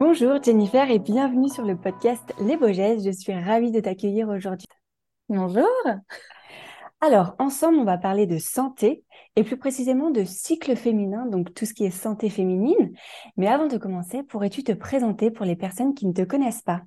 Bonjour 0.00 0.40
Jennifer 0.40 0.88
et 0.92 1.00
bienvenue 1.00 1.48
sur 1.48 1.64
le 1.64 1.76
podcast 1.76 2.32
Les 2.40 2.56
Beaux 2.56 2.72
Gestes. 2.72 3.04
Je 3.04 3.10
suis 3.10 3.32
ravie 3.32 3.72
de 3.72 3.80
t'accueillir 3.80 4.28
aujourd'hui. 4.28 4.68
Bonjour. 5.28 5.66
Alors, 7.00 7.34
ensemble, 7.40 7.78
on 7.78 7.84
va 7.84 7.98
parler 7.98 8.26
de 8.26 8.38
santé 8.38 9.02
et 9.34 9.42
plus 9.42 9.56
précisément 9.56 10.12
de 10.12 10.22
cycle 10.22 10.76
féminin, 10.76 11.26
donc 11.26 11.52
tout 11.52 11.66
ce 11.66 11.74
qui 11.74 11.84
est 11.84 11.90
santé 11.90 12.30
féminine. 12.30 12.92
Mais 13.36 13.48
avant 13.48 13.66
de 13.66 13.76
commencer, 13.76 14.22
pourrais-tu 14.22 14.62
te 14.62 14.70
présenter 14.70 15.32
pour 15.32 15.44
les 15.44 15.56
personnes 15.56 15.94
qui 15.94 16.06
ne 16.06 16.12
te 16.12 16.22
connaissent 16.22 16.62
pas? 16.62 16.82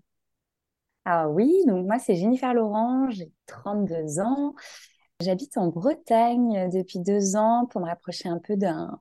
Ah 1.04 1.28
oui, 1.28 1.52
donc 1.68 1.86
moi 1.86 2.00
c'est 2.00 2.16
Jennifer 2.16 2.54
Laurent, 2.54 3.10
j'ai 3.10 3.30
32 3.48 4.22
ans. 4.22 4.56
J'habite 5.20 5.58
en 5.58 5.68
Bretagne 5.68 6.70
depuis 6.72 7.00
deux 7.00 7.36
ans 7.36 7.68
pour 7.70 7.82
me 7.82 7.88
rapprocher 7.88 8.30
un 8.30 8.40
peu 8.40 8.56
d'un 8.56 8.98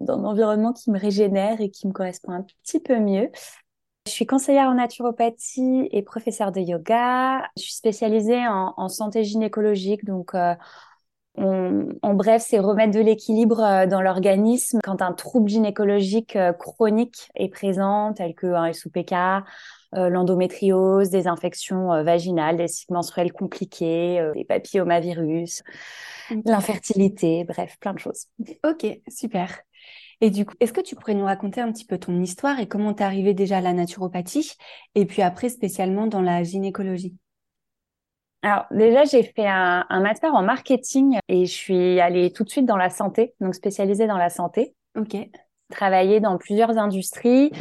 d'un 0.00 0.24
environnement 0.24 0.72
qui 0.72 0.90
me 0.90 0.98
régénère 0.98 1.60
et 1.60 1.70
qui 1.70 1.86
me 1.86 1.92
correspond 1.92 2.32
un 2.32 2.42
petit 2.42 2.80
peu 2.80 2.98
mieux. 2.98 3.30
Je 4.06 4.12
suis 4.12 4.26
conseillère 4.26 4.68
en 4.68 4.74
naturopathie 4.74 5.88
et 5.92 6.02
professeure 6.02 6.50
de 6.50 6.60
yoga. 6.60 7.42
Je 7.56 7.62
suis 7.62 7.74
spécialisée 7.74 8.46
en, 8.48 8.88
santé 8.88 9.22
gynécologique, 9.22 10.04
donc 10.04 10.34
euh, 11.38 11.84
en 12.02 12.14
bref, 12.14 12.42
c'est 12.46 12.58
remettre 12.58 12.92
de 12.92 13.00
l'équilibre 13.00 13.60
euh, 13.60 13.86
dans 13.86 14.00
l'organisme 14.00 14.80
quand 14.82 15.02
un 15.02 15.12
trouble 15.12 15.48
gynécologique 15.48 16.36
euh, 16.36 16.52
chronique 16.52 17.28
est 17.36 17.48
présent, 17.48 18.12
tel 18.12 18.34
que 18.34 18.46
un 18.46 18.72
SOPK, 18.72 19.14
l'endométriose, 19.92 21.08
des 21.08 21.28
infections 21.28 22.02
vaginales, 22.02 22.58
des 22.58 22.68
cycles 22.68 22.92
menstruels 22.92 23.32
compliqués, 23.32 24.22
des 24.34 24.44
papillomavirus, 24.44 25.62
l'infertilité, 26.44 27.44
bref, 27.44 27.76
plein 27.80 27.94
de 27.94 27.98
choses. 27.98 28.26
Ok, 28.64 28.86
super. 29.08 29.62
Et 30.20 30.30
du 30.30 30.44
coup, 30.44 30.54
est-ce 30.60 30.72
que 30.72 30.80
tu 30.80 30.96
pourrais 30.96 31.14
nous 31.14 31.24
raconter 31.24 31.60
un 31.60 31.70
petit 31.70 31.84
peu 31.84 31.98
ton 31.98 32.20
histoire 32.20 32.58
et 32.58 32.66
comment 32.66 32.92
tu 32.92 33.02
es 33.02 33.06
arrivée 33.06 33.34
déjà 33.34 33.58
à 33.58 33.60
la 33.60 33.72
naturopathie 33.72 34.54
et 34.94 35.06
puis 35.06 35.22
après 35.22 35.48
spécialement 35.48 36.06
dans 36.06 36.22
la 36.22 36.42
gynécologie? 36.42 37.16
Alors 38.42 38.66
déjà, 38.70 39.04
j'ai 39.04 39.22
fait 39.22 39.46
un, 39.46 39.84
master 39.90 40.34
en 40.34 40.42
marketing 40.42 41.18
et 41.28 41.46
je 41.46 41.52
suis 41.52 42.00
allée 42.00 42.32
tout 42.32 42.44
de 42.44 42.50
suite 42.50 42.66
dans 42.66 42.76
la 42.76 42.90
santé, 42.90 43.34
donc 43.40 43.54
spécialisée 43.54 44.06
dans 44.06 44.16
la 44.16 44.30
santé. 44.30 44.74
Ok. 44.96 45.16
Travaillé 45.70 46.20
dans 46.20 46.38
plusieurs 46.38 46.78
industries, 46.78 47.52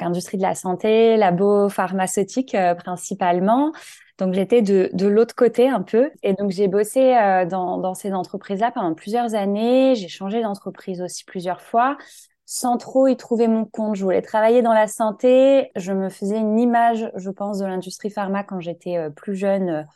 industrie 0.00 0.36
de 0.36 0.42
la 0.42 0.54
santé, 0.54 1.16
labo 1.16 1.68
pharmaceutique 1.68 2.54
euh, 2.54 2.74
principalement. 2.74 3.72
Donc 4.18 4.34
j'étais 4.34 4.62
de, 4.62 4.90
de 4.92 5.06
l'autre 5.06 5.34
côté 5.34 5.68
un 5.68 5.82
peu. 5.82 6.10
Et 6.22 6.34
donc 6.34 6.50
j'ai 6.50 6.68
bossé 6.68 7.16
euh, 7.16 7.44
dans, 7.46 7.78
dans 7.78 7.94
ces 7.94 8.12
entreprises-là 8.12 8.70
pendant 8.72 8.94
plusieurs 8.94 9.34
années. 9.34 9.94
J'ai 9.94 10.08
changé 10.08 10.42
d'entreprise 10.42 11.02
aussi 11.02 11.24
plusieurs 11.24 11.60
fois 11.60 11.96
sans 12.46 12.76
trop 12.76 13.06
y 13.08 13.16
trouver 13.16 13.48
mon 13.48 13.64
compte. 13.64 13.96
Je 13.96 14.04
voulais 14.04 14.22
travailler 14.22 14.62
dans 14.62 14.74
la 14.74 14.86
santé. 14.86 15.70
Je 15.76 15.92
me 15.92 16.10
faisais 16.10 16.38
une 16.38 16.58
image, 16.58 17.10
je 17.16 17.30
pense, 17.30 17.58
de 17.58 17.64
l'industrie 17.64 18.10
pharma 18.10 18.44
quand 18.44 18.60
j'étais 18.60 18.98
euh, 18.98 19.10
plus 19.10 19.34
jeune, 19.34 19.86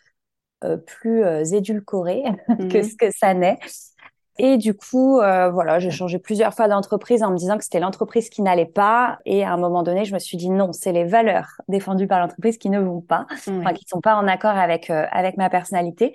euh, 0.65 0.77
plus 0.77 1.23
édulcorée 1.53 2.25
que 2.71 2.79
mmh 2.79 2.83
ce 2.83 2.97
que 2.97 3.11
ça 3.11 3.35
n'est. 3.35 3.59
Et 4.39 4.57
du 4.57 4.75
coup, 4.75 5.19
euh, 5.19 5.51
voilà, 5.51 5.81
j'ai 5.81 5.91
changé 5.91 6.21
plusieurs 6.21 6.55
fois 6.55 6.69
d'entreprise 6.69 7.25
en 7.25 7.33
me 7.33 7.37
disant 7.37 7.59
que 7.59 7.65
c'était 7.65 7.81
l'entreprise 7.81 8.31
qui 8.31 8.41
n'allait 8.41 8.67
pas. 8.67 9.19
Et 9.27 9.45
à 9.45 9.53
un 9.53 9.57
moment 9.57 9.83
donné, 9.83 10.05
je 10.05 10.15
me 10.15 10.21
suis 10.21 10.37
dit 10.37 10.49
non, 10.49 10.73
c'est 10.73 10.93
les 10.93 11.05
valeurs 11.05 11.61
défendues 11.67 12.07
par 12.07 12.21
l'entreprise 12.21 12.57
qui 12.57 12.71
ne 12.71 12.79
vont 12.79 13.01
pas, 13.01 13.27
enfin 13.31 13.73
qui 13.73 13.85
sont 13.89 14.01
pas 14.01 14.15
en 14.15 14.29
accord 14.29 14.57
avec 14.57 14.91
euh, 14.91 15.07
avec 15.11 15.37
ma 15.37 15.51
personnalité. 15.51 16.15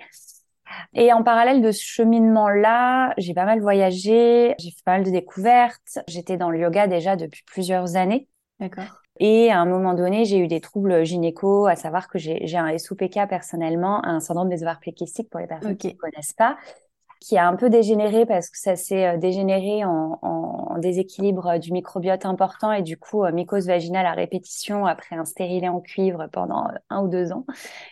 Et 0.94 1.12
en 1.12 1.22
parallèle 1.22 1.60
de 1.60 1.70
ce 1.70 1.82
cheminement-là, 1.84 3.12
j'ai 3.18 3.34
pas 3.34 3.44
mal 3.44 3.60
voyagé, 3.60 4.54
j'ai 4.58 4.70
fait 4.70 4.82
pas 4.84 4.92
mal 4.92 5.04
de 5.04 5.10
découvertes. 5.10 5.98
J'étais 6.08 6.38
dans 6.38 6.50
le 6.50 6.58
yoga 6.58 6.86
déjà 6.86 7.16
depuis 7.16 7.42
plusieurs 7.46 7.96
années. 7.96 8.26
D'accord. 8.58 9.02
Et 9.20 9.52
à 9.52 9.60
un 9.60 9.66
moment 9.66 9.94
donné, 9.94 10.24
j'ai 10.24 10.38
eu 10.38 10.48
des 10.48 10.60
troubles 10.60 11.04
gynéco, 11.04 11.66
à 11.66 11.76
savoir 11.76 12.08
que 12.08 12.18
j'ai 12.18 12.56
un 12.56 12.76
SOPK 12.76 13.28
personnellement, 13.28 14.04
un 14.04 14.18
syndrome 14.18 14.48
des 14.48 14.62
ovaires 14.62 14.80
polykystiques 14.80 15.30
pour 15.30 15.38
les 15.38 15.46
personnes 15.46 15.76
qui 15.76 15.88
ne 15.88 15.92
connaissent 15.92 16.32
pas 16.32 16.56
qui 17.24 17.38
a 17.38 17.48
un 17.48 17.56
peu 17.56 17.70
dégénéré 17.70 18.26
parce 18.26 18.50
que 18.50 18.58
ça 18.58 18.76
s'est 18.76 19.06
euh, 19.06 19.16
dégénéré 19.16 19.82
en, 19.84 20.18
en, 20.20 20.78
déséquilibre 20.78 21.58
du 21.58 21.72
microbiote 21.72 22.26
important 22.26 22.70
et 22.72 22.82
du 22.82 22.98
coup 22.98 23.24
euh, 23.24 23.32
mycose 23.32 23.66
vaginale 23.66 24.04
à 24.04 24.12
répétition 24.12 24.84
après 24.84 25.16
un 25.16 25.24
stérilet 25.24 25.68
en 25.68 25.80
cuivre 25.80 26.26
pendant 26.30 26.66
euh, 26.66 26.72
un 26.90 27.02
ou 27.02 27.08
deux 27.08 27.32
ans. 27.32 27.46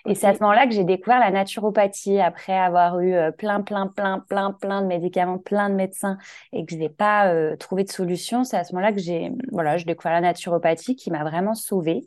Et 0.04 0.14
c'est 0.14 0.26
à 0.26 0.34
ce 0.34 0.40
moment-là 0.40 0.66
que 0.66 0.74
j'ai 0.74 0.84
découvert 0.84 1.18
la 1.18 1.30
naturopathie 1.30 2.20
après 2.20 2.58
avoir 2.58 3.00
eu 3.00 3.14
plein, 3.38 3.62
plein, 3.62 3.86
plein, 3.86 4.18
plein, 4.28 4.52
plein 4.52 4.82
de 4.82 4.86
médicaments, 4.86 5.38
plein 5.38 5.70
de 5.70 5.76
médecins 5.76 6.18
et 6.52 6.66
que 6.66 6.72
je 6.72 6.76
n'ai 6.76 6.90
pas 6.90 7.56
trouvé 7.56 7.84
de 7.84 7.90
solution. 7.90 8.44
C'est 8.44 8.58
à 8.58 8.64
ce 8.64 8.74
moment-là 8.74 8.92
que 8.92 9.00
j'ai, 9.00 9.32
voilà, 9.50 9.78
découvert 9.78 10.12
la 10.12 10.20
naturopathie 10.20 10.96
qui 10.96 11.10
m'a 11.10 11.22
vraiment 11.22 11.54
sauvée. 11.54 12.06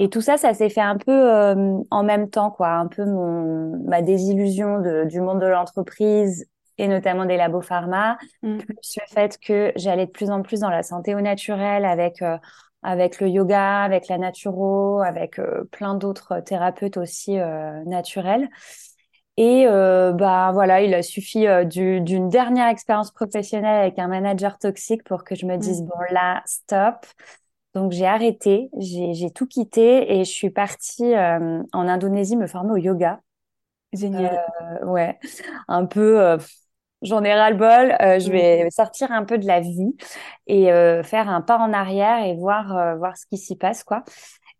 Et 0.00 0.08
tout 0.08 0.22
ça, 0.22 0.38
ça 0.38 0.54
s'est 0.54 0.70
fait 0.70 0.80
un 0.80 0.96
peu 0.96 1.12
euh, 1.12 1.78
en 1.90 2.02
même 2.02 2.30
temps, 2.30 2.50
quoi. 2.50 2.70
Un 2.70 2.86
peu 2.86 3.04
mon, 3.04 3.78
ma 3.84 4.00
désillusion 4.00 4.80
de, 4.80 5.04
du 5.04 5.20
monde 5.20 5.40
de 5.40 5.46
l'entreprise 5.46 6.48
et 6.78 6.88
notamment 6.88 7.26
des 7.26 7.36
labos 7.36 7.60
pharma, 7.60 8.16
mmh. 8.42 8.56
plus 8.56 8.96
le 8.96 9.14
fait 9.14 9.38
que 9.38 9.72
j'allais 9.76 10.06
de 10.06 10.10
plus 10.10 10.30
en 10.30 10.40
plus 10.40 10.60
dans 10.60 10.70
la 10.70 10.82
santé 10.82 11.14
au 11.14 11.20
naturel 11.20 11.84
avec 11.84 12.22
euh, 12.22 12.38
avec 12.82 13.20
le 13.20 13.28
yoga, 13.28 13.82
avec 13.82 14.08
la 14.08 14.16
naturo, 14.16 15.02
avec 15.02 15.38
euh, 15.38 15.64
plein 15.70 15.94
d'autres 15.94 16.40
thérapeutes 16.40 16.96
aussi 16.96 17.36
naturels. 17.84 18.48
Et 19.36 19.66
bah 19.66 20.50
voilà, 20.52 20.80
il 20.82 20.92
a 20.94 21.02
suffi 21.02 21.46
d'une 21.66 22.28
dernière 22.28 22.68
expérience 22.68 23.10
professionnelle 23.10 23.80
avec 23.80 23.98
un 23.98 24.08
manager 24.08 24.58
toxique 24.58 25.04
pour 25.04 25.24
que 25.24 25.34
je 25.34 25.46
me 25.46 25.56
dise 25.56 25.82
mmh. 25.82 25.86
bon 25.86 26.00
là, 26.10 26.42
stop. 26.46 27.06
Donc 27.74 27.92
j'ai 27.92 28.06
arrêté, 28.06 28.68
j'ai 28.78 29.30
tout 29.30 29.46
quitté 29.46 30.18
et 30.18 30.24
je 30.24 30.30
suis 30.30 30.50
partie 30.50 31.14
euh, 31.14 31.62
en 31.72 31.88
Indonésie 31.88 32.36
me 32.36 32.46
former 32.46 32.72
au 32.72 32.76
yoga. 32.76 33.20
Génial. 33.92 34.40
Euh, 34.82 34.86
ouais, 34.86 35.18
un 35.68 35.86
peu, 35.86 36.20
euh, 36.20 36.38
j'en 37.02 37.22
ai 37.22 37.32
ras 37.32 37.50
le 37.50 37.56
bol. 37.56 37.96
je 38.20 38.30
vais 38.30 38.68
sortir 38.70 39.12
un 39.12 39.24
peu 39.24 39.38
de 39.38 39.46
la 39.46 39.60
vie 39.60 39.96
et 40.46 40.66
faire 41.04 41.28
un 41.28 41.40
pas 41.40 41.58
en 41.58 41.72
arrière 41.72 42.24
et 42.24 42.34
voir 42.36 42.96
voir 42.98 43.16
ce 43.16 43.26
qui 43.26 43.38
s'y 43.38 43.56
passe 43.56 43.84
quoi. 43.84 44.02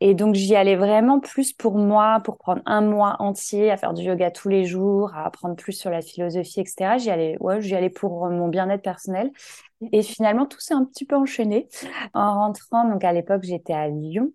Et 0.01 0.15
donc 0.15 0.35
j'y 0.35 0.57
allais 0.57 0.77
vraiment 0.77 1.21
plus 1.21 1.53
pour 1.53 1.77
moi, 1.77 2.21
pour 2.25 2.39
prendre 2.39 2.63
un 2.65 2.81
mois 2.81 3.17
entier 3.19 3.71
à 3.71 3.77
faire 3.77 3.93
du 3.93 4.03
yoga 4.03 4.31
tous 4.31 4.49
les 4.49 4.65
jours, 4.65 5.15
à 5.15 5.27
apprendre 5.27 5.57
plus 5.57 5.75
sur 5.75 5.91
la 5.91 6.01
philosophie, 6.01 6.61
etc. 6.61 6.97
J'y 6.97 7.11
allais, 7.11 7.37
ouais, 7.41 7.61
j'y 7.61 7.75
allais 7.75 7.91
pour 7.91 8.29
mon 8.31 8.49
bien-être 8.49 8.83
personnel. 8.83 9.31
Et 9.93 10.03
finalement, 10.03 10.47
tout 10.47 10.61
s'est 10.61 10.75
un 10.75 10.85
petit 10.85 11.05
peu 11.05 11.17
enchaîné. 11.17 11.69
En 12.15 12.35
rentrant, 12.35 12.89
donc 12.89 13.05
à 13.05 13.13
l'époque, 13.13 13.43
j'étais 13.43 13.75
à 13.75 13.89
Lyon. 13.89 14.33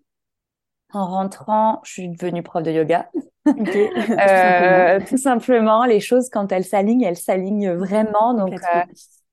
En 0.92 1.06
rentrant, 1.06 1.80
je 1.84 1.92
suis 1.92 2.08
devenue 2.08 2.42
prof 2.42 2.62
de 2.62 2.70
yoga. 2.70 3.10
Okay. 3.44 3.90
euh, 4.20 5.00
tout, 5.06 5.18
simplement. 5.18 5.84
les 5.84 6.00
choses, 6.00 6.28
quand 6.30 6.52
elles 6.52 6.64
s'alignent, 6.64 7.02
elles 7.02 7.16
s'alignent 7.16 7.72
vraiment. 7.72 8.34
Donc, 8.34 8.54
euh, 8.54 8.82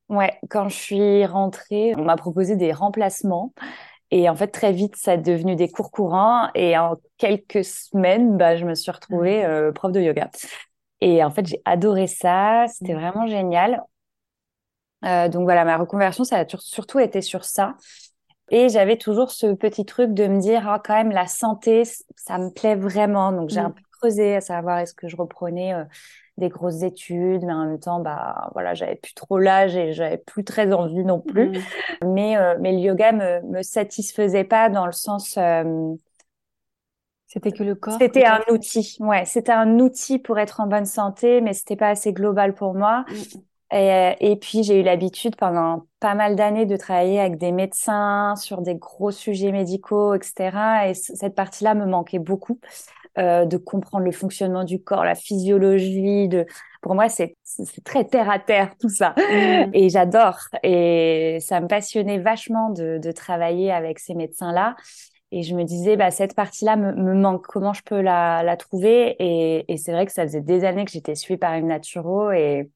ouais, 0.10 0.34
quand 0.50 0.68
je 0.69 0.75
suis 0.75 1.25
rentrée, 1.25 1.94
on 1.98 2.04
m'a 2.04 2.16
proposé 2.16 2.56
des 2.56 2.72
remplacements. 2.72 3.54
Et 4.12 4.30
en 4.30 4.36
fait, 4.36 4.48
très 4.48 4.72
vite, 4.72 4.96
ça 4.96 5.16
est 5.16 5.18
devenu 5.18 5.56
des 5.56 5.70
cours 5.70 5.92
courants. 5.92 6.50
Et 6.56 6.78
en 6.78 6.98
quelques 7.18 7.66
semaines, 7.66 8.38
bah, 8.38 8.56
je 8.56 8.66
me 8.66 8.76
suis 8.76 8.92
retrouvée 8.92 9.42
mmh. 9.44 9.50
euh, 9.50 9.72
prof 9.72 9.92
de 9.92 10.00
yoga. 10.00 10.30
Et 11.02 11.24
en 11.24 11.32
fait, 11.32 11.46
j'ai 11.48 11.62
adoré 11.66 12.08
ça. 12.08 12.66
C'était 12.68 12.94
mmh. 12.94 13.00
vraiment 13.00 13.28
génial. 13.28 13.84
Euh, 15.06 15.28
donc 15.28 15.44
voilà, 15.44 15.66
ma 15.66 15.78
reconversion, 15.78 16.24
ça 16.24 16.38
a 16.40 16.46
surtout 16.60 17.00
été 17.00 17.22
sur 17.22 17.44
ça. 17.44 17.76
Et 18.52 18.70
j'avais 18.70 18.98
toujours 18.98 19.32
ce 19.32 19.54
petit 19.54 19.86
truc 19.86 20.14
de 20.14 20.28
me 20.28 20.40
dire, 20.40 20.68
ah, 20.68 20.82
quand 20.84 20.94
même, 20.94 21.12
la 21.12 21.28
santé, 21.28 21.84
ça 22.16 22.38
me 22.38 22.50
plaît 22.50 22.76
vraiment. 22.76 23.32
Donc 23.32 23.50
j'ai 23.50 23.60
un 23.60 23.70
mmh. 23.70 23.74
peu 23.74 23.82
creusé 24.00 24.36
à 24.36 24.42
savoir 24.42 24.80
est-ce 24.80 24.94
que 24.94 25.08
je 25.08 25.16
reprenais 25.16 25.74
euh, 25.74 25.84
des 26.38 26.50
grosses 26.50 26.81
études, 26.81 27.44
mais 27.44 27.53
en 27.53 27.65
même 27.65 27.80
temps, 27.80 28.00
bah 28.00 28.50
voilà, 28.53 28.74
j'avais 28.74 28.95
plus 28.95 29.13
trop 29.13 29.38
l'âge 29.38 29.75
et 29.75 29.94
j'avais 29.94 30.18
plus 30.18 30.44
très 30.44 30.71
envie 30.74 31.03
non 31.03 31.19
plus. 31.19 31.50
Mmh. 31.50 32.13
Mais 32.13 32.38
euh, 32.38 32.56
mais 32.59 32.71
le 32.71 32.80
yoga 32.80 33.12
me 33.12 33.41
me 33.41 33.62
satisfaisait 33.62 34.44
pas 34.44 34.69
dans 34.69 34.85
le 34.85 34.91
sens 34.91 35.38
c'était 37.33 37.51
que 37.51 37.63
le 37.63 37.74
corps. 37.74 37.97
C'était 38.00 38.25
un 38.25 38.41
outil, 38.51 38.95
ouais. 39.00 39.25
C'était 39.25 39.51
un 39.51 39.80
outil 39.80 40.19
pour 40.19 40.38
être 40.38 40.59
en 40.59 40.68
bonne 40.68 40.85
santé, 40.85 41.41
mais 41.41 41.53
c'était 41.53 41.75
pas 41.75 41.89
assez 41.89 42.13
global 42.13 42.53
pour 42.53 42.75
moi. 42.75 43.06
Mmh. 43.09 43.39
Et, 43.75 44.38
puis, 44.39 44.62
j'ai 44.62 44.80
eu 44.80 44.83
l'habitude 44.83 45.35
pendant 45.35 45.88
pas 46.00 46.13
mal 46.13 46.35
d'années 46.35 46.68
de 46.68 46.77
travailler 46.77 47.19
avec 47.19 47.39
des 47.39 47.51
médecins 47.51 48.35
sur 48.35 48.62
des 48.62 48.75
gros 48.75 49.09
sujets 49.09 49.51
médicaux, 49.51 50.13
etc. 50.13 50.89
Et 50.89 50.94
cette 50.94 51.33
partie-là 51.33 51.74
me 51.74 51.88
manquait 51.88 52.19
beaucoup. 52.19 52.59
Euh, 53.19 53.45
de 53.45 53.57
comprendre 53.57 54.06
le 54.06 54.12
fonctionnement 54.12 54.63
du 54.63 54.81
corps, 54.81 55.06
la 55.06 55.13
physiologie. 55.13 56.27
De... 56.27 56.48
Pour 56.81 56.95
moi, 56.95 57.10
c'est 57.10 57.36
très 57.83 58.06
terre 58.06 58.27
à 58.27 58.39
terre 58.39 58.74
tout 58.80 58.89
ça. 58.89 59.13
Mmh. 59.18 59.69
Et 59.74 59.89
j'adore. 59.89 60.39
Et 60.63 61.38
ça 61.39 61.62
me 61.62 61.68
passionnait 61.68 62.18
vachement 62.18 62.71
de, 62.71 62.98
de 62.98 63.12
travailler 63.12 63.71
avec 63.71 64.00
ces 64.00 64.15
médecins-là. 64.15 64.75
Et 65.31 65.44
je 65.44 65.54
me 65.54 65.63
disais, 65.63 65.95
bah, 65.95 66.10
cette 66.10 66.36
partie-là 66.36 66.75
me, 66.75 66.92
me, 66.94 67.13
manque. 67.13 67.45
Comment 67.45 67.74
je 67.74 67.83
peux 67.83 68.01
la, 68.01 68.42
la 68.42 68.57
trouver? 68.57 69.16
Et, 69.19 69.71
et 69.71 69.77
c'est 69.77 69.92
vrai 69.92 70.07
que 70.07 70.12
ça 70.12 70.24
faisait 70.24 70.42
des 70.42 70.63
années 70.66 70.86
que 70.86 70.92
j'étais 70.92 71.13
suivie 71.13 71.38
par 71.38 71.54
une 71.54 71.68
naturo 71.68 72.31
et 72.31 72.71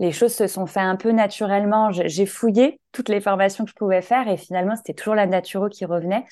les 0.00 0.12
choses 0.12 0.34
se 0.34 0.46
sont 0.46 0.66
fait 0.66 0.80
un 0.80 0.96
peu 0.96 1.12
naturellement. 1.12 1.90
J'ai 1.92 2.26
fouillé 2.26 2.78
toutes 2.92 3.08
les 3.08 3.20
formations 3.20 3.64
que 3.64 3.70
je 3.70 3.74
pouvais 3.74 4.02
faire 4.02 4.28
et 4.28 4.36
finalement, 4.36 4.76
c'était 4.76 4.94
toujours 4.94 5.14
la 5.14 5.26
naturo 5.26 5.68
qui 5.68 5.86
revenait 5.86 6.24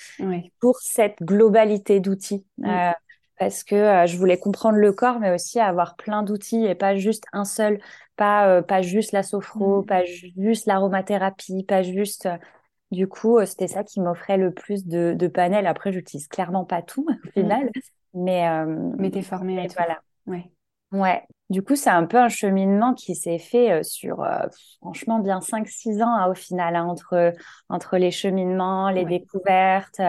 pour 0.61 0.79
cette 0.81 1.17
globalité 1.23 2.01
d'outils. 2.01 2.45
Mm. 2.59 2.69
Euh, 2.69 2.93
parce 3.39 3.65
que 3.65 3.75
euh, 3.75 4.07
je 4.07 4.17
voulais 4.17 4.39
comprendre 4.39 4.79
le 4.79 4.93
corps, 4.93 5.21
mais 5.21 5.33
aussi 5.33 5.61
avoir 5.61 5.97
plein 5.97 6.23
d'outils 6.23 6.65
et 6.65 6.75
pas 6.75 6.97
juste 6.97 7.25
un 7.33 7.45
seul, 7.45 7.81
pas, 8.17 8.49
euh, 8.49 8.63
pas 8.63 8.83
juste 8.83 9.13
la 9.13 9.23
sophro, 9.23 9.83
mm. 9.83 9.87
pas 9.87 10.05
juste 10.05 10.67
l'aromathérapie, 10.67 11.65
pas 11.65 11.83
juste 11.83 12.29
du 12.91 13.09
coup, 13.09 13.39
euh, 13.39 13.47
c'était 13.47 13.69
ça 13.69 13.85
qui 13.85 14.01
m'offrait 14.01 14.37
le 14.37 14.53
plus 14.53 14.87
de, 14.87 15.15
de 15.17 15.27
panels. 15.27 15.67
Après, 15.67 15.93
j'utilise 15.93 16.29
clairement 16.29 16.65
pas 16.65 16.83
tout 16.83 17.07
au 17.27 17.31
final, 17.31 17.71
mais 18.15 18.49
euh, 18.49 18.93
mais 18.99 19.11
t'es 19.11 19.23
formée 19.23 19.61
à 19.61 19.67
tout. 19.67 19.75
Voilà. 19.77 20.01
Ouais. 20.27 20.51
Ouais. 20.93 21.23
Du 21.51 21.63
coup, 21.63 21.77
c'est 21.77 21.91
un 21.91 22.07
peu 22.07 22.17
un 22.17 22.29
cheminement 22.29 22.95
qui 22.95 23.15
s'est 23.15 23.39
fait 23.39 23.73
euh, 23.73 23.83
sur 23.83 24.25
franchement 24.81 25.19
bien 25.19 25.41
5-6 25.41 26.03
ans 26.03 26.15
hein, 26.15 26.31
au 26.31 26.35
final, 26.35 26.77
hein, 26.77 26.85
entre, 26.85 27.33
entre 27.69 27.99
les 27.99 28.11
cheminements, 28.11 28.91
les 28.91 29.05
découvertes, 29.05 30.01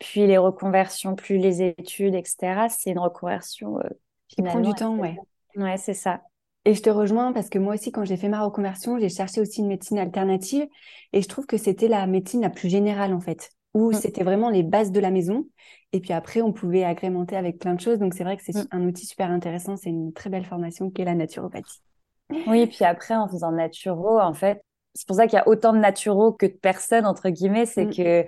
puis 0.00 0.26
les 0.26 0.38
reconversions, 0.38 1.14
plus 1.14 1.38
les 1.38 1.62
études, 1.62 2.16
etc. 2.16 2.66
C'est 2.68 2.90
une 2.90 2.98
reconversion 2.98 3.78
qui 4.26 4.42
prend 4.42 4.60
du 4.60 4.74
temps, 4.74 4.96
ouais. 4.96 5.16
Ouais, 5.56 5.76
c'est 5.76 5.94
ça. 5.94 6.22
Et 6.64 6.74
je 6.74 6.82
te 6.82 6.90
rejoins 6.90 7.32
parce 7.32 7.48
que 7.48 7.58
moi 7.58 7.74
aussi, 7.74 7.92
quand 7.92 8.04
j'ai 8.04 8.16
fait 8.16 8.28
ma 8.28 8.42
reconversion, 8.42 8.98
j'ai 8.98 9.08
cherché 9.08 9.40
aussi 9.40 9.60
une 9.60 9.68
médecine 9.68 9.98
alternative 9.98 10.66
et 11.12 11.22
je 11.22 11.28
trouve 11.28 11.46
que 11.46 11.56
c'était 11.56 11.88
la 11.88 12.06
médecine 12.06 12.42
la 12.42 12.50
plus 12.50 12.68
générale 12.68 13.14
en 13.14 13.20
fait, 13.20 13.50
où 13.72 13.90
mm. 13.90 13.94
c'était 13.94 14.24
vraiment 14.24 14.50
les 14.50 14.62
bases 14.62 14.92
de 14.92 15.00
la 15.00 15.10
maison 15.10 15.46
et 15.92 16.00
puis 16.00 16.12
après, 16.12 16.40
on 16.40 16.52
pouvait 16.52 16.84
agrémenter 16.84 17.36
avec 17.36 17.58
plein 17.58 17.74
de 17.74 17.80
choses. 17.80 17.98
Donc 17.98 18.14
c'est 18.14 18.24
vrai 18.24 18.36
que 18.36 18.42
c'est 18.44 18.54
mm. 18.54 18.68
un 18.72 18.84
outil 18.84 19.06
super 19.06 19.30
intéressant, 19.30 19.76
c'est 19.76 19.90
une 19.90 20.12
très 20.12 20.28
belle 20.28 20.44
formation 20.44 20.90
qu'est 20.90 21.04
la 21.04 21.14
naturopathie. 21.14 21.80
Oui, 22.46 22.60
et 22.60 22.66
puis 22.66 22.84
après, 22.84 23.16
en 23.16 23.28
faisant 23.28 23.50
naturo, 23.50 24.20
en 24.20 24.34
fait, 24.34 24.62
c'est 24.94 25.06
pour 25.06 25.16
ça 25.16 25.26
qu'il 25.26 25.36
y 25.36 25.40
a 25.40 25.48
autant 25.48 25.72
de 25.72 25.78
naturaux 25.78 26.32
que 26.32 26.46
de 26.46 26.52
personnes, 26.52 27.06
entre 27.06 27.28
guillemets, 27.30 27.66
c'est 27.66 27.86
mm. 27.86 27.94
que 27.94 28.24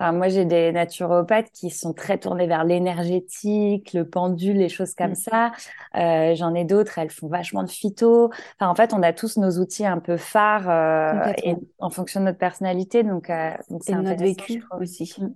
moi, 0.00 0.28
j'ai 0.28 0.44
des 0.44 0.72
naturopathes 0.72 1.50
qui 1.52 1.70
sont 1.70 1.92
très 1.92 2.18
tournés 2.18 2.46
vers 2.46 2.64
l'énergétique, 2.64 3.92
le 3.92 4.08
pendule, 4.08 4.56
les 4.56 4.68
choses 4.68 4.94
comme 4.94 5.12
mm. 5.12 5.16
ça. 5.16 5.52
Euh, 5.96 6.34
J'en 6.36 6.54
ai 6.54 6.64
d'autres, 6.64 6.98
elles 6.98 7.10
font 7.10 7.28
vachement 7.28 7.64
de 7.64 7.70
phyto. 7.70 8.30
Enfin, 8.58 8.70
en 8.70 8.74
fait, 8.74 8.92
on 8.94 9.02
a 9.02 9.12
tous 9.12 9.36
nos 9.38 9.58
outils 9.58 9.86
un 9.86 9.98
peu 9.98 10.16
phares 10.16 10.70
euh, 10.70 11.32
et, 11.42 11.56
en 11.78 11.90
fonction 11.90 12.20
de 12.20 12.26
notre 12.26 12.38
personnalité. 12.38 13.02
Donc, 13.02 13.28
euh, 13.28 13.52
c'est 13.80 13.94
notre 13.94 14.22
vécu 14.22 14.64
aussi. 14.78 15.14
Mm. 15.18 15.34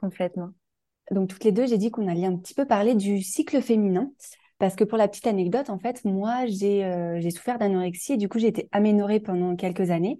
Complètement. 0.00 0.50
Donc, 1.10 1.28
toutes 1.28 1.44
les 1.44 1.52
deux, 1.52 1.66
j'ai 1.66 1.78
dit 1.78 1.90
qu'on 1.90 2.08
allait 2.08 2.26
un 2.26 2.36
petit 2.36 2.54
peu 2.54 2.66
parler 2.66 2.94
du 2.94 3.22
cycle 3.22 3.62
féminin. 3.62 4.10
Parce 4.58 4.74
que 4.74 4.84
pour 4.84 4.98
la 4.98 5.06
petite 5.06 5.26
anecdote, 5.26 5.70
en 5.70 5.78
fait, 5.78 6.04
moi, 6.04 6.46
j'ai 6.46 6.84
euh, 6.84 7.30
souffert 7.30 7.58
d'anorexie 7.58 8.14
et 8.14 8.16
du 8.16 8.28
coup, 8.28 8.38
j'ai 8.38 8.48
été 8.48 8.68
aménorée 8.72 9.20
pendant 9.20 9.54
quelques 9.54 9.90
années. 9.90 10.18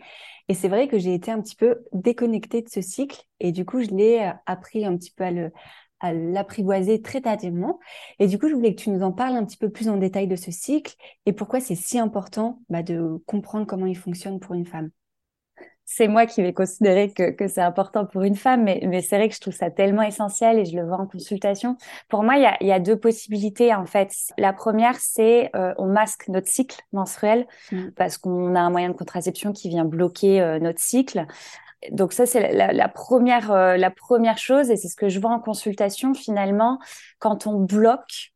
Et 0.48 0.54
c'est 0.54 0.68
vrai 0.68 0.88
que 0.88 0.98
j'ai 0.98 1.12
été 1.14 1.30
un 1.30 1.40
petit 1.40 1.56
peu 1.56 1.84
déconnectée 1.92 2.62
de 2.62 2.68
ce 2.68 2.80
cycle 2.80 3.22
et 3.40 3.52
du 3.52 3.64
coup, 3.64 3.82
je 3.82 3.88
l'ai 3.88 4.20
euh, 4.20 4.32
appris 4.46 4.84
un 4.84 4.96
petit 4.96 5.10
peu 5.10 5.24
à 5.24 5.30
à 6.00 6.12
l'apprivoiser 6.12 7.02
très 7.02 7.20
tardivement. 7.22 7.78
Et 8.18 8.26
du 8.26 8.38
coup, 8.38 8.48
je 8.48 8.54
voulais 8.54 8.74
que 8.74 8.80
tu 8.80 8.90
nous 8.90 9.02
en 9.02 9.12
parles 9.12 9.36
un 9.36 9.44
petit 9.44 9.56
peu 9.56 9.70
plus 9.70 9.88
en 9.88 9.96
détail 9.96 10.28
de 10.28 10.36
ce 10.36 10.50
cycle 10.50 10.94
et 11.26 11.32
pourquoi 11.32 11.60
c'est 11.60 11.74
si 11.74 11.98
important 11.98 12.60
bah, 12.68 12.82
de 12.82 13.22
comprendre 13.26 13.66
comment 13.66 13.86
il 13.86 13.96
fonctionne 13.96 14.40
pour 14.40 14.54
une 14.54 14.66
femme 14.66 14.90
c'est 15.90 16.06
moi 16.06 16.26
qui 16.26 16.42
vais 16.42 16.52
considérer 16.52 17.10
que, 17.10 17.30
que 17.30 17.48
c'est 17.48 17.62
important 17.62 18.04
pour 18.04 18.22
une 18.22 18.36
femme, 18.36 18.62
mais, 18.62 18.82
mais 18.86 19.00
c'est 19.00 19.16
vrai 19.16 19.30
que 19.30 19.34
je 19.34 19.40
trouve 19.40 19.54
ça 19.54 19.70
tellement 19.70 20.02
essentiel 20.02 20.58
et 20.58 20.66
je 20.66 20.76
le 20.76 20.86
vois 20.86 20.98
en 20.98 21.06
consultation. 21.06 21.78
Pour 22.10 22.22
moi, 22.22 22.36
il 22.36 22.42
y 22.42 22.46
a, 22.46 22.62
y 22.62 22.72
a 22.72 22.78
deux 22.78 22.98
possibilités 22.98 23.74
en 23.74 23.86
fait. 23.86 24.12
La 24.36 24.52
première, 24.52 24.96
c'est 25.00 25.50
euh, 25.56 25.72
on 25.78 25.86
masque 25.86 26.28
notre 26.28 26.46
cycle 26.46 26.78
menstruel 26.92 27.46
mmh. 27.72 27.92
parce 27.96 28.18
qu'on 28.18 28.54
a 28.54 28.60
un 28.60 28.68
moyen 28.68 28.90
de 28.90 28.94
contraception 28.94 29.54
qui 29.54 29.70
vient 29.70 29.86
bloquer 29.86 30.42
euh, 30.42 30.58
notre 30.58 30.80
cycle. 30.80 31.24
Donc 31.90 32.12
ça, 32.12 32.26
c'est 32.26 32.52
la, 32.52 32.70
la, 32.74 32.88
première, 32.88 33.50
euh, 33.50 33.78
la 33.78 33.90
première 33.90 34.36
chose 34.36 34.70
et 34.70 34.76
c'est 34.76 34.88
ce 34.88 34.96
que 34.96 35.08
je 35.08 35.18
vois 35.18 35.30
en 35.30 35.40
consultation 35.40 36.12
finalement. 36.12 36.80
Quand 37.18 37.46
on 37.46 37.60
bloque, 37.60 38.34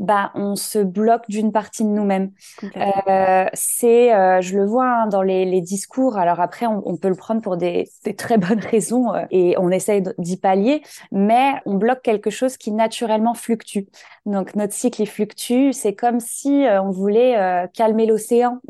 bah, 0.00 0.32
on 0.34 0.56
se 0.56 0.78
bloque 0.78 1.28
d'une 1.28 1.52
partie 1.52 1.84
de 1.84 1.90
nous-mêmes. 1.90 2.32
Euh, 2.74 3.44
c'est, 3.52 4.14
euh, 4.14 4.40
je 4.40 4.56
le 4.56 4.64
vois 4.64 4.86
hein, 4.86 5.06
dans 5.08 5.20
les, 5.20 5.44
les, 5.44 5.60
discours. 5.60 6.16
Alors 6.16 6.40
après, 6.40 6.64
on, 6.64 6.82
on, 6.86 6.96
peut 6.96 7.10
le 7.10 7.14
prendre 7.14 7.42
pour 7.42 7.58
des, 7.58 7.86
des 8.04 8.16
très 8.16 8.38
bonnes 8.38 8.60
raisons 8.60 9.14
euh, 9.14 9.24
et 9.30 9.56
on 9.58 9.70
essaye 9.70 10.02
d'y 10.16 10.38
pallier, 10.38 10.82
mais 11.12 11.52
on 11.66 11.74
bloque 11.74 12.00
quelque 12.00 12.30
chose 12.30 12.56
qui 12.56 12.72
naturellement 12.72 13.34
fluctue. 13.34 13.88
Donc 14.24 14.54
notre 14.54 14.72
cycle 14.72 15.02
il 15.02 15.06
fluctue. 15.06 15.72
C'est 15.72 15.94
comme 15.94 16.18
si 16.18 16.66
euh, 16.66 16.82
on 16.82 16.90
voulait 16.90 17.36
euh, 17.38 17.66
calmer 17.66 18.06
l'océan. 18.06 18.60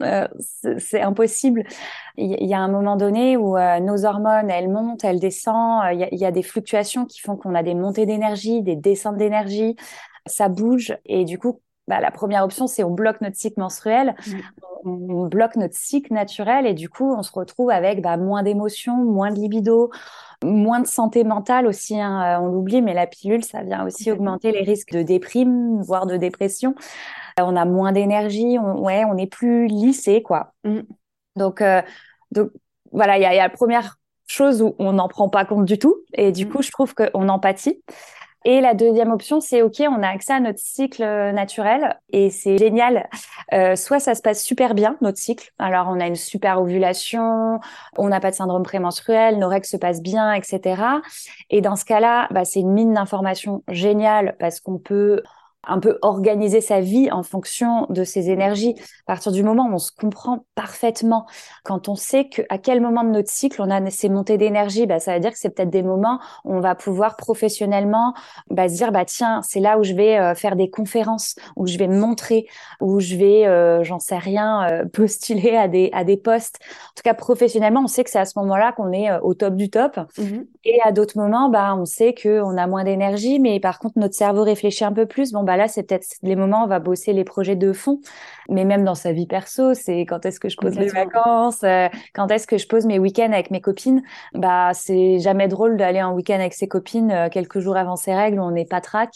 c'est 0.78 1.00
impossible. 1.00 1.62
Il 2.16 2.46
y, 2.46 2.54
a 2.54 2.58
un 2.58 2.68
moment 2.68 2.96
donné 2.96 3.38
où 3.38 3.56
nos 3.56 4.04
hormones 4.04 4.50
elles 4.50 4.68
montent, 4.68 5.04
elles 5.04 5.20
descendent. 5.20 5.84
Il 5.92 6.08
y, 6.12 6.16
y, 6.16 6.24
a 6.26 6.30
des 6.30 6.42
fluctuations 6.42 7.06
qui 7.06 7.20
font 7.20 7.36
qu'on 7.36 7.54
a 7.54 7.62
des 7.62 7.74
montées 7.74 8.04
d'énergie, 8.04 8.62
des 8.62 8.76
descentes 8.76 9.16
d'énergie 9.16 9.76
ça 10.26 10.48
bouge 10.48 10.96
et 11.04 11.24
du 11.24 11.38
coup, 11.38 11.60
bah, 11.90 12.00
la 12.00 12.12
première 12.12 12.44
option, 12.44 12.68
c'est 12.68 12.84
on 12.84 12.92
bloque 12.92 13.20
notre 13.20 13.36
cycle 13.36 13.58
menstruel, 13.58 14.14
on, 14.84 15.26
bloque 15.26 15.56
notre 15.56 15.74
cycle 15.74 16.12
naturel 16.12 16.64
et 16.64 16.72
du 16.72 16.88
coup, 16.88 17.12
on 17.12 17.24
se 17.24 17.32
retrouve 17.32 17.70
avec 17.70 18.00
bah, 18.00 18.16
moins 18.16 18.44
d'émotions, 18.44 18.96
moins 18.96 19.32
de 19.32 19.40
libido, 19.40 19.90
moins 20.44 20.78
de 20.78 20.86
santé 20.86 21.24
mentale 21.24 21.66
aussi. 21.66 22.00
Hein, 22.00 22.38
euh, 22.38 22.44
on 22.44 22.46
l'oublie, 22.46 22.80
mais 22.80 22.94
la 22.94 23.08
pilule, 23.08 23.44
ça 23.44 23.62
vient 23.62 23.84
aussi 23.84 24.10
augmenter 24.12 24.52
les 24.52 24.62
risques 24.62 24.92
de 24.92 25.02
déprime, 25.02 25.82
voire 25.82 26.06
de 26.06 26.16
dépression. 26.16 26.76
Euh, 27.40 27.42
on 27.44 27.56
a 27.56 27.64
moins 27.64 27.90
d'énergie, 27.90 28.56
on, 28.60 28.84
ouais, 28.84 29.04
on 29.04 29.16
est 29.16 29.26
plus 29.26 29.66
lissé, 29.66 30.22
quoi. 30.22 30.52
Mm. 30.62 30.80
Donc, 31.34 31.60
euh, 31.60 31.82
donc 32.30 32.50
voilà, 32.92 33.18
il 33.18 33.22
y 33.22 33.26
a, 33.26 33.34
la 33.34 33.50
première 33.50 33.96
chose 34.28 34.62
où 34.62 34.76
on 34.78 34.92
n'en 34.92 35.08
prend 35.08 35.28
pas 35.28 35.44
compte 35.44 35.64
du 35.64 35.76
tout 35.76 35.96
et 36.12 36.30
du 36.30 36.46
mm. 36.46 36.50
coup, 36.50 36.62
je 36.62 36.70
trouve 36.70 36.94
qu'on 36.94 37.28
empathie. 37.28 37.82
Et 38.44 38.60
la 38.62 38.72
deuxième 38.72 39.10
option, 39.10 39.40
c'est 39.40 39.60
OK, 39.60 39.80
on 39.80 40.02
a 40.02 40.08
accès 40.08 40.32
à 40.32 40.40
notre 40.40 40.58
cycle 40.58 41.02
euh, 41.02 41.30
naturel 41.30 41.98
et 42.10 42.30
c'est 42.30 42.56
génial. 42.56 43.08
Euh, 43.52 43.76
soit 43.76 44.00
ça 44.00 44.14
se 44.14 44.22
passe 44.22 44.42
super 44.42 44.74
bien, 44.74 44.96
notre 45.02 45.18
cycle. 45.18 45.50
Alors, 45.58 45.88
on 45.90 46.00
a 46.00 46.06
une 46.06 46.16
super 46.16 46.60
ovulation, 46.60 47.60
on 47.98 48.08
n'a 48.08 48.20
pas 48.20 48.30
de 48.30 48.36
syndrome 48.36 48.62
prémenstruel, 48.62 49.38
nos 49.38 49.48
règles 49.48 49.66
se 49.66 49.76
passent 49.76 50.02
bien, 50.02 50.32
etc. 50.32 50.82
Et 51.50 51.60
dans 51.60 51.76
ce 51.76 51.84
cas-là, 51.84 52.28
bah, 52.30 52.46
c'est 52.46 52.60
une 52.60 52.72
mine 52.72 52.94
d'informations 52.94 53.62
géniale 53.68 54.36
parce 54.38 54.60
qu'on 54.60 54.78
peut 54.78 55.22
un 55.66 55.78
peu 55.78 55.98
organiser 56.02 56.60
sa 56.60 56.80
vie 56.80 57.10
en 57.10 57.22
fonction 57.22 57.86
de 57.90 58.02
ses 58.02 58.30
énergies. 58.30 58.74
À 59.06 59.12
partir 59.12 59.30
du 59.30 59.42
moment 59.42 59.68
où 59.68 59.74
on 59.74 59.78
se 59.78 59.92
comprend 59.92 60.44
parfaitement, 60.54 61.26
quand 61.64 61.88
on 61.88 61.94
sait 61.94 62.28
que 62.28 62.42
à 62.48 62.58
quel 62.58 62.80
moment 62.80 63.04
de 63.04 63.10
notre 63.10 63.30
cycle 63.30 63.60
on 63.60 63.70
a 63.70 63.90
ces 63.90 64.08
montées 64.08 64.38
d'énergie, 64.38 64.86
bah, 64.86 65.00
ça 65.00 65.14
veut 65.14 65.20
dire 65.20 65.32
que 65.32 65.38
c'est 65.38 65.50
peut-être 65.50 65.70
des 65.70 65.82
moments 65.82 66.18
où 66.44 66.54
on 66.54 66.60
va 66.60 66.74
pouvoir 66.74 67.16
professionnellement 67.16 68.14
bah, 68.50 68.68
se 68.68 68.74
dire 68.74 68.92
bah 68.92 69.04
tiens 69.04 69.42
c'est 69.42 69.60
là 69.60 69.78
où 69.78 69.82
je 69.82 69.94
vais 69.94 70.18
euh, 70.18 70.34
faire 70.34 70.56
des 70.56 70.70
conférences, 70.70 71.34
où 71.56 71.66
je 71.66 71.76
vais 71.76 71.88
me 71.88 71.98
montrer, 71.98 72.46
où 72.80 73.00
je 73.00 73.16
vais 73.16 73.46
euh, 73.46 73.84
j'en 73.84 73.98
sais 73.98 74.18
rien 74.18 74.68
euh, 74.70 74.84
postuler 74.92 75.56
à 75.56 75.68
des 75.68 75.90
à 75.92 76.04
des 76.04 76.16
postes. 76.16 76.58
En 76.62 76.94
tout 76.96 77.02
cas 77.04 77.14
professionnellement, 77.14 77.82
on 77.84 77.88
sait 77.88 78.04
que 78.04 78.10
c'est 78.10 78.18
à 78.18 78.24
ce 78.24 78.38
moment-là 78.38 78.72
qu'on 78.72 78.92
est 78.92 79.10
au 79.20 79.34
top 79.34 79.56
du 79.56 79.68
top. 79.68 79.98
Mmh 80.18 80.40
Et 80.64 80.78
à 80.84 80.92
d'autres 80.92 81.18
moments, 81.18 81.50
bah 81.50 81.74
on 81.76 81.84
sait 81.84 82.14
que 82.14 82.40
on 82.40 82.56
a 82.56 82.66
moins 82.66 82.84
d'énergie, 82.84 83.38
mais 83.38 83.60
par 83.60 83.78
contre 83.78 83.98
notre 83.98 84.14
cerveau 84.14 84.42
réfléchit 84.42 84.84
un 84.84 84.92
peu 84.92 85.06
plus. 85.06 85.32
Bon 85.32 85.42
bah 85.42 85.49
là, 85.56 85.68
c'est 85.68 85.82
peut-être 85.82 86.06
les 86.22 86.36
moments 86.36 86.62
où 86.62 86.64
on 86.64 86.68
va 86.68 86.78
bosser 86.78 87.12
les 87.12 87.24
projets 87.24 87.56
de 87.56 87.72
fond. 87.72 88.00
Mais 88.48 88.64
même 88.64 88.84
dans 88.84 88.94
sa 88.94 89.12
vie 89.12 89.26
perso, 89.26 89.74
c'est 89.74 90.00
quand 90.00 90.26
est-ce 90.26 90.40
que 90.40 90.48
je 90.48 90.56
pose 90.56 90.76
les 90.78 90.88
vacances, 90.88 91.62
euh, 91.62 91.88
quand 92.14 92.30
est-ce 92.30 92.46
que 92.46 92.58
je 92.58 92.66
pose 92.66 92.86
mes 92.86 92.98
week-ends 92.98 93.32
avec 93.32 93.50
mes 93.50 93.60
copines. 93.60 94.02
Bah, 94.34 94.72
c'est 94.74 95.20
jamais 95.20 95.48
drôle 95.48 95.76
d'aller 95.76 96.02
en 96.02 96.14
week-end 96.14 96.34
avec 96.34 96.54
ses 96.54 96.68
copines 96.68 97.10
euh, 97.12 97.28
quelques 97.28 97.60
jours 97.60 97.76
avant 97.76 97.96
ses 97.96 98.14
règles, 98.14 98.40
on 98.40 98.50
n'est 98.50 98.64
pas 98.64 98.80
trac. 98.80 99.10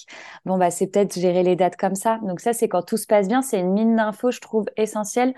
Bon, 0.45 0.59
bah, 0.59 0.71
c'est 0.71 0.87
peut-être 0.87 1.19
gérer 1.19 1.43
les 1.43 1.57
dates 1.57 1.77
comme 1.77 1.95
ça. 1.95 2.19
Donc 2.23 2.41
ça, 2.41 2.53
c'est 2.53 2.69
quand 2.69 2.83
tout 2.83 2.97
se 2.97 3.07
passe 3.07 3.29
bien. 3.29 3.43
C'est 3.43 3.61
une 3.61 3.73
mine 3.73 3.97
d'infos, 3.97 4.31
je 4.31 4.41
trouve, 4.41 4.67
essentielle 4.77 5.35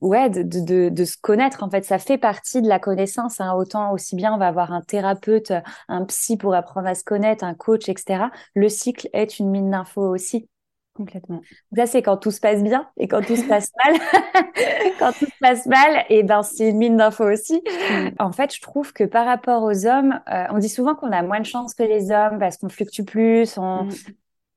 ouais, 0.00 0.30
de, 0.30 0.42
de, 0.42 0.88
de, 0.88 1.04
se 1.04 1.16
connaître. 1.20 1.62
En 1.62 1.70
fait, 1.70 1.84
ça 1.84 1.98
fait 1.98 2.18
partie 2.18 2.62
de 2.62 2.68
la 2.68 2.78
connaissance. 2.78 3.40
Hein. 3.40 3.54
Autant 3.54 3.92
aussi 3.92 4.16
bien 4.16 4.32
on 4.34 4.38
va 4.38 4.48
avoir 4.48 4.72
un 4.72 4.82
thérapeute, 4.82 5.52
un 5.88 6.04
psy 6.04 6.36
pour 6.36 6.54
apprendre 6.54 6.88
à 6.88 6.94
se 6.94 7.04
connaître, 7.04 7.44
un 7.44 7.54
coach, 7.54 7.88
etc. 7.88 8.26
Le 8.54 8.68
cycle 8.68 9.08
est 9.12 9.38
une 9.38 9.50
mine 9.50 9.70
d'infos 9.70 10.08
aussi. 10.08 10.48
Complètement. 10.98 11.42
Ça, 11.76 11.86
c'est 11.86 12.02
quand 12.02 12.16
tout 12.16 12.32
se 12.32 12.40
passe 12.40 12.60
bien 12.60 12.88
et 12.96 13.06
quand 13.06 13.24
tout 13.24 13.36
se 13.36 13.44
passe 13.44 13.70
mal. 13.84 14.00
quand 14.98 15.12
tout 15.12 15.26
se 15.26 15.38
passe 15.40 15.64
mal, 15.66 16.04
et 16.08 16.18
eh 16.18 16.22
ben, 16.24 16.42
c'est 16.42 16.70
une 16.70 16.78
mine 16.78 16.96
d'infos 16.96 17.30
aussi. 17.30 17.62
Mm. 17.92 18.08
En 18.18 18.32
fait, 18.32 18.52
je 18.52 18.60
trouve 18.60 18.92
que 18.92 19.04
par 19.04 19.24
rapport 19.24 19.62
aux 19.62 19.86
hommes, 19.86 20.20
euh, 20.28 20.46
on 20.50 20.58
dit 20.58 20.68
souvent 20.68 20.96
qu'on 20.96 21.12
a 21.12 21.22
moins 21.22 21.38
de 21.38 21.46
chance 21.46 21.72
que 21.74 21.84
les 21.84 22.10
hommes 22.10 22.40
parce 22.40 22.56
qu'on 22.56 22.68
fluctue 22.68 23.04
plus. 23.04 23.58
On... 23.58 23.84
Mm. 23.84 23.90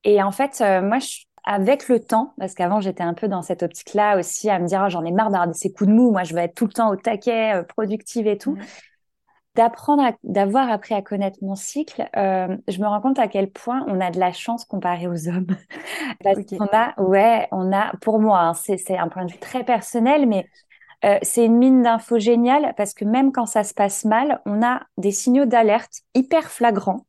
Et 0.03 0.23
en 0.23 0.31
fait, 0.31 0.61
euh, 0.61 0.81
moi, 0.81 0.97
je, 0.97 1.25
avec 1.43 1.87
le 1.87 1.99
temps, 1.99 2.33
parce 2.37 2.53
qu'avant, 2.53 2.81
j'étais 2.81 3.03
un 3.03 3.13
peu 3.13 3.27
dans 3.27 3.41
cette 3.41 3.63
optique-là 3.63 4.17
aussi, 4.17 4.49
à 4.49 4.59
me 4.59 4.67
dire, 4.67 4.83
oh, 4.85 4.89
j'en 4.89 5.03
ai 5.03 5.11
marre 5.11 5.31
d'avoir 5.31 5.53
ces 5.55 5.71
coups 5.71 5.89
de 5.89 5.93
mou. 5.93 6.11
Moi, 6.11 6.23
je 6.23 6.33
veux 6.33 6.39
être 6.39 6.55
tout 6.55 6.65
le 6.65 6.73
temps 6.73 6.91
au 6.91 6.95
taquet, 6.95 7.55
euh, 7.55 7.63
productive 7.63 8.27
et 8.27 8.37
tout. 8.37 8.53
Mm 8.53 8.61
d'apprendre, 9.55 10.03
d'avoir 10.23 10.69
appris 10.69 10.93
à 10.93 11.01
connaître 11.01 11.39
mon 11.41 11.55
cycle, 11.55 12.07
euh, 12.15 12.55
je 12.67 12.79
me 12.79 12.87
rends 12.87 13.01
compte 13.01 13.19
à 13.19 13.27
quel 13.27 13.51
point 13.51 13.83
on 13.87 13.99
a 13.99 14.11
de 14.11 14.19
la 14.19 14.31
chance 14.31 14.65
comparé 14.65 15.07
aux 15.07 15.27
hommes. 15.27 15.47
Parce 16.23 16.39
qu'on 16.45 16.67
a, 16.71 16.99
ouais, 17.01 17.47
on 17.51 17.73
a, 17.73 17.91
pour 18.01 18.19
moi, 18.19 18.39
hein, 18.39 18.53
c'est 18.53 18.97
un 18.97 19.09
point 19.09 19.25
de 19.25 19.31
vue 19.31 19.39
très 19.39 19.63
personnel, 19.63 20.25
mais 20.25 20.47
euh, 21.03 21.17
c'est 21.21 21.45
une 21.45 21.57
mine 21.57 21.81
d'infos 21.81 22.19
géniale 22.19 22.75
parce 22.77 22.93
que 22.93 23.05
même 23.05 23.31
quand 23.31 23.47
ça 23.47 23.63
se 23.63 23.73
passe 23.73 24.05
mal, 24.05 24.39
on 24.45 24.61
a 24.63 24.83
des 24.97 25.11
signaux 25.11 25.45
d'alerte 25.45 26.01
hyper 26.13 26.51
flagrants 26.51 27.07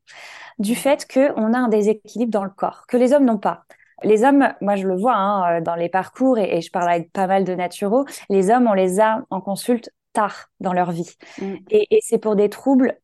du 0.58 0.74
fait 0.74 1.06
qu'on 1.12 1.52
a 1.52 1.58
un 1.58 1.68
déséquilibre 1.68 2.32
dans 2.32 2.44
le 2.44 2.50
corps, 2.50 2.86
que 2.88 2.96
les 2.96 3.12
hommes 3.12 3.26
n'ont 3.26 3.36
pas. 3.36 3.64
Les 4.04 4.25
hommes, 4.25 4.49
moi 4.61 4.76
je 4.76 4.87
le 4.87 4.97
vois 4.97 5.14
hein, 5.14 5.61
dans 5.61 5.75
les 5.75 5.88
parcours 5.88 6.38
et, 6.38 6.56
et, 6.56 6.61
je 6.61 6.71
parle 6.71 6.90
avec 6.90 7.12
pas 7.12 7.26
mal 7.26 7.44
de 7.44 7.54
naturaux, 7.54 8.04
les 8.28 8.50
hommes, 8.50 8.66
on 8.68 8.75
les 8.75 9.00
a 9.00 9.25
en 9.30 9.40
consulte 9.40 9.90
tard 10.12 10.50
dans 10.61 10.73
leur 10.73 10.92
vie. 10.92 11.16
Mm. 11.40 11.54
Et, 11.71 11.99
c'est 12.02 12.18
pour 12.18 12.37
des 12.37 12.49
troubles 12.49 12.99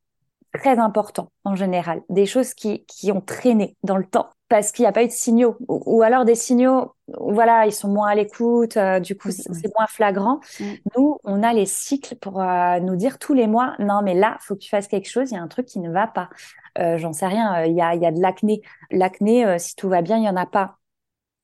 très 0.55 0.78
importants 0.78 1.31
en 1.45 1.55
général, 1.55 2.02
des 2.09 2.26
choses 2.26 2.55
qui, 2.55 2.85
qui 2.87 3.12
ont 3.12 3.21
traîné 3.21 3.76
dans 3.83 3.97
le 3.97 4.07
temps 4.07 4.31
parce 4.49 4.73
qu'il 4.73 4.85
n'y 4.85 4.87
a 4.87 4.93
pas 4.93 5.02
eu 5.02 5.09
de 5.09 5.12
signaux, 5.12 5.59
ou, 5.69 6.00
alors 6.00 6.25
des 6.25 6.35
signaux, 6.35 6.95
voilà, 7.21 7.67
ils 7.67 7.73
sont 7.73 7.88
moins 7.88 8.09
à 8.09 8.14
l'écoute, 8.14 8.78
euh, 8.78 8.99
du 8.99 9.14
coup 9.14 9.31
c'est 9.31 9.47
moins 9.76 9.87
flagrant. 9.87 10.40
Mm. 10.59 10.64
Nous, 10.97 11.19
on 11.25 11.43
a 11.43 11.52
les 11.52 11.67
cycles 11.67 12.17
pour 12.17 12.40
euh, 12.40 12.81
nous 12.81 12.97
dire 12.97 13.19
tous 13.19 13.35
les 13.35 13.47
mois, 13.47 13.75
non 13.78 14.00
mais 14.02 14.14
là, 14.14 14.38
faut 14.40 14.55
que 14.55 14.61
tu 14.61 14.71
fasses 14.71 14.88
quelque 14.88 15.11
chose, 15.11 15.31
il 15.31 15.35
y 15.35 15.37
a 15.37 15.43
un 15.43 15.49
truc 15.49 15.67
qui 15.67 15.81
ne 15.81 15.90
va 15.90 16.07
pas. 16.07 16.31
Euh, 16.78 16.97
j'en 16.97 17.12
sais 17.12 17.26
rien, 17.26 17.64
il 17.64 17.75
y 17.75 17.83
a, 17.83 17.95
y 17.95 18.07
a 18.07 18.11
de 18.11 18.21
l'acné. 18.21 18.62
L'acné, 18.90 19.59
si 19.59 19.76
tout 19.76 19.90
va 19.90 20.00
bien, 20.00 20.17
il 20.17 20.23
n'y 20.23 20.31
en 20.31 20.37
a 20.37 20.47
pas 20.47 20.77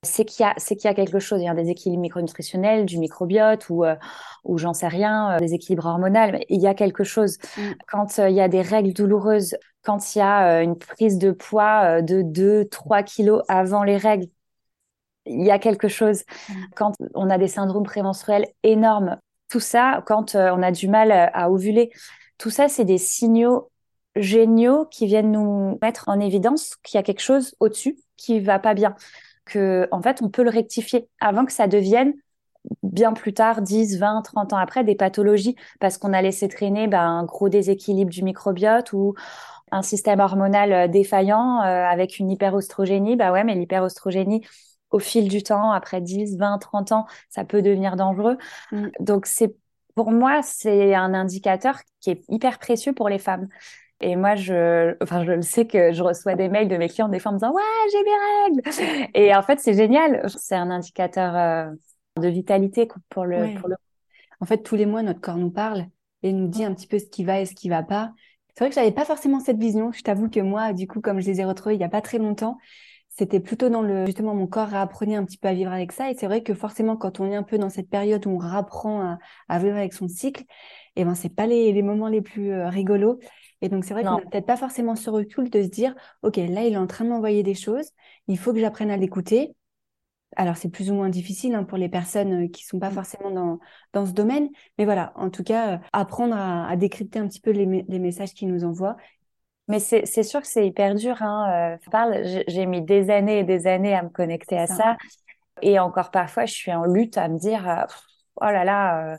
c'est 0.04 0.24
qu'il 0.24 0.44
y 0.44 0.46
a 0.46 0.54
y 0.58 0.94
quelque 0.94 1.18
chose, 1.18 1.40
il 1.40 1.44
y 1.44 1.48
a 1.48 1.50
un 1.50 1.54
déséquilibre 1.54 2.02
micronutritionnel, 2.02 2.86
du 2.86 2.98
microbiote 2.98 3.68
ou 3.70 3.84
euh, 3.84 3.96
ou 4.44 4.58
j'en 4.58 4.74
sais 4.74 4.88
rien, 4.88 5.32
euh, 5.32 5.38
des 5.38 5.54
équilibres 5.54 5.86
hormonaux, 5.86 6.32
mais 6.32 6.46
il 6.48 6.60
y 6.60 6.66
a 6.66 6.74
quelque 6.74 7.04
chose. 7.04 7.38
Mm. 7.56 7.62
Quand 7.88 8.18
euh, 8.18 8.28
il 8.28 8.36
y 8.36 8.40
a 8.40 8.48
des 8.48 8.62
règles 8.62 8.92
douloureuses, 8.92 9.56
quand 9.82 10.14
il 10.14 10.18
y 10.18 10.22
a 10.22 10.62
une 10.62 10.76
prise 10.78 11.18
de 11.18 11.32
poids 11.32 12.02
de 12.02 12.22
2 12.22 12.66
3 12.68 13.02
kilos 13.02 13.42
avant 13.48 13.82
les 13.82 13.96
règles, 13.96 14.26
il 15.26 15.44
y 15.44 15.50
a 15.50 15.58
quelque 15.58 15.88
chose. 15.88 16.22
Mm. 16.48 16.52
Quand 16.76 16.92
on 17.14 17.30
a 17.30 17.38
des 17.38 17.48
syndromes 17.48 17.84
prémenstruels 17.84 18.46
énormes, 18.62 19.18
tout 19.50 19.60
ça, 19.60 20.02
quand 20.06 20.34
on 20.34 20.62
a 20.62 20.70
du 20.72 20.88
mal 20.88 21.12
à 21.12 21.50
ovuler, 21.50 21.90
tout 22.38 22.50
ça 22.50 22.68
c'est 22.68 22.84
des 22.84 22.98
signaux 22.98 23.70
géniaux 24.16 24.86
qui 24.86 25.06
viennent 25.06 25.32
nous 25.32 25.78
mettre 25.82 26.08
en 26.08 26.20
évidence 26.20 26.76
qu'il 26.82 26.98
y 26.98 27.00
a 27.00 27.02
quelque 27.02 27.22
chose 27.22 27.54
au-dessus 27.60 27.98
qui 28.16 28.40
va 28.40 28.58
pas 28.58 28.74
bien 28.74 28.94
que 29.44 29.88
en 29.90 30.02
fait 30.02 30.22
on 30.22 30.28
peut 30.28 30.42
le 30.42 30.50
rectifier 30.50 31.08
avant 31.20 31.44
que 31.44 31.52
ça 31.52 31.66
devienne 31.66 32.14
bien 32.82 33.12
plus 33.12 33.34
tard, 33.34 33.62
10, 33.62 33.98
20, 33.98 34.22
30 34.22 34.52
ans 34.52 34.56
après, 34.56 34.84
des 34.84 34.94
pathologies 34.94 35.56
parce 35.80 35.98
qu'on 35.98 36.12
a 36.12 36.22
laissé 36.22 36.48
traîner 36.48 36.86
ben, 36.88 37.00
un 37.00 37.24
gros 37.24 37.48
déséquilibre 37.48 38.10
du 38.10 38.22
microbiote 38.22 38.92
ou 38.92 39.14
un 39.70 39.82
système 39.82 40.20
hormonal 40.20 40.72
euh, 40.72 40.88
défaillant 40.88 41.60
euh, 41.62 41.84
avec 41.84 42.18
une 42.18 42.30
hyperostrogénie. 42.30 43.16
Bah 43.16 43.32
ouais, 43.32 43.44
mais 43.44 43.54
l'hyperostrogénie, 43.54 44.46
au 44.90 44.98
fil 44.98 45.28
du 45.28 45.42
temps, 45.42 45.72
après 45.72 46.00
10, 46.00 46.36
20, 46.38 46.58
30 46.58 46.92
ans, 46.92 47.06
ça 47.28 47.44
peut 47.44 47.62
devenir 47.62 47.96
dangereux. 47.96 48.38
Mm. 48.72 48.88
Donc 49.00 49.26
c'est 49.26 49.54
pour 49.94 50.10
moi, 50.10 50.42
c'est 50.42 50.94
un 50.94 51.14
indicateur 51.14 51.78
qui 52.00 52.10
est 52.10 52.24
hyper 52.28 52.58
précieux 52.58 52.92
pour 52.92 53.08
les 53.08 53.18
femmes. 53.18 53.48
Et 54.00 54.16
moi, 54.16 54.34
je, 54.34 54.96
enfin, 55.02 55.24
je 55.24 55.32
le 55.32 55.42
sais 55.42 55.66
que 55.66 55.92
je 55.92 56.02
reçois 56.02 56.34
des 56.34 56.48
mails 56.48 56.68
de 56.68 56.76
mes 56.76 56.88
clients 56.88 57.08
des 57.08 57.18
fois 57.18 57.30
en 57.30 57.34
me 57.34 57.38
disant 57.38 57.52
ouais, 57.52 57.62
j'ai 57.92 58.02
mes 58.02 58.82
règles. 58.82 59.10
Et 59.14 59.34
en 59.34 59.42
fait, 59.42 59.60
c'est 59.60 59.74
génial. 59.74 60.28
C'est 60.28 60.56
un 60.56 60.70
indicateur 60.70 61.36
euh, 61.36 61.70
de 62.20 62.28
vitalité 62.28 62.88
pour 63.08 63.24
le, 63.24 63.54
pour 63.58 63.68
le. 63.68 63.76
En 64.40 64.46
fait, 64.46 64.58
tous 64.58 64.76
les 64.76 64.86
mois, 64.86 65.02
notre 65.02 65.20
corps 65.20 65.36
nous 65.36 65.50
parle 65.50 65.86
et 66.22 66.32
nous 66.32 66.48
dit 66.48 66.64
un 66.64 66.74
petit 66.74 66.86
peu 66.86 66.98
ce 66.98 67.06
qui 67.06 67.24
va 67.24 67.40
et 67.40 67.46
ce 67.46 67.54
qui 67.54 67.68
va 67.68 67.82
pas. 67.82 68.12
C'est 68.54 68.64
vrai 68.64 68.68
que 68.70 68.74
j'avais 68.74 68.92
pas 68.92 69.04
forcément 69.04 69.40
cette 69.40 69.58
vision. 69.58 69.92
Je 69.92 70.02
t'avoue 70.02 70.28
que 70.28 70.40
moi, 70.40 70.72
du 70.72 70.86
coup, 70.86 71.00
comme 71.00 71.20
je 71.20 71.26
les 71.26 71.40
ai 71.40 71.44
retrouvés 71.44 71.74
il 71.74 71.80
y 71.80 71.84
a 71.84 71.88
pas 71.88 72.00
très 72.00 72.18
longtemps, 72.18 72.58
c'était 73.16 73.40
plutôt 73.40 73.68
dans 73.68 73.82
le 73.82 74.06
justement 74.06 74.34
mon 74.34 74.46
corps 74.46 74.68
réapprenait 74.68 75.14
un 75.14 75.24
petit 75.24 75.38
peu 75.38 75.48
à 75.48 75.54
vivre 75.54 75.72
avec 75.72 75.92
ça. 75.92 76.10
Et 76.10 76.14
c'est 76.14 76.26
vrai 76.26 76.42
que 76.42 76.54
forcément, 76.54 76.96
quand 76.96 77.20
on 77.20 77.30
est 77.30 77.36
un 77.36 77.42
peu 77.42 77.58
dans 77.58 77.70
cette 77.70 77.88
période 77.88 78.26
où 78.26 78.30
on 78.30 78.38
rapprend 78.38 79.02
à, 79.02 79.18
à 79.48 79.58
vivre 79.58 79.76
avec 79.76 79.92
son 79.92 80.08
cycle, 80.08 80.42
et 80.96 81.02
eh 81.02 81.04
ben 81.04 81.14
c'est 81.14 81.34
pas 81.34 81.46
les, 81.46 81.72
les 81.72 81.82
moments 81.82 82.08
les 82.08 82.22
plus 82.22 82.52
euh, 82.52 82.68
rigolos. 82.68 83.18
Et 83.64 83.70
donc, 83.70 83.86
c'est 83.86 83.94
vrai 83.94 84.04
qu'on 84.04 84.18
n'a 84.18 84.20
peut-être 84.20 84.44
pas 84.44 84.58
forcément 84.58 84.94
ce 84.94 85.08
recul 85.08 85.48
de 85.48 85.62
se 85.62 85.68
dire, 85.68 85.94
OK, 86.20 86.36
là, 86.36 86.64
il 86.64 86.74
est 86.74 86.76
en 86.76 86.86
train 86.86 87.06
de 87.06 87.08
m'envoyer 87.08 87.42
des 87.42 87.54
choses, 87.54 87.88
il 88.28 88.38
faut 88.38 88.52
que 88.52 88.60
j'apprenne 88.60 88.90
à 88.90 88.98
l'écouter. 88.98 89.56
Alors, 90.36 90.58
c'est 90.58 90.68
plus 90.68 90.90
ou 90.90 90.94
moins 90.94 91.08
difficile 91.08 91.54
hein, 91.54 91.64
pour 91.64 91.78
les 91.78 91.88
personnes 91.88 92.44
euh, 92.44 92.48
qui 92.48 92.62
sont 92.62 92.78
pas 92.78 92.90
mmh. 92.90 92.94
forcément 92.94 93.30
dans, 93.30 93.58
dans 93.94 94.04
ce 94.04 94.12
domaine. 94.12 94.50
Mais 94.76 94.84
voilà, 94.84 95.14
en 95.16 95.30
tout 95.30 95.44
cas, 95.44 95.76
euh, 95.76 95.78
apprendre 95.94 96.36
à, 96.36 96.76
décrypter 96.76 97.20
un 97.20 97.26
petit 97.26 97.40
peu 97.40 97.52
les, 97.52 97.64
messages 97.98 98.34
qu'ils 98.34 98.48
nous 98.48 98.66
envoient. 98.66 98.98
Mais 99.68 99.78
c'est 99.78 100.22
sûr 100.22 100.42
que 100.42 100.46
c'est 100.46 100.66
hyper 100.66 100.94
dur. 100.94 101.22
Hein. 101.22 101.72
Euh, 101.72 101.90
parle, 101.90 102.22
j'ai 102.46 102.66
mis 102.66 102.82
des 102.82 103.08
années 103.08 103.38
et 103.38 103.44
des 103.44 103.66
années 103.66 103.94
à 103.94 104.02
me 104.02 104.10
connecter 104.10 104.58
à 104.58 104.66
ça. 104.66 104.98
Et 105.62 105.78
encore 105.78 106.10
parfois, 106.10 106.44
je 106.44 106.52
suis 106.52 106.72
en 106.72 106.84
lutte 106.84 107.16
à 107.16 107.28
me 107.28 107.38
dire, 107.38 107.86
oh 108.42 108.44
là 108.44 108.64
là, 108.64 109.16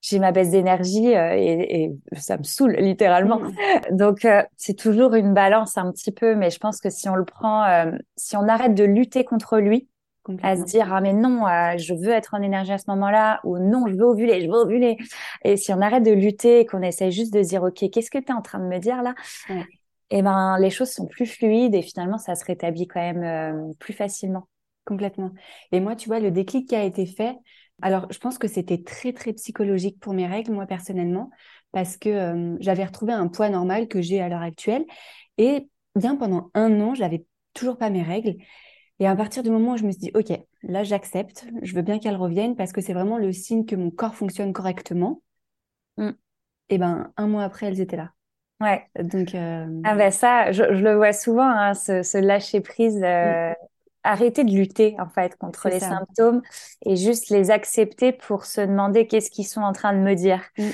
j'ai 0.00 0.18
ma 0.18 0.32
baisse 0.32 0.50
d'énergie 0.50 1.14
euh, 1.14 1.34
et, 1.36 1.84
et, 1.84 1.92
ça 2.16 2.38
me 2.38 2.42
saoule 2.42 2.76
littéralement. 2.76 3.40
Mm. 3.40 3.96
Donc 3.96 4.24
euh, 4.24 4.42
c'est 4.56 4.74
toujours 4.74 5.14
une 5.14 5.34
balance 5.34 5.76
un 5.76 5.90
petit 5.92 6.12
peu, 6.12 6.34
mais 6.34 6.50
je 6.50 6.58
pense 6.58 6.80
que 6.80 6.90
si 6.90 7.08
on 7.08 7.14
le 7.14 7.24
prend, 7.24 7.64
euh, 7.64 7.92
si 8.16 8.36
on 8.36 8.48
arrête 8.48 8.74
de 8.74 8.84
lutter 8.84 9.24
contre 9.24 9.58
lui, 9.58 9.88
à 10.42 10.56
se 10.56 10.62
dire 10.62 10.92
ah 10.92 11.00
mais 11.00 11.12
non, 11.12 11.44
je 11.76 11.92
veux 11.92 12.10
être 12.10 12.34
en 12.34 12.42
énergie 12.42 12.72
à 12.72 12.78
ce 12.78 12.84
moment-là 12.88 13.40
ou 13.42 13.58
non, 13.58 13.86
je 13.88 13.94
veux 13.94 14.04
ovuler, 14.04 14.40
je 14.42 14.46
veux 14.46 14.58
ovuler. 14.58 14.96
Et 15.44 15.56
si 15.56 15.72
on 15.72 15.80
arrête 15.80 16.04
de 16.04 16.12
lutter 16.12 16.60
et 16.60 16.66
qu'on 16.66 16.82
essaye 16.82 17.10
juste 17.10 17.32
de 17.32 17.42
se 17.42 17.48
dire 17.48 17.62
ok, 17.64 17.90
qu'est-ce 17.90 18.10
que 18.10 18.18
tu 18.18 18.26
es 18.26 18.32
en 18.32 18.42
train 18.42 18.60
de 18.60 18.66
me 18.66 18.78
dire 18.78 19.02
là? 19.02 19.14
Et 20.12 20.18
eh 20.18 20.22
ben 20.22 20.56
les 20.58 20.70
choses 20.70 20.90
sont 20.90 21.06
plus 21.06 21.26
fluides 21.26 21.74
et 21.74 21.82
finalement 21.82 22.18
ça 22.18 22.36
se 22.36 22.44
rétablit 22.44 22.86
quand 22.86 23.00
même 23.00 23.74
plus 23.80 23.92
facilement. 23.92 24.46
Complètement. 24.84 25.30
Et 25.72 25.80
moi, 25.80 25.94
tu 25.94 26.08
vois, 26.08 26.20
le 26.20 26.30
déclic 26.30 26.68
qui 26.68 26.74
a 26.74 26.82
été 26.82 27.06
fait, 27.06 27.36
alors, 27.82 28.06
je 28.10 28.18
pense 28.18 28.38
que 28.38 28.48
c'était 28.48 28.82
très, 28.82 29.12
très 29.12 29.32
psychologique 29.32 29.98
pour 30.00 30.12
mes 30.12 30.26
règles, 30.26 30.52
moi 30.52 30.66
personnellement, 30.66 31.30
parce 31.72 31.96
que 31.96 32.08
euh, 32.08 32.56
j'avais 32.60 32.84
retrouvé 32.84 33.12
un 33.12 33.28
poids 33.28 33.48
normal 33.48 33.88
que 33.88 34.00
j'ai 34.00 34.20
à 34.20 34.28
l'heure 34.28 34.42
actuelle. 34.42 34.84
Et 35.38 35.68
bien 35.94 36.16
pendant 36.16 36.50
un 36.54 36.80
an, 36.80 36.94
j'avais 36.94 37.24
toujours 37.54 37.78
pas 37.78 37.90
mes 37.90 38.02
règles. 38.02 38.36
Et 38.98 39.06
à 39.06 39.16
partir 39.16 39.42
du 39.42 39.50
moment 39.50 39.72
où 39.72 39.76
je 39.76 39.84
me 39.84 39.90
suis 39.90 40.00
dit, 40.00 40.10
OK, 40.14 40.32
là, 40.62 40.84
j'accepte, 40.84 41.46
je 41.62 41.74
veux 41.74 41.82
bien 41.82 41.98
qu'elles 41.98 42.16
reviennent 42.16 42.56
parce 42.56 42.72
que 42.72 42.80
c'est 42.80 42.92
vraiment 42.92 43.18
le 43.18 43.32
signe 43.32 43.64
que 43.64 43.76
mon 43.76 43.90
corps 43.90 44.14
fonctionne 44.14 44.52
correctement. 44.52 45.22
Mm. 45.96 46.10
Et 46.68 46.78
ben, 46.78 47.12
un 47.16 47.26
mois 47.26 47.44
après, 47.44 47.66
elles 47.66 47.80
étaient 47.80 47.96
là. 47.96 48.12
Ouais. 48.60 48.86
Donc, 49.02 49.34
euh, 49.34 49.66
ah 49.84 49.96
ben 49.96 50.10
ça, 50.10 50.52
je, 50.52 50.62
le 50.62 50.94
vois 50.94 51.14
souvent, 51.14 51.48
hein, 51.48 51.72
ce, 51.72 52.18
lâcher 52.18 52.60
prise. 52.60 53.00
Euh, 53.02 53.50
mm 53.50 53.69
arrêter 54.02 54.44
de 54.44 54.52
lutter 54.52 54.96
en 54.98 55.08
fait 55.08 55.36
contre 55.36 55.68
les 55.68 55.80
symptômes 55.80 56.42
et 56.84 56.96
juste 56.96 57.30
les 57.30 57.50
accepter 57.50 58.12
pour 58.12 58.44
se 58.44 58.60
demander 58.60 59.06
qu'est-ce 59.06 59.30
qu'ils 59.30 59.46
sont 59.46 59.60
en 59.60 59.72
train 59.72 59.92
de 59.92 59.98
me 59.98 60.14
dire. 60.14 60.42
Mm. 60.58 60.70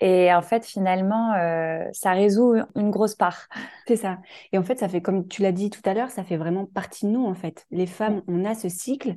Et 0.00 0.34
en 0.34 0.42
fait, 0.42 0.66
finalement, 0.66 1.32
euh, 1.34 1.88
ça 1.92 2.12
résout 2.12 2.56
une 2.74 2.90
grosse 2.90 3.14
part. 3.14 3.48
C'est 3.86 3.96
ça. 3.96 4.18
Et 4.52 4.58
en 4.58 4.62
fait, 4.62 4.78
ça 4.78 4.88
fait, 4.88 5.00
comme 5.00 5.28
tu 5.28 5.40
l'as 5.40 5.52
dit 5.52 5.70
tout 5.70 5.80
à 5.84 5.94
l'heure, 5.94 6.10
ça 6.10 6.24
fait 6.24 6.36
vraiment 6.36 6.66
partie 6.66 7.06
de 7.06 7.10
nous, 7.10 7.24
en 7.24 7.34
fait. 7.34 7.64
Les 7.70 7.86
femmes, 7.86 8.22
on 8.26 8.44
a 8.44 8.54
ce 8.54 8.68
cycle. 8.68 9.14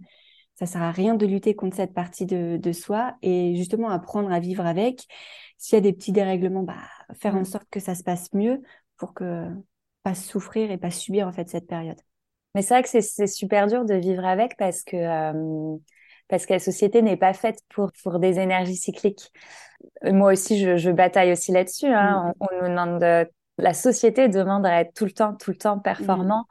Ça 0.55 0.65
sert 0.65 0.81
à 0.81 0.91
rien 0.91 1.15
de 1.15 1.25
lutter 1.25 1.55
contre 1.55 1.75
cette 1.75 1.93
partie 1.93 2.25
de, 2.25 2.57
de 2.57 2.71
soi 2.71 3.15
et 3.21 3.55
justement 3.55 3.89
apprendre 3.89 4.31
à 4.31 4.39
vivre 4.39 4.65
avec. 4.65 5.05
S'il 5.57 5.75
y 5.75 5.77
a 5.77 5.81
des 5.81 5.93
petits 5.93 6.11
dérèglements, 6.11 6.63
bah, 6.63 6.75
faire 7.19 7.35
en 7.35 7.41
mm. 7.41 7.45
sorte 7.45 7.67
que 7.69 7.79
ça 7.79 7.95
se 7.95 8.03
passe 8.03 8.31
mieux 8.33 8.61
pour 8.97 9.13
que 9.13 9.47
pas 10.03 10.15
souffrir 10.15 10.71
et 10.71 10.77
pas 10.77 10.91
subir 10.91 11.27
en 11.27 11.31
fait 11.31 11.49
cette 11.49 11.67
période. 11.67 11.99
Mais 12.57 12.63
c'est 12.63 12.73
vrai 12.73 12.81
que 12.81 12.89
c'est 12.89 13.27
super 13.27 13.67
dur 13.67 13.85
de 13.85 13.93
vivre 13.93 14.25
avec 14.25 14.57
parce 14.57 14.81
que 14.81 14.97
euh, 14.97 15.77
parce 16.27 16.47
que 16.47 16.53
la 16.53 16.59
société 16.59 17.03
n'est 17.03 17.15
pas 17.15 17.33
faite 17.33 17.59
pour 17.69 17.91
pour 18.01 18.17
des 18.17 18.39
énergies 18.39 18.77
cycliques. 18.77 19.31
Moi 20.03 20.33
aussi, 20.33 20.59
je, 20.59 20.75
je 20.75 20.89
bataille 20.89 21.31
aussi 21.31 21.51
là-dessus. 21.51 21.85
Hein. 21.85 22.33
Mm. 22.39 22.45
On, 22.49 22.67
demande 22.67 23.27
la 23.59 23.73
société 23.75 24.27
demande 24.27 24.65
à 24.65 24.81
être 24.81 24.91
tout 24.95 25.05
le 25.05 25.11
temps, 25.11 25.35
tout 25.35 25.51
le 25.51 25.57
temps 25.57 25.77
performant, 25.77 26.47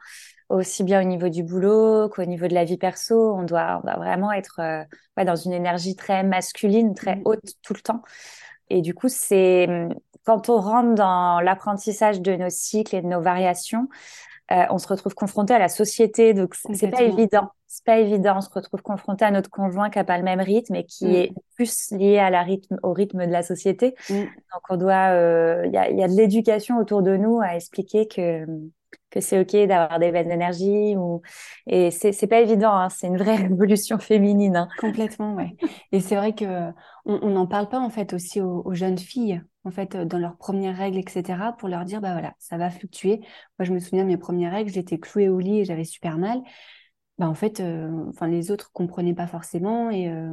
mm. 0.49 0.55
aussi 0.55 0.85
bien 0.85 1.01
au 1.01 1.03
niveau 1.03 1.27
du 1.27 1.43
boulot 1.43 2.07
qu'au 2.07 2.23
niveau 2.23 2.47
de 2.47 2.53
la 2.53 2.63
vie 2.63 2.77
perso. 2.77 3.33
On 3.35 3.43
doit, 3.43 3.81
on 3.83 3.85
doit 3.85 3.97
vraiment 3.97 4.31
être 4.31 4.61
euh, 4.61 4.85
ouais, 5.17 5.25
dans 5.25 5.35
une 5.35 5.51
énergie 5.51 5.97
très 5.97 6.23
masculine, 6.23 6.95
très 6.95 7.17
mm. 7.17 7.23
haute 7.25 7.51
tout 7.63 7.73
le 7.73 7.81
temps. 7.81 8.01
Et 8.69 8.81
du 8.81 8.93
coup, 8.93 9.09
c'est 9.09 9.67
quand 10.25 10.47
on 10.47 10.61
rentre 10.61 10.95
dans 10.95 11.41
l'apprentissage 11.41 12.21
de 12.21 12.33
nos 12.37 12.49
cycles 12.49 12.95
et 12.95 13.01
de 13.01 13.07
nos 13.07 13.21
variations, 13.21 13.89
euh, 14.51 14.63
on 14.69 14.77
se 14.77 14.87
retrouve 14.87 15.13
confronté 15.13 15.53
à 15.53 15.59
la 15.59 15.67
société, 15.67 16.33
donc 16.33 16.55
c'est 16.73 16.89
pas 16.89 17.03
évident. 17.03 17.49
c'est 17.67 17.83
pas 17.83 17.99
évident. 17.99 18.35
On 18.37 18.41
se 18.41 18.49
retrouve 18.49 18.81
confronté 18.81 19.25
à 19.25 19.31
notre 19.31 19.49
conjoint 19.49 19.89
qui 19.89 19.99
a 19.99 20.03
pas 20.05 20.17
le 20.17 20.23
même 20.23 20.39
rythme 20.39 20.75
et 20.75 20.85
qui 20.85 21.05
Mm. 21.05 21.15
est 21.15 21.33
plus 21.55 21.91
lié 21.91 22.17
à 22.19 22.29
la 22.29 22.43
rythme, 22.43 22.77
au 22.83 22.93
rythme 22.93 23.25
de 23.25 23.31
la 23.31 23.43
société. 23.43 23.95
Mm. 24.09 24.13
Donc, 24.13 24.61
on 24.69 24.77
doit, 24.77 25.11
euh, 25.11 25.63
il 25.65 25.73
y 25.73 25.77
a, 25.77 25.89
y 25.91 26.03
a 26.03 26.07
de 26.07 26.15
l'éducation 26.15 26.77
autour 26.77 27.01
de 27.01 27.17
nous 27.17 27.41
à 27.41 27.55
expliquer 27.55 28.07
que, 28.07 28.45
que 29.09 29.19
c'est 29.21 29.39
OK 29.39 29.53
d'avoir 29.67 29.99
des 29.99 30.11
baisses 30.11 30.27
d'énergie 30.27 30.95
ou, 30.95 31.21
et 31.65 31.91
c'est, 31.91 32.27
pas 32.27 32.39
évident, 32.39 32.73
hein. 32.73 32.89
C'est 32.89 33.07
une 33.07 33.17
vraie 33.17 33.35
révolution 33.47 33.99
féminine, 33.99 34.55
hein. 34.55 34.69
Complètement, 34.79 35.33
ouais. 35.35 35.55
Et 35.91 35.99
c'est 35.99 36.15
vrai 36.15 36.33
que 36.33 36.69
on 37.05 37.19
on 37.21 37.29
n'en 37.31 37.47
parle 37.47 37.69
pas 37.69 37.79
en 37.79 37.89
fait 37.89 38.13
aussi 38.13 38.41
aux, 38.41 38.61
aux 38.65 38.73
jeunes 38.73 38.97
filles, 38.97 39.41
en 39.67 39.71
fait, 39.71 39.95
euh, 39.95 40.05
dans 40.05 40.17
leurs 40.17 40.37
premières 40.37 40.77
règles, 40.77 40.97
etc., 40.97 41.53
pour 41.57 41.67
leur 41.67 41.85
dire, 41.85 42.01
bah 42.01 42.13
voilà, 42.13 42.33
ça 42.39 42.57
va 42.57 42.69
fluctuer. 42.69 43.19
Moi, 43.59 43.65
je 43.65 43.73
me 43.73 43.79
souviens 43.79 44.03
de 44.03 44.09
mes 44.09 44.17
premières 44.17 44.51
règles, 44.53 44.71
j'étais 44.71 44.97
clouée 44.97 45.29
au 45.29 45.39
lit 45.39 45.59
et 45.59 45.65
j'avais 45.65 45.83
super 45.83 46.17
mal. 46.17 46.41
Bah 47.17 47.27
en 47.27 47.33
fait, 47.33 47.61
euh, 47.61 47.89
enfin 48.09 48.27
les 48.27 48.51
autres 48.51 48.71
comprenaient 48.71 49.15
pas 49.15 49.25
forcément 49.25 49.89
et 49.89 50.07
euh, 50.07 50.29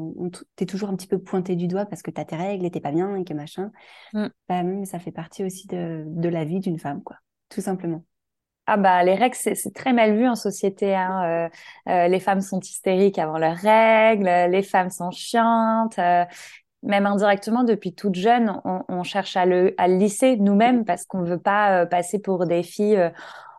t'es 0.55 0.67
toujours 0.67 0.91
un 0.91 0.97
petit 0.97 1.07
peu 1.07 1.19
pointé 1.19 1.57
du 1.57 1.67
doigt 1.67 1.87
parce 1.87 2.03
que 2.03 2.11
t'as 2.11 2.27
tes 2.27 2.37
règles 2.37 2.67
et 2.67 2.71
t'es 2.71 2.81
pas 2.81 2.93
bien 2.93 3.17
et 3.17 3.25
que 3.25 3.33
machin. 3.33 3.73
Mm. 4.13 4.27
Bah 4.51 4.63
même 4.63 4.85
ça 4.85 4.99
fait 4.99 5.11
partie 5.11 5.45
aussi 5.45 5.67
de, 5.67 6.05
de 6.07 6.29
la 6.29 6.45
vie 6.45 6.61
d'une 6.61 6.79
femme, 6.79 7.03
quoi, 7.03 7.17
tout 7.49 7.63
simplement. 7.63 8.05
Ah 8.67 8.79
bah 8.79 9.05
les 9.05 9.15
règles 9.15 9.37
c'est 9.37 9.75
très 9.75 9.93
mal 9.93 10.17
vu 10.17 10.27
en 10.27 10.35
société 10.35 10.95
hein. 10.95 11.49
Euh, 11.87 11.91
euh, 11.91 12.09
les 12.09 12.19
femmes 12.19 12.41
sont 12.41 12.61
hystériques 12.61 13.19
avant 13.19 13.37
leurs 13.37 13.59
règles, 13.59 14.25
les 14.51 14.63
femmes 14.63 14.89
sont 14.89 15.11
chiantes, 15.11 15.99
euh, 15.99 16.25
même 16.85 17.07
indirectement 17.07 17.65
depuis 17.65 17.95
toute 17.95 18.15
jeune 18.17 18.61
on, 18.65 18.83
on 18.89 19.03
cherche 19.05 19.37
à 19.37 19.47
le 19.47 19.75
à 19.79 19.89
le 19.89 19.97
lisser 19.97 20.37
nous-mêmes 20.37 20.85
parce 20.85 21.07
qu'on 21.07 21.23
veut 21.25 21.39
pas 21.41 21.83
euh, 21.83 21.87
passer 21.87 22.21
pour 22.21 22.47
des 22.47 22.63
filles 22.63 22.97
euh, 22.97 23.11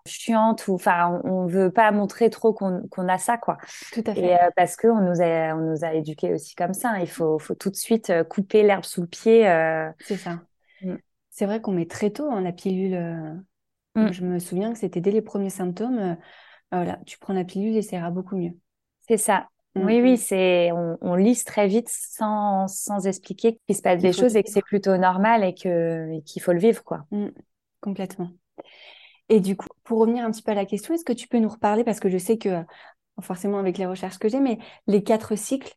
chiantes 0.08 0.68
ou 0.68 0.76
enfin 0.76 1.22
on, 1.26 1.30
on 1.44 1.48
veut 1.48 1.72
pas 1.72 1.92
montrer 1.92 2.30
trop 2.30 2.54
qu'on 2.54 2.84
a 3.10 3.18
ça 3.18 3.38
quoi. 3.38 3.58
Tout 3.92 4.04
à 4.08 4.16
Et 4.16 4.16
fait. 4.16 4.36
euh, 4.36 4.50
parce 4.56 4.76
que 4.78 4.88
on 4.88 5.02
nous 5.02 5.22
a 5.22 5.56
on 5.56 5.62
nous 5.72 5.86
a 5.86 5.94
éduqués 5.94 6.34
aussi 6.34 6.56
comme 6.56 6.74
ça. 6.74 7.00
Il 7.02 7.10
faut 7.10 7.40
faut 7.40 7.56
tout 7.56 7.70
de 7.72 7.76
suite 7.76 8.12
couper 8.30 8.64
l'herbe 8.64 8.86
sous 8.86 9.02
le 9.02 9.08
pied. 9.08 9.48
euh. 9.50 9.90
C'est 10.00 10.18
ça. 10.18 10.48
Mm. 10.82 10.96
C'est 11.30 11.46
vrai 11.46 11.62
qu'on 11.62 11.72
met 11.74 11.86
très 11.88 12.12
tôt 12.12 12.30
hein, 12.32 12.42
la 12.42 12.52
pilule. 12.54 12.96
Mm. 13.96 14.12
Je 14.12 14.24
me 14.26 14.40
souviens 14.40 14.74
que 14.74 14.80
c'était 14.80 15.02
dès 15.02 15.12
les 15.12 15.22
premiers 15.22 15.50
symptômes. 15.50 15.98
euh, 16.00 16.16
voilà, 16.72 17.00
tu 17.06 17.20
prends 17.20 17.34
la 17.34 17.46
pilule 17.46 17.78
et 17.78 17.82
ça 17.84 17.98
ira 17.98 18.12
beaucoup 18.12 18.38
mieux. 18.38 18.54
C'est 19.08 19.18
ça. 19.18 19.50
Mm. 19.76 19.86
Oui, 19.86 20.02
oui, 20.02 20.18
c'est 20.18 20.72
on, 20.72 20.98
on 21.02 21.16
lisse 21.16 21.44
très 21.44 21.68
vite 21.68 21.90
sans, 21.90 22.68
sans 22.68 23.08
expliquer 23.08 23.60
qu'il 23.66 23.76
se 23.76 23.82
passe 23.82 24.02
des 24.02 24.14
choses 24.14 24.36
et 24.36 24.44
que 24.44 24.50
c'est 24.50 24.62
plutôt 24.62 24.98
normal 24.98 25.44
et 25.44 25.54
que 25.54 26.20
qu'il 26.22 26.42
faut 26.42 26.54
le 26.54 26.60
vivre, 26.60 26.84
quoi. 26.84 27.06
Mm, 27.12 27.28
complètement. 27.82 28.30
Et 29.30 29.40
du 29.40 29.56
coup, 29.58 29.68
pour 29.84 30.00
revenir 30.00 30.24
un 30.24 30.32
petit 30.32 30.44
peu 30.44 30.52
à 30.52 30.56
la 30.56 30.66
question, 30.66 30.94
est-ce 30.94 31.04
que 31.04 31.14
tu 31.14 31.28
peux 31.28 31.40
nous 31.40 31.50
reparler, 31.50 31.84
parce 31.84 32.00
que 32.00 32.10
je 32.10 32.18
sais 32.18 32.38
que, 32.38 32.64
forcément 33.22 33.58
avec 33.58 33.78
les 33.78 33.86
recherches 33.86 34.20
que 34.20 34.30
j'ai, 34.30 34.40
mais 34.40 34.60
les 34.88 35.04
quatre 35.04 35.36
cycles, 35.36 35.76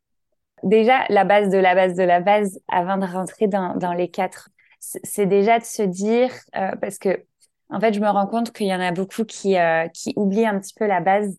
Déjà, 0.63 1.05
la 1.09 1.25
base 1.25 1.51
de 1.51 1.59
la 1.59 1.75
base 1.75 1.95
de 1.95 2.03
la 2.03 2.21
base, 2.21 2.61
avant 2.69 2.97
de 2.97 3.07
rentrer 3.07 3.47
dans, 3.47 3.77
dans 3.77 3.93
les 3.93 4.11
quatre, 4.11 4.51
c'est 4.81 5.01
c'est 5.05 5.27
déjà 5.27 5.59
de 5.59 5.65
se 5.65 5.83
dire, 5.83 6.31
euh, 6.57 6.75
parce 6.81 6.99
que 6.99 7.25
en 7.71 7.81
fait, 7.81 7.93
je 7.93 8.01
me 8.01 8.09
rends 8.09 8.27
compte 8.27 8.53
qu'il 8.53 8.67
y 8.67 8.75
en 8.75 8.81
a 8.81 8.93
beaucoup 8.93 9.25
qui 9.25 9.57
euh, 9.59 9.87
qui 9.89 10.15
oublient 10.17 10.47
un 10.47 10.59
petit 10.59 10.75
peu 10.75 10.87
la 10.87 11.01
base. 11.01 11.37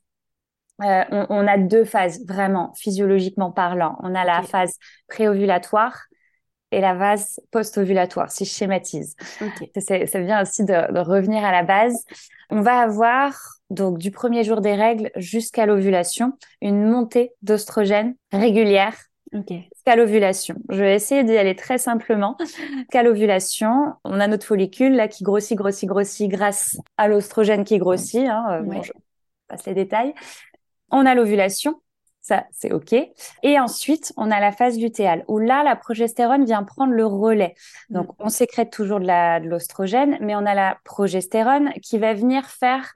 Euh, 0.84 1.04
on, 1.12 1.26
on 1.30 1.48
a 1.48 1.58
deux 1.58 1.86
phases, 1.86 2.26
vraiment, 2.28 2.74
physiologiquement 2.76 3.52
parlant. 3.52 3.98
On 4.02 4.16
a 4.16 4.26
la 4.26 4.42
Ok. 4.42 4.50
phase 4.50 4.76
préovulatoire 5.08 5.98
et 6.72 6.82
la 6.82 6.98
phase 6.98 7.40
post-ovulatoire, 7.52 8.32
si 8.32 8.46
je 8.46 8.52
schématise. 8.52 9.16
ok, 9.40 9.60
C'est 9.78 10.06
c'est 10.08 10.22
bien 10.24 10.42
aussi 10.42 10.64
de, 10.66 10.92
de 10.94 11.00
revenir 11.00 11.44
à 11.44 11.52
la 11.52 11.64
base. 11.64 12.04
On 12.50 12.62
va 12.62 12.80
avoir, 12.80 13.34
donc, 13.70 13.98
du 13.98 14.12
premier 14.12 14.44
jour 14.44 14.62
des 14.62 14.76
règles 14.76 15.12
jusqu'à 15.16 15.66
l'ovulation, 15.66 16.34
une 16.62 16.86
montée 16.90 17.32
d'oestrogène 17.42 18.16
régulière 18.32 18.96
jusqu'à 19.76 19.96
l'ovulation. 19.96 20.56
Je 20.70 20.78
vais 20.82 20.96
essayer 20.96 21.24
d'y 21.24 21.38
aller 21.38 21.56
très 21.56 21.78
simplement. 21.78 22.38
Jusqu'à 22.82 23.04
l'ovulation, 23.04 23.94
on 24.04 24.20
a 24.20 24.28
notre 24.28 24.46
follicule 24.46 24.96
là 24.96 25.08
qui 25.08 25.24
grossit, 25.24 25.58
grossit, 25.58 25.88
grossit 25.88 26.30
grâce 26.30 26.78
à 26.98 27.08
l'oestrogène 27.08 27.64
qui 27.64 27.78
grossit. 27.78 28.28
Hein. 28.28 28.46
Euh, 28.52 28.62
bon, 28.64 28.82
je 28.82 28.92
passe 29.48 29.66
les 29.66 29.74
détails. 29.76 30.14
On 30.92 31.06
a 31.06 31.16
l'ovulation. 31.16 31.82
Ça, 32.22 32.46
c'est 32.52 32.74
OK. 32.74 32.94
Et 32.94 33.60
ensuite, 33.60 34.14
on 34.18 34.30
a 34.30 34.40
la 34.40 34.52
phase 34.52 34.78
lutéale 34.78 35.24
où 35.28 35.40
là, 35.40 35.64
la 35.64 35.76
progestérone 35.76 36.46
vient 36.46 36.64
prendre 36.64 36.94
le 36.94 37.06
relais. 37.06 37.56
Donc, 37.90 38.08
Mm. 38.10 38.16
on 38.20 38.30
sécrète 38.30 38.72
toujours 38.72 39.00
de 39.00 39.48
l'oestrogène, 39.48 40.18
mais 40.22 40.36
on 40.36 40.46
a 40.46 40.54
la 40.54 40.78
progestérone 40.84 41.72
qui 41.82 41.98
va 41.98 42.14
venir 42.14 42.46
faire 42.46 42.94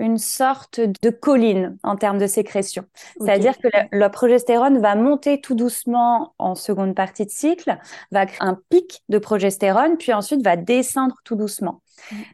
une 0.00 0.18
sorte 0.18 0.80
de 0.80 1.10
colline 1.10 1.78
en 1.84 1.94
termes 1.94 2.18
de 2.18 2.26
sécrétion. 2.26 2.84
C'est-à-dire 3.20 3.56
que 3.58 3.68
la, 3.72 3.86
la 3.92 4.10
progestérone 4.10 4.78
va 4.80 4.96
monter 4.96 5.40
tout 5.40 5.54
doucement 5.54 6.34
en 6.38 6.56
seconde 6.56 6.96
partie 6.96 7.24
de 7.24 7.30
cycle, 7.30 7.78
va 8.10 8.26
créer 8.26 8.42
un 8.42 8.58
pic 8.70 9.04
de 9.08 9.18
progestérone, 9.18 9.96
puis 9.96 10.12
ensuite 10.12 10.42
va 10.42 10.56
descendre 10.56 11.14
tout 11.24 11.36
doucement. 11.36 11.80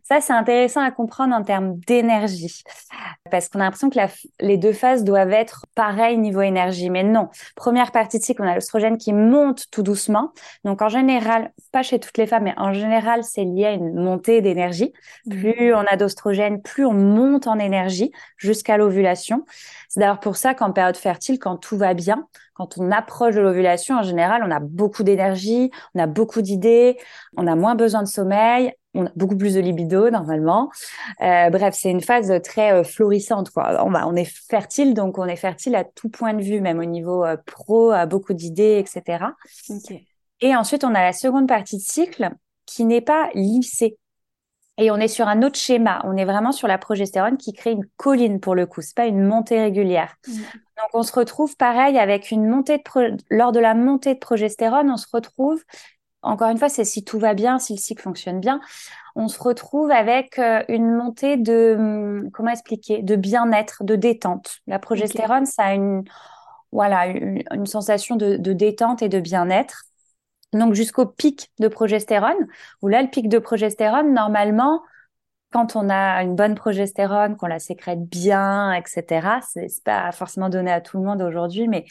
Ça, 0.02 0.20
c'est 0.20 0.32
intéressant 0.32 0.80
à 0.80 0.90
comprendre 0.90 1.34
en 1.34 1.42
termes 1.42 1.78
d'énergie, 1.78 2.62
parce 3.30 3.48
qu'on 3.48 3.60
a 3.60 3.64
l'impression 3.64 3.90
que 3.90 3.96
la 3.96 4.08
les 4.40 4.56
deux 4.56 4.72
phases 4.72 5.04
doivent 5.04 5.32
être 5.32 5.66
pareilles 5.74 6.18
niveau 6.18 6.40
énergie, 6.40 6.90
mais 6.90 7.02
non. 7.02 7.28
Première 7.56 7.92
partie 7.92 8.18
de 8.18 8.24
cycle, 8.24 8.42
on 8.42 8.48
a 8.48 8.54
l'oestrogène 8.54 8.98
qui 8.98 9.12
monte 9.12 9.64
tout 9.70 9.82
doucement. 9.82 10.32
Donc 10.64 10.82
en 10.82 10.88
général, 10.88 11.52
pas 11.72 11.82
chez 11.82 11.98
toutes 11.98 12.18
les 12.18 12.26
femmes, 12.26 12.44
mais 12.44 12.54
en 12.56 12.72
général, 12.72 13.22
c'est 13.24 13.44
lié 13.44 13.66
à 13.66 13.72
une 13.72 13.94
montée 13.94 14.40
d'énergie. 14.40 14.92
Mm. 15.26 15.40
Plus 15.40 15.74
on 15.74 15.84
a 15.86 15.96
d'oestrogène, 15.96 16.62
plus 16.62 16.84
on 16.84 16.92
monte 16.92 17.46
en 17.46 17.58
énergie 17.58 18.10
jusqu'à 18.36 18.76
l'ovulation. 18.76 19.44
C'est 19.88 20.00
d'ailleurs 20.00 20.20
pour 20.20 20.36
ça 20.36 20.54
qu'en 20.54 20.72
période 20.72 20.96
fertile, 20.96 21.38
quand 21.38 21.56
tout 21.56 21.76
va 21.76 21.94
bien, 21.94 22.26
quand 22.54 22.76
on 22.78 22.90
approche 22.90 23.34
de 23.34 23.40
l'ovulation, 23.40 23.96
en 23.96 24.02
général, 24.02 24.42
on 24.44 24.50
a 24.50 24.60
beaucoup 24.60 25.02
d'énergie, 25.02 25.70
on 25.94 26.00
a 26.00 26.06
beaucoup 26.06 26.42
d'idées, 26.42 26.98
on 27.36 27.46
a 27.46 27.54
moins 27.54 27.74
besoin 27.74 28.02
de 28.02 28.08
sommeil, 28.08 28.74
on 28.94 29.06
a 29.06 29.10
beaucoup 29.14 29.36
plus 29.36 29.54
de 29.54 29.60
libido 29.60 30.10
normalement. 30.10 30.70
Euh, 31.22 31.50
bref, 31.50 31.74
c'est 31.78 31.90
une 31.90 32.00
phase 32.00 32.32
très 32.42 32.72
euh, 32.72 32.84
florissante. 32.84 33.50
Quoi. 33.50 33.84
On, 33.84 33.90
va, 33.90 34.06
on 34.08 34.16
est 34.16 34.24
fertile, 34.48 34.94
donc 34.94 35.18
on 35.18 35.26
est 35.26 35.36
fertile 35.36 35.76
à 35.76 35.84
tout 35.84 36.08
point 36.08 36.34
de 36.34 36.42
vue, 36.42 36.60
même 36.60 36.78
au 36.78 36.84
niveau 36.84 37.24
euh, 37.24 37.36
pro, 37.46 37.90
à 37.90 38.06
beaucoup 38.06 38.34
d'idées, 38.34 38.78
etc. 38.78 39.24
Et 40.40 40.56
ensuite, 40.56 40.84
on 40.84 40.94
a 40.94 41.02
la 41.02 41.12
seconde 41.12 41.46
partie 41.46 41.76
de 41.76 41.82
cycle 41.82 42.30
qui 42.66 42.84
n'est 42.84 43.00
pas 43.00 43.30
lissée. 43.34 43.96
Et 44.78 44.90
on 44.90 44.96
est 44.96 45.08
sur 45.08 45.28
un 45.28 45.42
autre 45.42 45.58
schéma. 45.58 46.00
On 46.04 46.16
est 46.16 46.24
vraiment 46.24 46.52
sur 46.52 46.66
la 46.66 46.78
progestérone 46.78 47.36
qui 47.36 47.52
crée 47.52 47.72
une 47.72 47.84
colline 47.96 48.40
pour 48.40 48.54
le 48.54 48.64
coup. 48.64 48.80
C'est 48.80 48.96
pas 48.96 49.06
une 49.06 49.22
montée 49.22 49.60
régulière. 49.60 50.16
Mm. 50.26 50.32
Donc, 50.32 50.88
on 50.94 51.02
se 51.02 51.12
retrouve 51.12 51.54
pareil 51.56 51.98
avec 51.98 52.30
une 52.30 52.48
montée 52.48 52.78
de 52.78 52.82
pro- 52.82 53.16
lors 53.28 53.52
de 53.52 53.60
la 53.60 53.74
montée 53.74 54.14
de 54.14 54.18
progestérone, 54.18 54.90
on 54.90 54.96
se 54.96 55.06
retrouve, 55.12 55.62
encore 56.22 56.48
une 56.48 56.58
fois, 56.58 56.68
c'est 56.68 56.84
si 56.84 57.04
tout 57.04 57.18
va 57.18 57.34
bien, 57.34 57.58
si 57.58 57.74
le 57.74 57.78
cycle 57.78 58.02
fonctionne 58.02 58.40
bien, 58.40 58.60
on 59.16 59.28
se 59.28 59.42
retrouve 59.42 59.90
avec 59.90 60.38
euh, 60.38 60.62
une 60.68 60.94
montée 60.94 61.36
de, 61.36 61.76
hum, 61.78 62.30
comment 62.32 62.50
expliquer, 62.50 63.02
de 63.02 63.16
bien-être, 63.16 63.84
de 63.84 63.96
détente. 63.96 64.58
La 64.66 64.78
progestérone, 64.78 65.46
ça 65.46 65.64
a 65.64 65.74
une, 65.74 66.04
voilà, 66.72 67.06
une, 67.06 67.42
une 67.52 67.66
sensation 67.66 68.16
de, 68.16 68.36
de 68.36 68.52
détente 68.52 69.02
et 69.02 69.08
de 69.08 69.20
bien-être. 69.20 69.84
Donc 70.52 70.74
jusqu'au 70.74 71.06
pic 71.06 71.50
de 71.60 71.68
progestérone, 71.68 72.48
où 72.82 72.88
là, 72.88 73.02
le 73.02 73.08
pic 73.08 73.28
de 73.28 73.38
progestérone, 73.38 74.12
normalement, 74.12 74.82
quand 75.52 75.74
on 75.74 75.90
a 75.90 76.22
une 76.22 76.36
bonne 76.36 76.54
progestérone, 76.54 77.36
qu'on 77.36 77.46
la 77.46 77.58
sécrète 77.58 78.04
bien, 78.04 78.72
etc., 78.72 79.40
c'est 79.48 79.66
pas 79.84 80.12
forcément 80.12 80.48
donné 80.48 80.70
à 80.70 80.80
tout 80.80 80.98
le 80.98 81.04
monde 81.04 81.22
aujourd'hui, 81.22 81.66
mais 81.66 81.84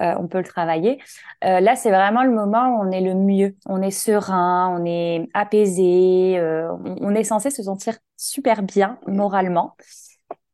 euh, 0.00 0.14
on 0.18 0.28
peut 0.28 0.38
le 0.38 0.44
travailler. 0.44 1.00
Euh, 1.44 1.60
là, 1.60 1.76
c'est 1.76 1.90
vraiment 1.90 2.22
le 2.22 2.30
moment 2.30 2.76
où 2.76 2.86
on 2.86 2.90
est 2.90 3.00
le 3.00 3.14
mieux. 3.14 3.56
On 3.66 3.80
est 3.80 3.90
serein, 3.90 4.68
on 4.78 4.84
est 4.84 5.28
apaisé, 5.32 6.38
euh, 6.38 6.70
on, 6.84 6.96
on 7.00 7.14
est 7.14 7.24
censé 7.24 7.50
se 7.50 7.62
sentir 7.62 7.96
super 8.16 8.62
bien 8.62 8.98
moralement. 9.06 9.76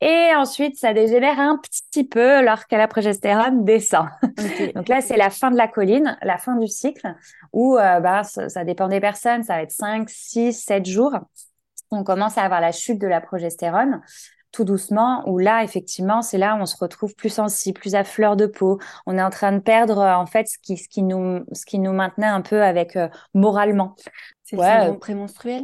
Et 0.00 0.30
ensuite, 0.34 0.76
ça 0.76 0.92
dégénère 0.92 1.38
un 1.38 1.58
petit 1.58 2.04
peu 2.04 2.44
lorsque 2.44 2.72
la 2.72 2.88
progestérone 2.88 3.64
descend. 3.64 4.06
Donc 4.74 4.88
là, 4.88 5.00
c'est 5.00 5.16
la 5.16 5.30
fin 5.30 5.50
de 5.50 5.56
la 5.56 5.68
colline, 5.68 6.16
la 6.22 6.38
fin 6.38 6.56
du 6.56 6.66
cycle, 6.66 7.14
où 7.52 7.76
bah, 7.76 8.24
ça, 8.24 8.48
ça 8.48 8.64
dépend 8.64 8.88
des 8.88 8.98
personnes, 8.98 9.44
ça 9.44 9.54
va 9.54 9.62
être 9.62 9.70
5, 9.70 10.10
6, 10.10 10.52
7 10.54 10.86
jours. 10.86 11.12
On 11.96 12.04
commence 12.04 12.38
à 12.38 12.42
avoir 12.42 12.60
la 12.60 12.72
chute 12.72 13.00
de 13.00 13.06
la 13.06 13.20
progestérone 13.20 14.00
tout 14.52 14.64
doucement, 14.64 15.26
où 15.26 15.38
là, 15.38 15.64
effectivement, 15.64 16.20
c'est 16.20 16.38
là 16.38 16.54
où 16.54 16.60
on 16.60 16.66
se 16.66 16.76
retrouve 16.76 17.14
plus 17.14 17.30
sensible, 17.30 17.80
plus 17.80 17.94
à 17.94 18.04
fleur 18.04 18.36
de 18.36 18.46
peau. 18.46 18.78
On 19.06 19.16
est 19.16 19.22
en 19.22 19.30
train 19.30 19.52
de 19.52 19.58
perdre, 19.58 19.98
euh, 19.98 20.14
en 20.14 20.26
fait, 20.26 20.46
ce 20.46 20.58
qui, 20.58 20.76
ce 20.76 20.88
qui 20.88 21.02
nous, 21.02 21.40
ce 21.52 21.64
qui 21.64 21.78
nous 21.78 21.92
maintenait 21.92 22.26
un 22.26 22.42
peu 22.42 22.62
avec 22.62 22.96
euh, 22.96 23.08
moralement. 23.34 23.96
c'est 24.44 24.56
Ouais, 24.56 24.66
le 24.66 24.80
syndrome 24.80 24.98
prémenstruel, 24.98 25.62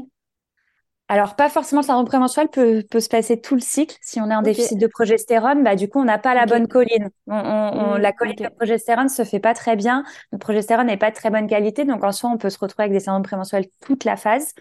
Alors, 1.10 1.36
pas 1.36 1.48
forcément 1.48 1.80
le 1.80 1.86
syndrome 1.86 2.04
prémenstruel 2.06 2.48
peut, 2.48 2.82
peut 2.90 3.00
se 3.00 3.08
passer 3.08 3.40
tout 3.40 3.54
le 3.54 3.62
cycle. 3.62 3.96
Si 4.02 4.20
on 4.20 4.30
est 4.30 4.34
en 4.34 4.44
Ok. 4.44 4.44
déficit 4.44 4.78
de 4.78 4.86
progestérone, 4.86 5.64
bah, 5.64 5.74
du 5.74 5.88
coup, 5.88 5.98
on 6.00 6.04
n'a 6.04 6.18
pas 6.18 6.34
la 6.34 6.44
bonne 6.44 6.68
colline. 6.68 7.08
On, 7.26 7.34
on- 7.34 7.94
on- 7.94 7.98
Mm, 7.98 7.98
la 7.98 8.12
colline 8.12 8.34
ok. 8.38 8.44
de 8.44 8.48
progestérone 8.54 9.08
se 9.08 9.24
fait 9.24 9.40
pas 9.40 9.54
très 9.54 9.74
bien. 9.74 10.04
Notre 10.32 10.44
progestérone 10.44 10.86
n'est 10.86 10.98
pas 10.98 11.10
de 11.10 11.14
très 11.16 11.30
bonne 11.30 11.46
qualité. 11.46 11.86
Donc, 11.86 12.04
en 12.04 12.12
soi, 12.12 12.28
on 12.30 12.36
peut 12.36 12.50
se 12.50 12.58
retrouver 12.58 12.84
avec 12.84 12.92
des 12.92 13.00
syndromes 13.00 13.22
prémenstruels 13.22 13.66
toute 13.80 14.04
la 14.04 14.16
phase. 14.16 14.52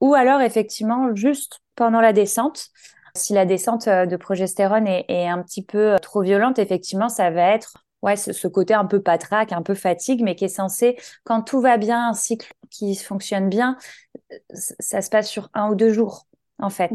Ou 0.00 0.14
alors, 0.14 0.40
effectivement, 0.40 1.14
juste 1.14 1.60
pendant 1.76 2.00
la 2.00 2.14
descente. 2.14 2.68
Si 3.14 3.34
la 3.34 3.44
descente 3.44 3.86
de 3.88 4.16
progestérone 4.16 4.86
est, 4.86 5.04
est 5.08 5.28
un 5.28 5.42
petit 5.42 5.62
peu 5.64 5.96
trop 6.00 6.22
violente, 6.22 6.58
effectivement, 6.58 7.08
ça 7.10 7.30
va 7.30 7.42
être 7.52 7.74
ouais, 8.02 8.16
ce, 8.16 8.48
côté 8.48 8.74
un 8.74 8.86
peu 8.86 9.00
patraque, 9.00 9.52
un 9.52 9.62
peu 9.62 9.74
fatigue, 9.74 10.22
mais 10.22 10.34
qui 10.34 10.44
est 10.44 10.48
censé, 10.48 10.96
quand 11.24 11.42
tout 11.42 11.60
va 11.60 11.76
bien, 11.76 12.08
un 12.08 12.14
cycle 12.14 12.52
qui 12.70 12.94
fonctionne 12.94 13.48
bien, 13.48 13.76
ça 14.52 15.02
se 15.02 15.10
passe 15.10 15.28
sur 15.28 15.50
un 15.54 15.70
ou 15.70 15.74
deux 15.74 15.92
jours, 15.92 16.26
en 16.58 16.70
fait. 16.70 16.90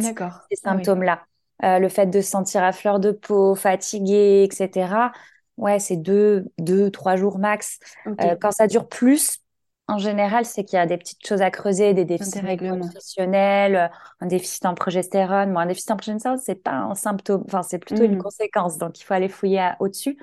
Ces 0.50 0.58
symptômes-là. 0.58 1.24
Euh, 1.64 1.80
le 1.80 1.88
fait 1.88 2.08
de 2.08 2.20
se 2.20 2.30
sentir 2.30 2.64
à 2.64 2.74
fleur 2.74 3.00
de 3.00 3.12
peau, 3.12 3.56
fatigué, 3.56 4.44
etc. 4.44 5.12
Ouais, 5.58 5.80
c'est 5.80 5.96
deux, 5.96 6.46
deux, 6.58 6.92
trois 6.92 7.16
jours 7.16 7.40
max. 7.40 7.80
Euh, 8.06 8.36
quand 8.40 8.52
ça 8.52 8.68
dure 8.68 8.90
plus, 8.90 9.40
en 9.88 9.98
général, 9.98 10.46
c'est 10.46 10.66
qu'il 10.66 10.78
y 10.78 10.82
a 10.82 10.86
des 10.86 10.98
petites 10.98 11.26
choses 11.26 11.42
à 11.42 11.52
creuser, 11.52 11.94
des 11.94 12.04
déficits 12.04 12.42
nutritionnels, 12.44 13.76
euh, 13.76 13.88
un 14.20 14.26
déficit 14.26 14.66
en 14.66 14.74
progestérone. 14.74 15.54
Bon, 15.54 15.60
un 15.60 15.66
déficit 15.68 15.92
en 15.92 15.96
progestérone, 15.96 16.40
c'est 16.44 16.62
pas 16.62 16.74
un 16.74 16.96
symptôme, 16.96 17.44
enfin, 17.46 17.64
c'est 17.64 17.80
plutôt 17.80 18.04
une 18.04 18.18
mmh. 18.18 18.24
conséquence. 18.24 18.78
Donc, 18.78 19.00
il 19.00 19.04
faut 19.04 19.14
aller 19.14 19.30
fouiller 19.30 19.72
au-dessus. 19.80 20.18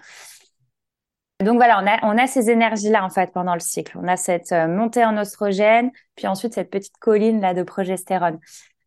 Donc 1.42 1.56
voilà, 1.56 1.80
on 1.82 1.86
a, 1.86 2.14
on 2.14 2.18
a 2.18 2.26
ces 2.26 2.50
énergies-là 2.50 3.04
en 3.04 3.10
fait 3.10 3.32
pendant 3.32 3.54
le 3.54 3.60
cycle. 3.60 3.96
On 4.00 4.08
a 4.08 4.16
cette 4.16 4.52
euh, 4.52 4.66
montée 4.68 5.04
en 5.04 5.16
oestrogène, 5.16 5.90
puis 6.16 6.26
ensuite 6.26 6.54
cette 6.54 6.70
petite 6.70 6.96
colline 6.98 7.40
là 7.40 7.54
de 7.54 7.62
progestérone. 7.62 8.38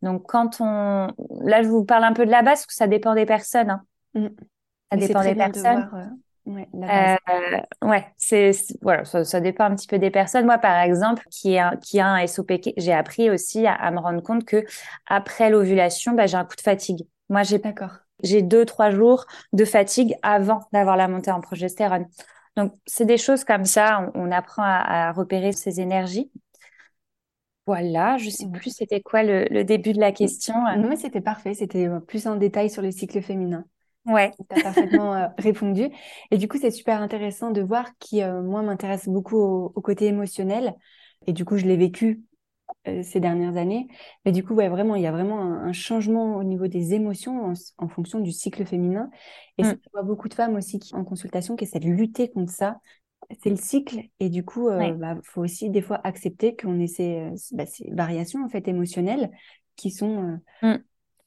Donc 0.02 0.24
quand 0.28 0.58
on, 0.60 1.08
là 1.42 1.64
je 1.64 1.68
vous 1.68 1.86
parle 1.86 2.04
un 2.04 2.14
peu 2.14 2.26
de 2.26 2.32
la 2.32 2.42
base 2.42 2.60
parce 2.60 2.66
que 2.68 2.74
ça 2.74 2.88
dépend 2.88 3.16
des 3.16 3.26
personnes. 3.26 3.70
Hein. 3.70 3.82
Mm. 4.14 4.28
Ça 4.92 4.98
dépend 4.98 5.24
des 5.24 5.36
personnes. 5.36 5.90
Euh, 6.48 6.52
ouais, 6.52 6.68
euh, 6.76 7.88
ouais, 7.88 8.06
c'est 8.18 8.52
voilà, 8.82 9.04
ça, 9.04 9.40
dépend 9.40 9.66
un 9.66 9.76
petit 9.76 9.88
peu 9.88 9.98
des 9.98 10.12
personnes. 10.12 10.46
Moi, 10.46 10.60
par 10.60 10.80
exemple, 10.80 11.24
qui 11.32 11.58
a 11.58 11.76
qui 11.78 12.00
a 12.00 12.08
un 12.08 12.28
SOPK, 12.28 12.74
j'ai 12.78 12.94
appris 12.94 13.30
aussi 13.30 13.66
à, 13.66 13.90
me 13.92 14.00
rendre 14.00 14.22
compte 14.22 14.46
que 14.46 14.64
après 15.08 15.50
l'ovulation, 15.50 16.14
bah, 16.14 16.28
j'ai 16.28 16.38
un 16.38 16.46
coup 16.46 16.56
de 16.56 16.62
fatigue. 16.62 17.08
Moi, 17.30 17.44
j'ai 17.44 17.58
d'accord. 17.58 17.98
J'ai 18.24 18.42
deux 18.42 18.66
trois 18.66 18.92
jours 18.92 19.26
de 19.54 19.66
fatigue 19.66 20.16
avant 20.22 20.62
d'avoir 20.72 20.98
la 20.98 21.08
montée 21.08 21.32
en 21.32 21.42
progestérone. 21.42 22.06
Donc, 22.56 22.74
c'est 22.86 23.06
des 23.06 23.18
choses 23.18 23.44
comme 23.44 23.66
ça, 23.66 24.12
on, 24.16 24.32
apprend 24.32 24.64
à, 24.64 25.12
repérer 25.12 25.52
ces 25.52 25.82
énergies. 25.82 26.32
Voilà, 27.66 28.18
je 28.18 28.30
sais 28.30 28.48
plus 28.48 28.70
c'était 28.70 29.02
quoi 29.02 29.24
le, 29.24 29.64
début 29.64 29.94
de 29.94 30.00
la 30.00 30.12
question. 30.12 30.54
Non, 30.78 30.88
mais 30.88 30.96
c'était 30.96 31.22
parfait, 31.22 31.54
c'était 31.54 31.88
euh, 31.88 32.00
plus 32.00 32.28
en 32.28 32.36
détail 32.36 32.70
sur 32.70 32.82
le 32.82 32.92
cycle 32.92 33.22
féminin. 33.22 33.66
Ouais. 34.06 34.32
Tu 34.38 34.60
as 34.60 34.64
parfaitement 34.64 35.16
euh, 35.16 35.28
répondu. 35.38 35.90
Et 36.32 36.38
du 36.38 36.48
coup, 36.48 36.58
c'est 36.60 36.72
super 36.72 37.02
intéressant 37.02 37.52
de 37.52 37.62
voir 37.62 37.90
qui, 38.00 38.22
euh, 38.22 38.42
moi, 38.42 38.62
m'intéresse 38.62 39.10
beaucoup 39.10 39.38
au, 39.38 39.82
côté 39.82 40.06
émotionnel. 40.06 40.76
Et 41.28 41.34
du 41.34 41.44
coup, 41.44 41.58
je 41.58 41.66
l'ai 41.66 41.78
vécu 41.78 42.22
euh, 42.88 43.04
ces 43.04 43.20
dernières 43.20 43.58
années. 43.58 43.88
Mais 44.26 44.32
du 44.32 44.44
coup, 44.44 44.54
ouais, 44.54 44.70
vraiment, 44.70 44.96
il 44.96 45.02
y 45.02 45.08
a 45.08 45.12
vraiment 45.12 45.42
un, 45.42 45.74
changement 45.74 46.36
au 46.36 46.44
niveau 46.44 46.68
des 46.68 46.94
émotions 46.94 47.54
en, 47.78 47.88
fonction 47.88 48.20
du 48.20 48.32
cycle 48.32 48.66
féminin. 48.66 49.10
Et 49.58 49.64
mm. 49.64 49.78
je 49.84 49.90
vois 49.94 50.04
beaucoup 50.04 50.30
de 50.30 50.34
femmes 50.34 50.56
aussi 50.56 50.80
qui, 50.80 50.96
en 50.96 51.04
consultation 51.04 51.56
qui 51.56 51.66
essaient 51.66 51.80
de 51.80 51.90
lutter 51.90 52.30
contre 52.30 52.52
ça. 52.52 52.80
C'est 53.42 53.50
le 53.50 53.56
cycle 53.56 54.02
et 54.20 54.30
du 54.30 54.46
coup, 54.46 54.70
il 54.70 54.74
euh, 54.74 54.94
bah, 54.94 55.18
faut 55.24 55.42
aussi 55.42 55.70
des 55.70 55.82
fois 55.82 56.00
accepter 56.04 56.56
qu'on 56.56 56.80
ait 56.80 56.88
ces, 56.88 57.22
euh, 57.22 57.36
bah, 57.54 57.66
ces, 57.66 57.90
variations 57.92 58.44
en 58.46 58.50
fait 58.50 58.68
émotionnelles 58.68 59.32
qui 59.76 59.90
sont 59.92 60.40
mm 60.62 60.76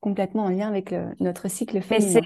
complètement 0.01 0.44
en 0.44 0.51
lien 0.51 0.68
avec 0.68 0.94
notre 1.18 1.49
cycle 1.49 1.81
féminin. 1.81 2.21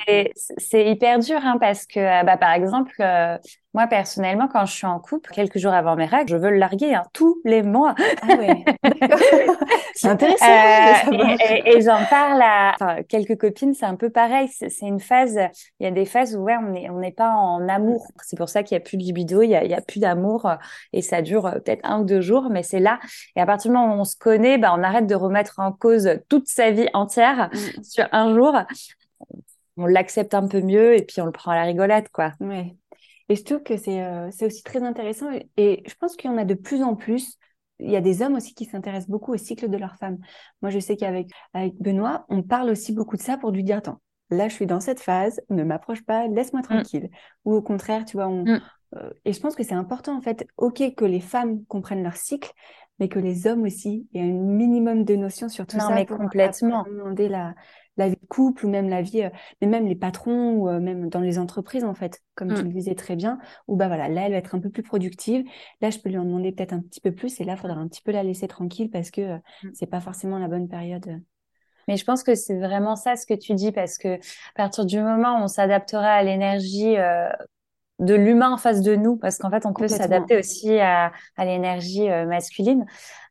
C'est 0.59 0.91
hyper 0.91 1.19
dur 1.19 1.39
hein, 1.43 1.57
parce 1.59 1.87
que, 1.87 2.25
bah, 2.25 2.37
par 2.37 2.53
exemple, 2.53 2.95
euh, 3.01 3.39
moi 3.75 3.87
personnellement, 3.87 4.49
quand 4.49 4.67
je 4.67 4.73
suis 4.73 4.87
en 4.87 4.99
couple, 5.01 5.31
quelques 5.33 5.59
jours 5.59 5.73
avant 5.73 5.97
mes 5.97 6.05
règles, 6.05 6.31
je 6.31 6.37
veux 6.37 6.51
le 6.51 6.59
larguer 6.59 6.95
hein, 6.95 7.05
tous 7.13 7.41
les 7.45 7.63
mois. 7.63 7.95
Ah 8.23 8.37
ouais, 8.37 8.65
c'est 9.95 10.09
intéressant. 10.09 10.45
Euh, 10.47 11.37
et, 11.65 11.81
j'en 11.81 12.05
parle 12.11 12.43
à 12.43 13.03
quelques 13.09 13.39
copines, 13.39 13.75
c'est 13.75 13.87
un 13.87 13.97
peu 13.97 14.11
pareil. 14.11 14.49
C'est 14.49 14.87
une 14.87 15.01
phase, 15.01 15.39
il 15.81 15.85
y 15.85 15.87
a 15.87 15.91
des 15.91 16.05
phases 16.05 16.37
où 16.37 16.41
ouais, 16.41 16.57
on 16.57 16.71
n'est 16.71 16.91
on 16.91 16.99
n'est 16.99 17.13
pas 17.13 17.31
en 17.31 17.67
amour. 17.69 18.07
C'est 18.23 18.37
pour 18.37 18.49
ça 18.49 18.63
qu'il 18.63 18.77
n'y 18.77 18.83
a 18.83 18.85
plus 18.85 18.99
de 18.99 19.03
libido, 19.03 19.43
il 19.43 19.49
n'y 19.49 19.75
a, 19.75 19.81
plus 19.81 20.01
d'amour 20.01 20.51
et 20.93 21.03
ça 21.03 21.23
dure 21.23 21.51
peut-être 21.65 21.81
un 21.85 22.01
ou 22.01 22.05
deux 22.05 22.21
jours, 22.21 22.49
mais 22.51 22.63
c'est 22.63 22.81
là. 22.81 23.01
Et 23.37 23.41
à 23.41 23.47
partir 23.47 23.71
du 23.71 23.77
moment 23.77 23.95
où 23.95 24.01
on 24.01 24.05
se 24.05 24.17
connaît, 24.17 24.59
bah, 24.59 24.75
on 24.77 24.83
arrête 24.83 25.07
de 25.07 25.15
remettre 25.15 25.59
en 25.59 25.73
cause 25.73 26.11
toute 26.29 26.49
sa 26.49 26.71
vie 26.71 26.89
entière. 26.93 27.51
Mm. 27.53 27.83
sur 27.83 28.09
un 28.13 28.35
jour, 28.35 28.57
on 29.77 29.87
l'accepte 29.87 30.35
un 30.35 30.47
peu 30.47 30.61
mieux 30.61 30.97
et 30.97 31.03
puis 31.03 31.21
on 31.21 31.27
le 31.27 31.33
prend 31.33 31.53
à 31.53 31.57
la 31.57 31.63
rigolade, 31.63 32.09
quoi. 32.11 32.33
Ouais. 32.41 32.77
Et 33.33 33.37
je 33.37 33.45
trouve 33.45 33.63
que 33.63 33.79
c'est 33.79 34.05
euh, 34.05 34.29
c'est 34.31 34.45
aussi 34.45 34.63
très 34.63 34.83
intéressant 34.83 35.31
et 35.57 35.83
je 35.87 35.95
pense 35.95 36.17
qu'il 36.17 36.31
y 36.31 36.35
en 36.35 36.37
a 36.37 36.45
de 36.45 36.53
plus 36.53 36.83
en 36.83 36.97
plus. 36.97 37.39
Il 37.79 37.91
y 37.91 37.97
a 37.97 38.03
des 38.03 38.21
hommes 38.21 38.35
aussi 38.35 38.53
qui 38.53 38.67
s'intéressent 38.67 39.09
beaucoup 39.09 39.33
au 39.33 39.39
cycle 39.39 39.71
de 39.71 39.79
leur 39.79 39.97
femme. 39.97 40.19
Moi, 40.61 40.71
je 40.71 40.79
sais 40.79 40.99
qu'avec 40.99 41.31
avec 41.55 41.75
Benoît, 41.81 42.27
on 42.29 42.43
parle 42.43 42.69
aussi 42.69 42.93
beaucoup 42.93 43.17
de 43.17 43.23
ça 43.23 43.39
pour 43.39 43.51
lui 43.51 43.65
dire 43.65 43.79
attends, 43.79 44.03
là, 44.29 44.49
je 44.49 44.55
suis 44.55 44.67
dans 44.67 44.81
cette 44.81 45.01
phase, 45.01 45.41
ne 45.49 45.65
m'approche 45.65 46.05
pas, 46.05 46.27
laisse-moi 46.27 46.61
mm. 46.61 46.65
tranquille. 46.65 47.11
Ou 47.47 47.55
au 47.55 47.63
contraire, 47.63 48.05
tu 48.05 48.19
vois, 48.19 48.29
on, 48.29 48.45
mm. 48.45 48.61
euh, 48.97 49.11
et 49.25 49.33
je 49.33 49.41
pense 49.41 49.55
que 49.55 49.63
c'est 49.63 49.73
important 49.73 50.15
en 50.15 50.21
fait, 50.21 50.47
ok 50.59 50.95
que 50.95 51.07
les 51.07 51.21
femmes 51.21 51.65
comprennent 51.65 52.03
leur 52.03 52.17
cycle, 52.17 52.53
mais 52.99 53.09
que 53.09 53.19
les 53.19 53.47
hommes 53.47 53.63
aussi 53.63 54.07
aient 54.13 54.21
un 54.21 54.31
minimum 54.31 55.05
de 55.05 55.17
notions 55.17 55.49
sur 55.49 55.67
tout 55.67 55.79
non, 55.79 55.89
ça. 55.89 55.95
mais 55.95 56.05
complètement. 56.05 56.83
Demander 56.83 57.31
la, 57.31 57.55
la 57.97 58.09
vie 58.09 58.17
de 58.21 58.27
couple 58.27 58.67
ou 58.67 58.69
même 58.69 58.89
la 58.89 59.03
vie, 59.03 59.23
euh, 59.23 59.31
mais 59.61 59.67
même 59.67 59.87
les 59.87 59.95
patrons 59.95 60.53
ou 60.55 60.69
euh, 60.69 60.81
même 60.81 61.09
dans 61.09 61.21
les 61.21 61.39
entreprises 61.39 61.85
en 61.85 61.95
fait, 61.95 62.21
comme 62.35 62.55
tu 62.55 62.63
mm. 62.63 62.67
le 62.67 62.73
disais 62.73 62.95
très 62.95 63.17
bien, 63.17 63.39
où 63.69 63.77
bah 63.77 63.89
voilà, 63.89 64.09
là 64.09 64.23
elle 64.27 64.33
va 64.33 64.39
être 64.39 64.55
un 64.55 64.61
peu 64.61 64.71
plus 64.71 64.83
productive, 64.83 65.45
là 65.81 65.91
je 65.91 65.99
peux 65.99 66.09
lui 66.09 66.19
en 66.19 66.25
demander 66.25 66.53
peut-être 66.53 66.73
un 66.73 66.81
petit 66.81 67.01
peu 67.01 67.13
plus 67.13 67.41
et 67.41 67.45
là 67.45 67.55
il 67.55 67.59
faudra 67.59 67.77
un 67.77 67.89
petit 67.89 68.03
peu 68.03 68.13
la 68.13 68.23
laisser 68.23 68.49
tranquille 68.49 68.91
parce 68.91 69.11
que 69.11 69.21
euh, 69.21 69.39
mm. 69.65 69.71
c'est 69.75 69.87
pas 69.87 70.01
forcément 70.01 70.39
la 70.39 70.49
bonne 70.49 70.69
période. 70.69 71.21
Mais 71.89 71.97
je 71.97 72.05
pense 72.05 72.23
que 72.23 72.37
c'est 72.37 72.59
vraiment 72.59 72.95
ça 72.95 73.17
ce 73.17 73.27
que 73.27 73.35
tu 73.35 73.55
dis 73.55 73.73
parce 73.73 73.99
que 73.99 74.15
à 74.15 74.19
partir 74.55 74.87
du 74.87 75.01
moment 75.01 75.41
où 75.41 75.43
on 75.43 75.49
s'adaptera 75.49 76.13
à 76.13 76.23
l'énergie 76.23 76.95
de 77.99 78.15
l'humain 78.15 78.53
en 78.53 78.57
face 78.57 78.83
de 78.83 78.95
nous, 78.95 79.17
parce 79.17 79.37
qu'en 79.37 79.51
fait, 79.51 79.67
on 79.67 79.73
peut 79.73 79.89
s'adapter 79.89 80.39
aussi 80.39 80.79
à, 80.79 81.11
à 81.37 81.45
l'énergie 81.45 82.09
masculine 82.09 82.87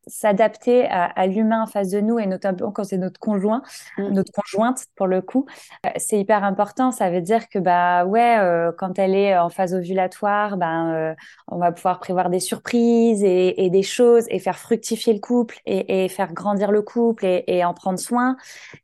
s'adapter 0.07 0.87
à, 0.89 1.27
l'humain 1.27 1.63
en 1.63 1.67
face 1.67 1.89
de 1.89 1.99
nous 1.99 2.17
et 2.17 2.25
notamment 2.25 2.71
quand 2.71 2.83
c'est 2.83 2.97
notre 2.97 3.19
conjoint, 3.19 3.61
mm. 3.97 4.09
notre 4.09 4.31
conjointe 4.31 4.85
pour 4.95 5.07
le 5.07 5.21
coup, 5.21 5.45
euh, 5.85 5.89
c'est 5.97 6.19
hyper 6.19 6.43
important. 6.43 6.91
Ça 6.91 7.09
veut 7.09 7.21
dire 7.21 7.49
que 7.49 7.59
bah 7.59 8.05
ouais, 8.05 8.37
euh, 8.39 8.71
quand 8.77 8.97
elle 8.97 9.15
est 9.15 9.37
en 9.37 9.49
phase 9.49 9.73
ovulatoire, 9.75 10.57
ben 10.57 10.93
euh, 10.93 11.15
on 11.47 11.57
va 11.57 11.71
pouvoir 11.71 11.99
prévoir 11.99 12.29
des 12.29 12.39
surprises 12.39 13.23
et, 13.23 13.69
des 13.71 13.83
choses 13.83 14.25
et 14.29 14.39
faire 14.39 14.57
fructifier 14.57 15.13
le 15.13 15.19
couple 15.19 15.59
et, 15.65 16.09
faire 16.09 16.33
grandir 16.33 16.71
le 16.71 16.81
couple 16.81 17.25
et, 17.25 17.63
en 17.63 17.73
prendre 17.73 17.99
soin. 17.99 18.37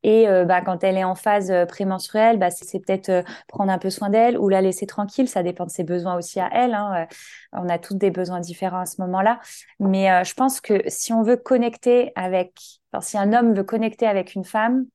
Et 0.03 0.27
bah, 0.45 0.61
quand 0.61 0.83
elle 0.83 0.97
est 0.97 1.03
en 1.03 1.15
phase 1.15 1.51
prémenstruelle, 1.67 2.37
bah, 2.37 2.49
c'est 2.51 2.79
peut-être 2.79 3.23
prendre 3.47 3.71
un 3.71 3.77
peu 3.77 3.89
soin 3.89 4.09
d'elle 4.09 4.37
ou 4.37 4.49
la 4.49 4.61
laisser 4.61 4.85
tranquille. 4.85 5.27
Ça 5.27 5.43
dépend 5.43 5.65
de 5.65 5.71
ses 5.71 5.83
besoins 5.83 6.15
aussi 6.15 6.39
à 6.39 6.49
elle. 6.53 6.73
Hein. 6.73 7.07
On 7.53 7.67
a 7.69 7.77
tous 7.79 7.95
des 7.95 8.11
besoins 8.11 8.39
différents 8.39 8.81
à 8.81 8.85
ce 8.85 9.01
moment-là. 9.01 9.39
Mais 9.79 10.23
je 10.23 10.33
pense 10.33 10.61
que 10.61 10.81
si 10.87 11.06
si 11.07 11.13
on 11.13 11.23
veut 11.23 11.37
connecter 11.37 12.11
avec, 12.15 12.81
enfin, 12.91 12.99
si 12.99 13.17
un 13.17 13.31
homme 13.31 13.53
veut 13.53 13.63
connecter 13.63 14.05
avec 14.05 14.35
une 14.35 14.43
femme, 14.43 14.87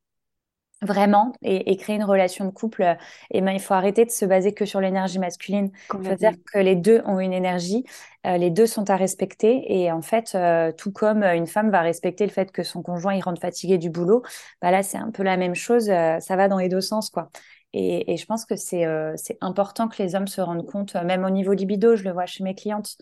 vraiment, 0.83 1.33
et, 1.40 1.75
créer 1.79 1.96
une 1.96 2.05
relation 2.05 2.44
de 2.44 2.51
couple, 2.51 2.98
eh 3.31 3.40
ben, 3.40 3.53
il 3.53 3.61
faut 3.61 3.72
arrêter 3.72 4.05
de 4.05 4.11
se 4.11 4.27
baser 4.27 4.53
que 4.53 4.66
sur 4.66 4.79
l'énergie 4.83 5.18
masculine. 5.18 5.70
C'est-à-dire 6.03 6.33
que 6.53 6.59
les 6.59 6.77
deux 6.77 7.01
ont 7.07 7.18
une 7.18 7.33
énergie, 7.33 7.85
euh, 8.27 8.37
les 8.37 8.51
deux 8.51 8.66
sont 8.66 8.90
à 8.90 8.96
respecter, 8.96 9.64
et 9.72 9.90
en 9.90 10.03
fait, 10.03 10.35
euh, 10.35 10.70
tout 10.72 10.92
comme 10.92 11.22
une 11.22 11.46
femme 11.46 11.70
va 11.70 11.81
respecter 11.81 12.27
le 12.27 12.33
fait 12.33 12.53
que 12.53 12.62
son 12.62 12.83
conjoint 12.83 13.14
il 13.14 13.22
rentre 13.22 13.40
fatigué 13.40 13.79
du 13.79 13.88
boulot, 13.88 14.22
bah 14.61 14.70
là 14.70 14.83
c'est 14.83 14.98
un 14.98 15.12
peu 15.12 15.22
la 15.22 15.38
même 15.38 15.55
chose, 15.55 15.88
euh, 15.88 16.20
ça 16.20 16.37
va 16.37 16.48
dans 16.48 16.59
les 16.59 16.68
deux 16.68 16.83
sens, 16.83 17.09
quoi. 17.09 17.31
Et, 17.72 18.12
et 18.12 18.16
je 18.18 18.27
pense 18.27 18.44
que 18.44 18.57
c'est 18.57 18.85
c'est 19.16 19.38
important 19.40 19.88
que 19.88 20.03
les 20.03 20.14
hommes 20.14 20.27
se 20.27 20.42
rendent 20.42 20.66
compte, 20.66 20.94
même 20.94 21.25
au 21.25 21.31
niveau 21.31 21.55
libido, 21.55 21.96
je 21.96 22.05
le 22.05 22.12
vois 22.12 22.27
chez 22.27 22.44
mes 22.44 22.55
clientes, 22.55 22.98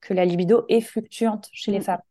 que 0.00 0.14
la 0.14 0.24
libido 0.24 0.64
est 0.70 0.80
fluctuante 0.80 1.48
chez 1.52 1.70
les 1.70 1.80
mm. 1.80 1.82
femmes. 1.82 2.02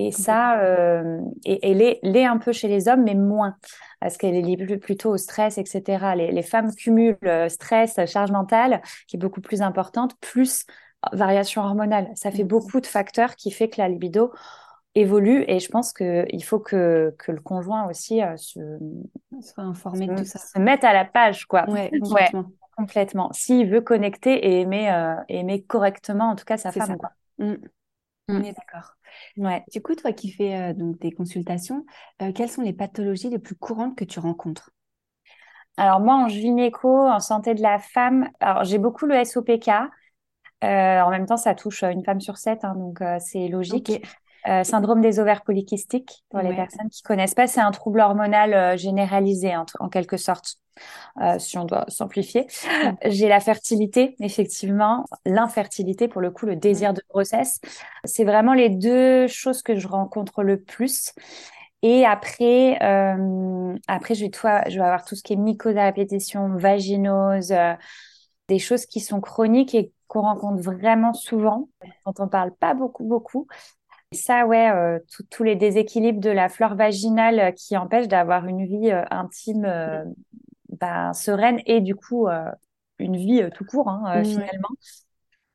Et 0.00 0.12
ça, 0.12 0.60
euh, 0.60 1.20
et, 1.44 1.72
elle 1.72 2.16
est, 2.16 2.24
un 2.24 2.38
peu 2.38 2.52
chez 2.52 2.68
les 2.68 2.86
hommes, 2.86 3.02
mais 3.02 3.16
moins, 3.16 3.56
parce 4.00 4.16
qu'elle 4.16 4.36
est 4.36 4.42
liée 4.42 4.76
plutôt 4.76 5.10
au 5.10 5.16
stress, 5.16 5.58
etc. 5.58 6.14
Les, 6.14 6.42
femmes 6.42 6.72
cumulent 6.72 7.18
euh, 7.24 7.48
stress, 7.48 7.98
charge 8.06 8.30
mentale, 8.30 8.80
qui 9.08 9.16
est 9.16 9.18
beaucoup 9.18 9.40
plus 9.40 9.60
importante, 9.60 10.14
plus 10.20 10.66
variation 11.12 11.62
hormonale. 11.62 12.12
Ça 12.14 12.30
fait 12.30 12.44
beaucoup 12.44 12.80
de 12.80 12.86
facteurs 12.86 13.34
qui 13.34 13.50
fait 13.50 13.68
que 13.68 13.80
la 13.80 13.88
libido 13.88 14.32
évolue 14.94 15.44
et 15.48 15.58
je 15.58 15.68
pense 15.68 15.92
qu'il 15.92 16.44
faut 16.44 16.60
que, 16.60 17.12
que 17.18 17.32
le 17.32 17.40
conjoint 17.40 17.88
aussi 17.88 18.22
euh, 18.22 18.36
se, 18.36 18.60
soit 19.40 19.64
informé 19.64 20.06
de 20.06 20.14
tout 20.14 20.24
ça. 20.24 20.38
Se 20.38 20.60
mette 20.60 20.84
à 20.84 20.92
la 20.92 21.06
page, 21.06 21.46
quoi. 21.46 21.68
Ouais, 21.68 21.90
complètement. 22.00 22.44
complètement. 22.76 23.32
S'il 23.32 23.68
veut 23.68 23.80
connecter 23.80 24.34
et 24.46 24.60
aimer, 24.60 25.12
aimer 25.28 25.60
correctement, 25.60 26.30
en 26.30 26.36
tout 26.36 26.44
cas, 26.44 26.56
sa 26.56 26.70
femme. 26.70 26.96
Quoi. 26.98 27.10
Mmh. 27.38 27.54
On 28.28 28.42
est 28.42 28.52
d'accord. 28.52 28.97
Ouais. 29.36 29.64
Du 29.72 29.80
coup, 29.82 29.94
toi 29.94 30.12
qui 30.12 30.30
fais 30.30 30.54
euh, 30.56 30.74
donc 30.74 30.98
des 30.98 31.12
consultations, 31.12 31.84
euh, 32.22 32.32
quelles 32.32 32.50
sont 32.50 32.62
les 32.62 32.72
pathologies 32.72 33.30
les 33.30 33.38
plus 33.38 33.54
courantes 33.54 33.96
que 33.96 34.04
tu 34.04 34.18
rencontres? 34.18 34.70
Alors 35.76 36.00
moi, 36.00 36.14
en 36.14 36.28
gynéco, 36.28 36.88
en 36.88 37.20
santé 37.20 37.54
de 37.54 37.62
la 37.62 37.78
femme, 37.78 38.28
alors 38.40 38.64
j'ai 38.64 38.78
beaucoup 38.78 39.06
le 39.06 39.14
SOPK. 39.14 39.68
Euh, 40.64 41.00
en 41.00 41.10
même 41.10 41.26
temps, 41.26 41.36
ça 41.36 41.54
touche 41.54 41.84
une 41.84 42.04
femme 42.04 42.20
sur 42.20 42.36
sept, 42.36 42.64
hein, 42.64 42.74
donc 42.74 42.98
c'est 43.20 43.48
logique. 43.48 44.02
Euh, 44.48 44.64
syndrome 44.64 45.02
des 45.02 45.20
ovaires 45.20 45.42
polykystiques, 45.42 46.24
pour 46.30 46.40
les 46.40 46.54
personnes 46.54 46.88
qui 46.88 47.02
connaissent 47.02 47.34
pas, 47.34 47.46
c'est 47.46 47.60
un 47.60 47.70
trouble 47.70 48.00
hormonal 48.00 48.54
euh, 48.54 48.76
généralisé 48.78 49.54
en, 49.54 49.66
en, 49.78 49.88
quelque 49.90 50.16
sorte, 50.16 50.56
euh, 51.20 51.38
si 51.38 51.58
on 51.58 51.66
doit 51.66 51.84
simplifier. 51.88 52.46
Mm. 52.46 52.90
J'ai 53.10 53.28
la 53.28 53.40
fertilité, 53.40 54.16
effectivement, 54.20 55.04
l'infertilité, 55.26 56.08
pour 56.08 56.22
le 56.22 56.30
coup, 56.30 56.46
le 56.46 56.56
désir 56.56 56.94
de 56.94 57.02
grossesse. 57.10 57.60
C'est 58.04 58.24
vraiment 58.24 58.54
les 58.54 58.70
deux 58.70 59.26
choses 59.26 59.60
que 59.60 59.74
je 59.74 59.86
rencontre 59.86 60.42
le 60.42 60.58
plus. 60.58 61.12
Et 61.82 62.06
après, 62.06 62.76
après 63.86 64.14
je, 64.16 64.24
vais 64.24 64.30
je 64.70 64.78
vais 64.78 64.84
avoir 64.84 65.04
tout 65.04 65.14
ce 65.14 65.22
qui 65.22 65.34
est 65.34 65.36
mycose 65.36 65.76
à 65.76 65.84
répétition, 65.84 66.48
vaginose, 66.56 67.54
des 68.48 68.58
choses 68.58 68.84
qui 68.84 68.98
sont 68.98 69.20
chroniques 69.20 69.76
et 69.76 69.92
qu'on 70.08 70.22
rencontre 70.22 70.60
vraiment 70.60 71.12
souvent, 71.12 71.68
dont 72.04 72.14
on 72.18 72.26
parle 72.26 72.52
pas 72.52 72.74
beaucoup, 72.74 73.04
beaucoup. 73.04 73.46
Ça, 74.12 74.46
ouais, 74.46 74.70
euh, 74.70 74.98
tous 75.30 75.42
les 75.42 75.54
déséquilibres 75.54 76.20
de 76.20 76.30
la 76.30 76.48
flore 76.48 76.74
vaginale 76.74 77.54
qui 77.54 77.76
empêchent 77.76 78.08
d'avoir 78.08 78.46
une 78.46 78.64
vie 78.64 78.90
intime 79.10 80.14
ben, 80.70 81.12
sereine 81.12 81.60
et 81.66 81.80
du 81.80 81.94
coup 81.94 82.26
une 82.98 83.16
vie 83.16 83.48
tout 83.54 83.64
court 83.64 83.88
hein, 83.88 84.24
finalement. 84.24 84.70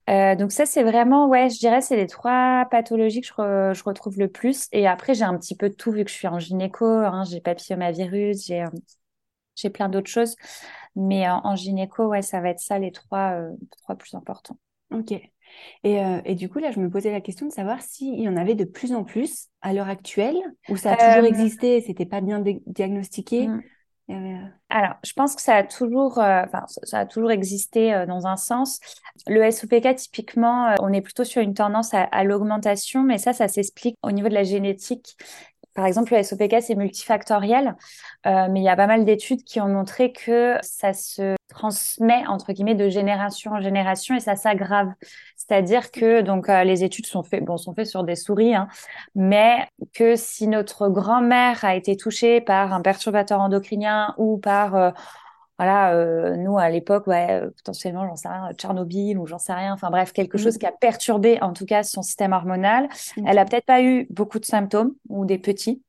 Euh, 0.10 0.36
donc 0.36 0.52
ça, 0.52 0.66
c'est 0.66 0.84
vraiment, 0.84 1.28
ouais, 1.28 1.50
je 1.50 1.60
dirais, 1.60 1.82
c'est 1.82 1.96
les 1.96 2.08
trois 2.08 2.66
pathologies 2.70 3.22
que 3.22 3.28
je, 3.28 3.74
je, 3.74 3.84
retrouve 3.84 4.20
le 4.20 4.28
plus. 4.28 4.68
Et 4.74 4.86
après, 4.86 5.14
j'ai 5.14 5.24
un 5.24 5.38
petit 5.38 5.56
peu 5.56 5.70
de 5.70 5.76
tout 5.76 5.92
vu 5.92 6.04
que 6.04 6.12
je 6.12 6.16
suis 6.16 6.28
en 6.28 6.40
gynéco. 6.40 6.86
Hein, 6.86 7.24
j'ai 7.24 7.40
papillomavirus, 7.40 8.46
j'ai 8.46 8.64
euh, 8.64 8.70
j'ai 9.56 9.70
plein 9.70 9.88
d'autres 9.88 10.10
choses. 10.10 10.36
Mais 10.96 11.28
euh, 11.28 11.32
en 11.32 11.56
gynéco, 11.56 12.08
ouais, 12.08 12.22
ça 12.22 12.42
va 12.42 12.50
être 12.50 12.60
ça 12.60 12.80
les 12.80 12.92
trois, 12.92 13.40
trois 13.82 13.96
plus 13.96 14.14
importants. 14.16 14.58
Ok. 14.92 15.14
Et, 15.84 16.00
et, 16.26 16.36
du 16.36 16.50
coup, 16.50 16.60
là, 16.60 16.72
je 16.72 16.80
me 16.80 16.90
posais 16.90 17.12
la 17.12 17.22
question 17.22 17.46
de 17.46 17.52
savoir 17.52 17.82
s'il 17.82 18.20
y 18.20 18.30
en 18.30 18.38
avait 18.38 18.56
de 18.56 18.64
plus 18.64 18.94
en 18.94 19.04
plus 19.04 19.50
à 19.62 19.74
l'heure 19.74 19.90
actuelle, 19.90 20.38
ou 20.70 20.78
ça 20.78 20.94
a 20.94 21.16
toujours 21.16 21.28
existé 21.28 21.78
et 21.78 21.82
c'était 21.82 22.06
pas 22.06 22.22
bien 22.22 22.44
diagnostiqué. 22.66 23.48
Mm. 23.48 23.62
Euh, 24.10 24.38
Alors, 24.70 24.96
je 25.04 25.14
pense 25.14 25.36
que 25.36 25.42
ça 25.42 25.56
a 25.56 25.64
toujours, 25.64 26.20
euh, 26.20 26.44
enfin, 26.46 26.66
ça 26.68 27.00
a 27.00 27.06
toujours 27.06 27.32
existé 27.32 27.94
euh, 27.94 28.06
dans 28.06 28.28
un 28.28 28.36
sens. 28.36 28.80
Le 29.28 29.50
SOPK, 29.50 29.96
typiquement, 29.96 30.76
on 30.82 30.92
est 30.92 31.02
plutôt 31.02 31.24
sur 31.24 31.42
une 31.42 31.54
tendance 31.54 31.94
à, 31.94 32.04
à 32.04 32.24
l'augmentation, 32.24 33.04
mais 33.04 33.18
ça, 33.18 33.34
ça 33.34 33.48
s'explique 33.48 33.96
au 34.04 34.12
niveau 34.12 34.28
de 34.28 34.34
la 34.34 34.44
génétique. 34.44 35.16
Par 35.74 35.86
exemple, 35.86 36.14
le 36.16 36.24
SOPK, 36.24 36.62
c'est 36.62 36.76
multifactoriel, 36.76 37.76
euh, 38.26 38.48
mais 38.52 38.60
il 38.60 38.64
y 38.64 38.70
a 38.70 38.76
pas 38.76 38.88
mal 38.88 39.06
d'études 39.06 39.44
qui 39.44 39.60
ont 39.60 39.68
montré 39.68 40.12
que 40.12 40.58
ça 40.62 40.94
se 40.94 41.36
transmet, 41.50 42.26
entre 42.28 42.54
guillemets, 42.54 42.76
de 42.76 42.90
génération 42.90 43.52
en 43.52 43.62
génération 43.62 44.16
et 44.16 44.20
ça 44.20 44.36
s'aggrave. 44.36 44.90
C'est-à-dire 45.36 45.92
que 45.92 46.22
donc 46.22 46.50
euh, 46.50 46.64
les 46.64 46.84
études 46.84 47.06
sont 47.06 47.24
faites, 47.24 47.44
bon, 47.44 47.58
sont 47.58 47.74
faites 47.74 47.88
sur 47.88 48.04
des 48.04 48.16
souris, 48.16 48.56
hein, 48.56 48.68
mais 49.16 49.68
que 49.94 50.16
si 50.16 50.48
notre 50.48 50.90
grand-mère 50.90 51.66
a 51.66 51.76
été 51.76 51.98
touchée 51.98 52.42
par 52.42 52.74
un 52.74 52.82
perturbateur 52.82 53.40
endocrinien 53.42 54.14
ou 54.18 54.38
par 54.38 54.76
euh, 54.76 54.92
voilà, 55.64 55.94
euh, 55.94 56.36
nous 56.36 56.58
à 56.58 56.70
l'époque, 56.70 57.08
ouais, 57.08 57.42
euh, 57.42 57.50
potentiellement, 57.52 58.06
j'en 58.06 58.18
sais 58.18 58.28
rien, 58.28 58.52
Tchernobyl 58.54 59.18
ou 59.18 59.26
j'en 59.28 59.38
sais 59.38 59.54
rien, 59.54 59.74
enfin 59.74 59.90
bref, 59.90 60.12
quelque 60.12 60.38
chose 60.38 60.56
mm. 60.56 60.60
qui 60.60 60.66
a 60.66 60.74
perturbé 60.74 61.42
en 61.42 61.54
tout 61.54 61.66
cas 61.66 61.84
son 61.84 62.02
système 62.02 62.34
hormonal. 62.34 62.90
Elle 63.26 63.38
a 63.38 63.46
peut-être 63.46 63.66
pas 63.66 63.82
eu 63.82 64.06
beaucoup 64.10 64.40
de 64.40 64.46
symptômes 64.46 64.94
ou 65.08 65.24
des 65.26 65.38
petits, 65.38 65.82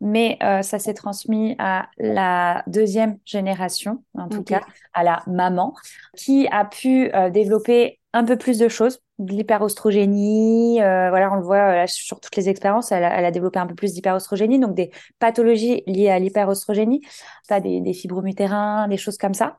mais 0.00 0.36
euh, 0.42 0.62
ça 0.62 0.80
s'est 0.80 0.94
transmis 0.94 1.54
à 1.60 1.86
la 1.98 2.64
deuxième 2.66 3.18
génération, 3.24 4.02
en 4.14 4.28
tout 4.28 4.42
cas 4.42 4.62
à 4.94 5.04
la 5.04 5.22
maman, 5.28 5.74
qui 6.16 6.48
a 6.50 6.64
pu 6.64 7.12
développer 7.30 7.99
un 8.12 8.24
peu 8.24 8.36
plus 8.36 8.58
de 8.58 8.68
choses 8.68 9.00
de 9.18 9.32
l'hyperostrogénie. 9.32 10.82
Euh, 10.82 11.10
voilà, 11.10 11.32
on 11.32 11.36
le 11.36 11.42
voit 11.42 11.84
euh, 11.84 11.86
sur 11.86 12.20
toutes 12.20 12.36
les 12.36 12.48
expériences, 12.48 12.92
elle 12.92 13.04
a, 13.04 13.30
développé 13.30 13.58
un 13.58 13.66
peu 13.66 13.74
plus 13.74 13.92
d'hyperostrogénie, 13.92 14.58
donc 14.58 14.74
des 14.74 14.90
pathologies 15.18 15.82
liées 15.86 16.10
à 16.10 16.18
l'hyperostrogénie, 16.18 17.02
pas 17.48 17.60
des, 17.60 17.80
des 17.80 17.92
fibromutérins, 17.92 18.88
des 18.88 18.96
choses 18.96 19.18
comme 19.18 19.34
ça. 19.34 19.58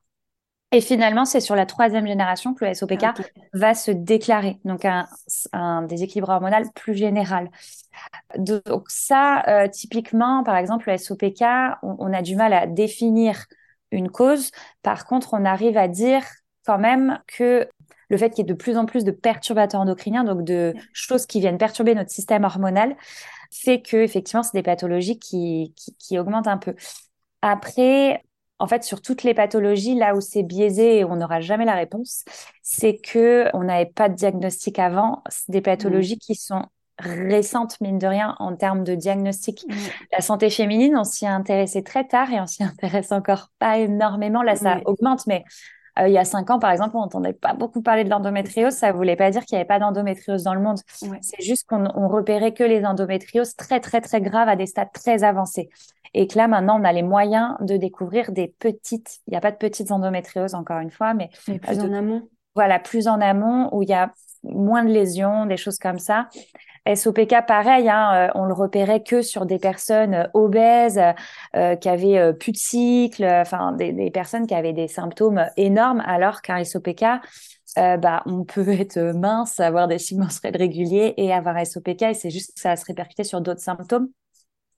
Et 0.73 0.79
finalement, 0.79 1.25
c'est 1.25 1.41
sur 1.41 1.55
la 1.55 1.65
troisième 1.65 2.07
génération 2.07 2.53
que 2.53 2.63
le 2.63 2.73
SOPK 2.73 3.03
ah, 3.03 3.13
va 3.53 3.73
se 3.73 3.91
déclarer, 3.91 4.57
donc 4.63 4.85
un, 4.85 5.05
un, 5.51 5.81
déséquilibre 5.81 6.29
hormonal 6.29 6.63
plus 6.73 6.95
général. 6.95 7.51
Donc 8.37 8.85
ça, 8.87 9.43
euh, 9.49 9.67
typiquement, 9.67 10.43
par 10.45 10.55
exemple, 10.55 10.89
le 10.89 10.97
SOPK, 10.97 11.43
on, 11.83 11.97
on 11.99 12.13
a 12.13 12.21
du 12.21 12.37
mal 12.37 12.53
à 12.53 12.67
définir 12.67 13.47
une 13.91 14.09
cause. 14.09 14.51
Par 14.81 15.05
contre, 15.05 15.33
on 15.33 15.43
arrive 15.43 15.77
à 15.77 15.89
dire 15.89 16.23
quand 16.65 16.77
même 16.77 17.19
que 17.27 17.67
le 18.11 18.17
fait 18.17 18.29
qu'il 18.29 18.39
y 18.39 18.41
ait 18.41 18.53
de 18.53 18.53
plus 18.53 18.77
en 18.77 18.85
plus 18.85 19.05
de 19.05 19.11
perturbateurs 19.11 19.79
endocriniens, 19.79 20.25
donc 20.25 20.43
de 20.43 20.73
choses 20.91 21.25
qui 21.25 21.39
viennent 21.39 21.57
perturber 21.57 21.95
notre 21.95 22.11
système 22.11 22.43
hormonal, 22.43 22.97
fait 23.51 23.81
que 23.81 23.95
effectivement 23.95 24.43
c'est 24.43 24.53
des 24.53 24.63
pathologies 24.63 25.17
qui, 25.17 25.73
qui, 25.97 26.19
augmentent 26.19 26.47
un 26.47 26.57
peu. 26.57 26.75
Après, 27.41 28.21
en 28.59 28.67
fait, 28.67 28.83
sur 28.83 29.01
toutes 29.01 29.23
les 29.23 29.33
pathologies, 29.33 29.95
là 29.95 30.13
où 30.13 30.19
c'est 30.19 30.43
biaisé 30.43 30.97
et 30.97 31.05
on 31.05 31.15
n'aura 31.15 31.39
jamais 31.39 31.63
la 31.63 31.75
réponse, 31.75 32.25
c'est 32.61 32.97
que 32.97 33.45
on 33.53 33.63
n'avait 33.63 33.85
pas 33.85 34.09
de 34.09 34.15
diagnostic 34.15 34.77
avant. 34.77 35.23
C'est 35.29 35.49
des 35.49 35.61
pathologies 35.61 36.17
mmh. 36.17 36.25
qui 36.25 36.35
sont 36.35 36.65
récentes, 36.99 37.79
mine 37.79 37.97
de 37.97 38.07
rien, 38.07 38.35
en 38.39 38.57
termes 38.57 38.83
de 38.83 38.93
diagnostic. 38.93 39.65
Mmh. 39.67 39.73
La 40.11 40.19
santé 40.19 40.49
féminine, 40.49 40.97
on 40.97 41.05
s'y 41.05 41.23
est 41.23 41.29
intéressé 41.29 41.81
très 41.81 42.05
tard 42.05 42.29
et 42.29 42.41
on 42.41 42.45
s'y 42.45 42.63
intéresse 42.65 43.13
encore 43.13 43.51
pas 43.57 43.77
énormément. 43.77 44.43
Là, 44.43 44.57
ça 44.57 44.81
augmente, 44.83 45.25
mais 45.27 45.45
euh, 45.99 46.07
il 46.07 46.13
y 46.13 46.17
a 46.17 46.25
cinq 46.25 46.49
ans, 46.49 46.59
par 46.59 46.71
exemple, 46.71 46.95
on 46.95 47.01
n'entendait 47.01 47.33
pas 47.33 47.53
beaucoup 47.53 47.81
parler 47.81 48.03
de 48.03 48.09
l'endométriose. 48.09 48.73
Ça 48.73 48.91
ne 48.91 48.97
voulait 48.97 49.15
pas 49.15 49.29
dire 49.31 49.45
qu'il 49.45 49.55
n'y 49.55 49.61
avait 49.61 49.67
pas 49.67 49.79
d'endométriose 49.79 50.43
dans 50.43 50.53
le 50.53 50.61
monde. 50.61 50.79
C'est 51.21 51.41
juste 51.41 51.67
qu'on 51.67 51.85
on 51.95 52.07
repérait 52.07 52.53
que 52.53 52.63
les 52.63 52.85
endométrioses 52.85 53.55
très, 53.55 53.79
très, 53.79 54.01
très 54.01 54.21
graves 54.21 54.49
à 54.49 54.55
des 54.55 54.65
stades 54.65 54.91
très 54.93 55.23
avancés. 55.23 55.69
Et 56.13 56.27
que 56.27 56.37
là, 56.37 56.47
maintenant, 56.47 56.79
on 56.79 56.83
a 56.83 56.91
les 56.91 57.03
moyens 57.03 57.55
de 57.61 57.77
découvrir 57.77 58.31
des 58.31 58.53
petites, 58.59 59.19
il 59.27 59.31
n'y 59.31 59.37
a 59.37 59.41
pas 59.41 59.51
de 59.51 59.57
petites 59.57 59.91
endométrioses, 59.91 60.55
encore 60.55 60.79
une 60.79 60.91
fois, 60.91 61.13
mais, 61.13 61.29
mais 61.47 61.59
plus 61.59 61.79
en 61.79 61.93
amont. 61.93 62.27
Voilà, 62.55 62.79
plus 62.79 63.07
en 63.07 63.21
amont, 63.21 63.69
où 63.73 63.81
il 63.81 63.89
y 63.89 63.93
a 63.93 64.11
moins 64.43 64.83
de 64.83 64.91
lésions, 64.91 65.45
des 65.45 65.57
choses 65.57 65.77
comme 65.77 65.99
ça. 65.99 66.27
SOPK, 66.87 67.45
pareil, 67.47 67.89
hein, 67.89 68.29
euh, 68.29 68.31
on 68.33 68.45
le 68.45 68.53
repérait 68.53 69.03
que 69.03 69.21
sur 69.21 69.45
des 69.45 69.59
personnes 69.59 70.15
euh, 70.15 70.27
obèses, 70.33 70.99
euh, 71.55 71.75
qui 71.75 71.87
avaient 71.87 72.33
plus 72.33 72.51
de 72.51 72.57
cycle, 72.57 73.23
enfin 73.23 73.73
des, 73.73 74.09
personnes 74.11 74.47
qui 74.47 74.55
avaient 74.55 74.73
des 74.73 74.87
symptômes 74.87 75.45
énormes, 75.57 76.01
alors 76.05 76.41
qu'un 76.41 76.63
SOPK, 76.63 77.05
bah, 77.75 78.23
on 78.25 78.43
peut 78.43 78.67
être 78.79 78.99
mince, 79.15 79.59
avoir 79.59 79.87
des 79.87 79.99
cycles 79.99 80.21
menstruels 80.21 80.57
réguliers 80.57 81.13
et 81.17 81.31
avoir 81.31 81.63
SOPK, 81.65 82.01
et 82.01 82.13
c'est 82.13 82.31
juste 82.31 82.55
que 82.55 82.61
ça 82.61 82.69
va 82.69 82.75
se 82.75 82.85
répercuter 82.85 83.23
sur 83.23 83.41
d'autres 83.41 83.61
symptômes. 83.61 84.09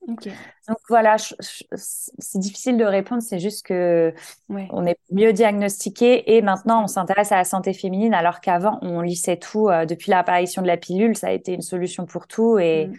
Donc 0.06 0.78
voilà, 0.88 1.16
c'est 1.18 2.38
difficile 2.38 2.76
de 2.76 2.84
répondre, 2.84 3.22
c'est 3.22 3.38
juste 3.38 3.66
que 3.66 4.12
on 4.48 4.86
est 4.86 4.98
mieux 5.10 5.32
diagnostiqué 5.32 6.36
et 6.36 6.42
maintenant 6.42 6.84
on 6.84 6.86
s'intéresse 6.86 7.32
à 7.32 7.36
la 7.36 7.44
santé 7.44 7.72
féminine 7.72 8.14
alors 8.14 8.40
qu'avant 8.40 8.78
on 8.82 9.00
lissait 9.00 9.36
tout 9.36 9.68
euh, 9.68 9.86
depuis 9.86 10.10
l'apparition 10.10 10.62
de 10.62 10.66
la 10.66 10.76
pilule, 10.76 11.16
ça 11.16 11.28
a 11.28 11.32
été 11.32 11.52
une 11.52 11.62
solution 11.62 12.06
pour 12.06 12.26
tout 12.26 12.58
et 12.58 12.86
mm. 12.86 12.96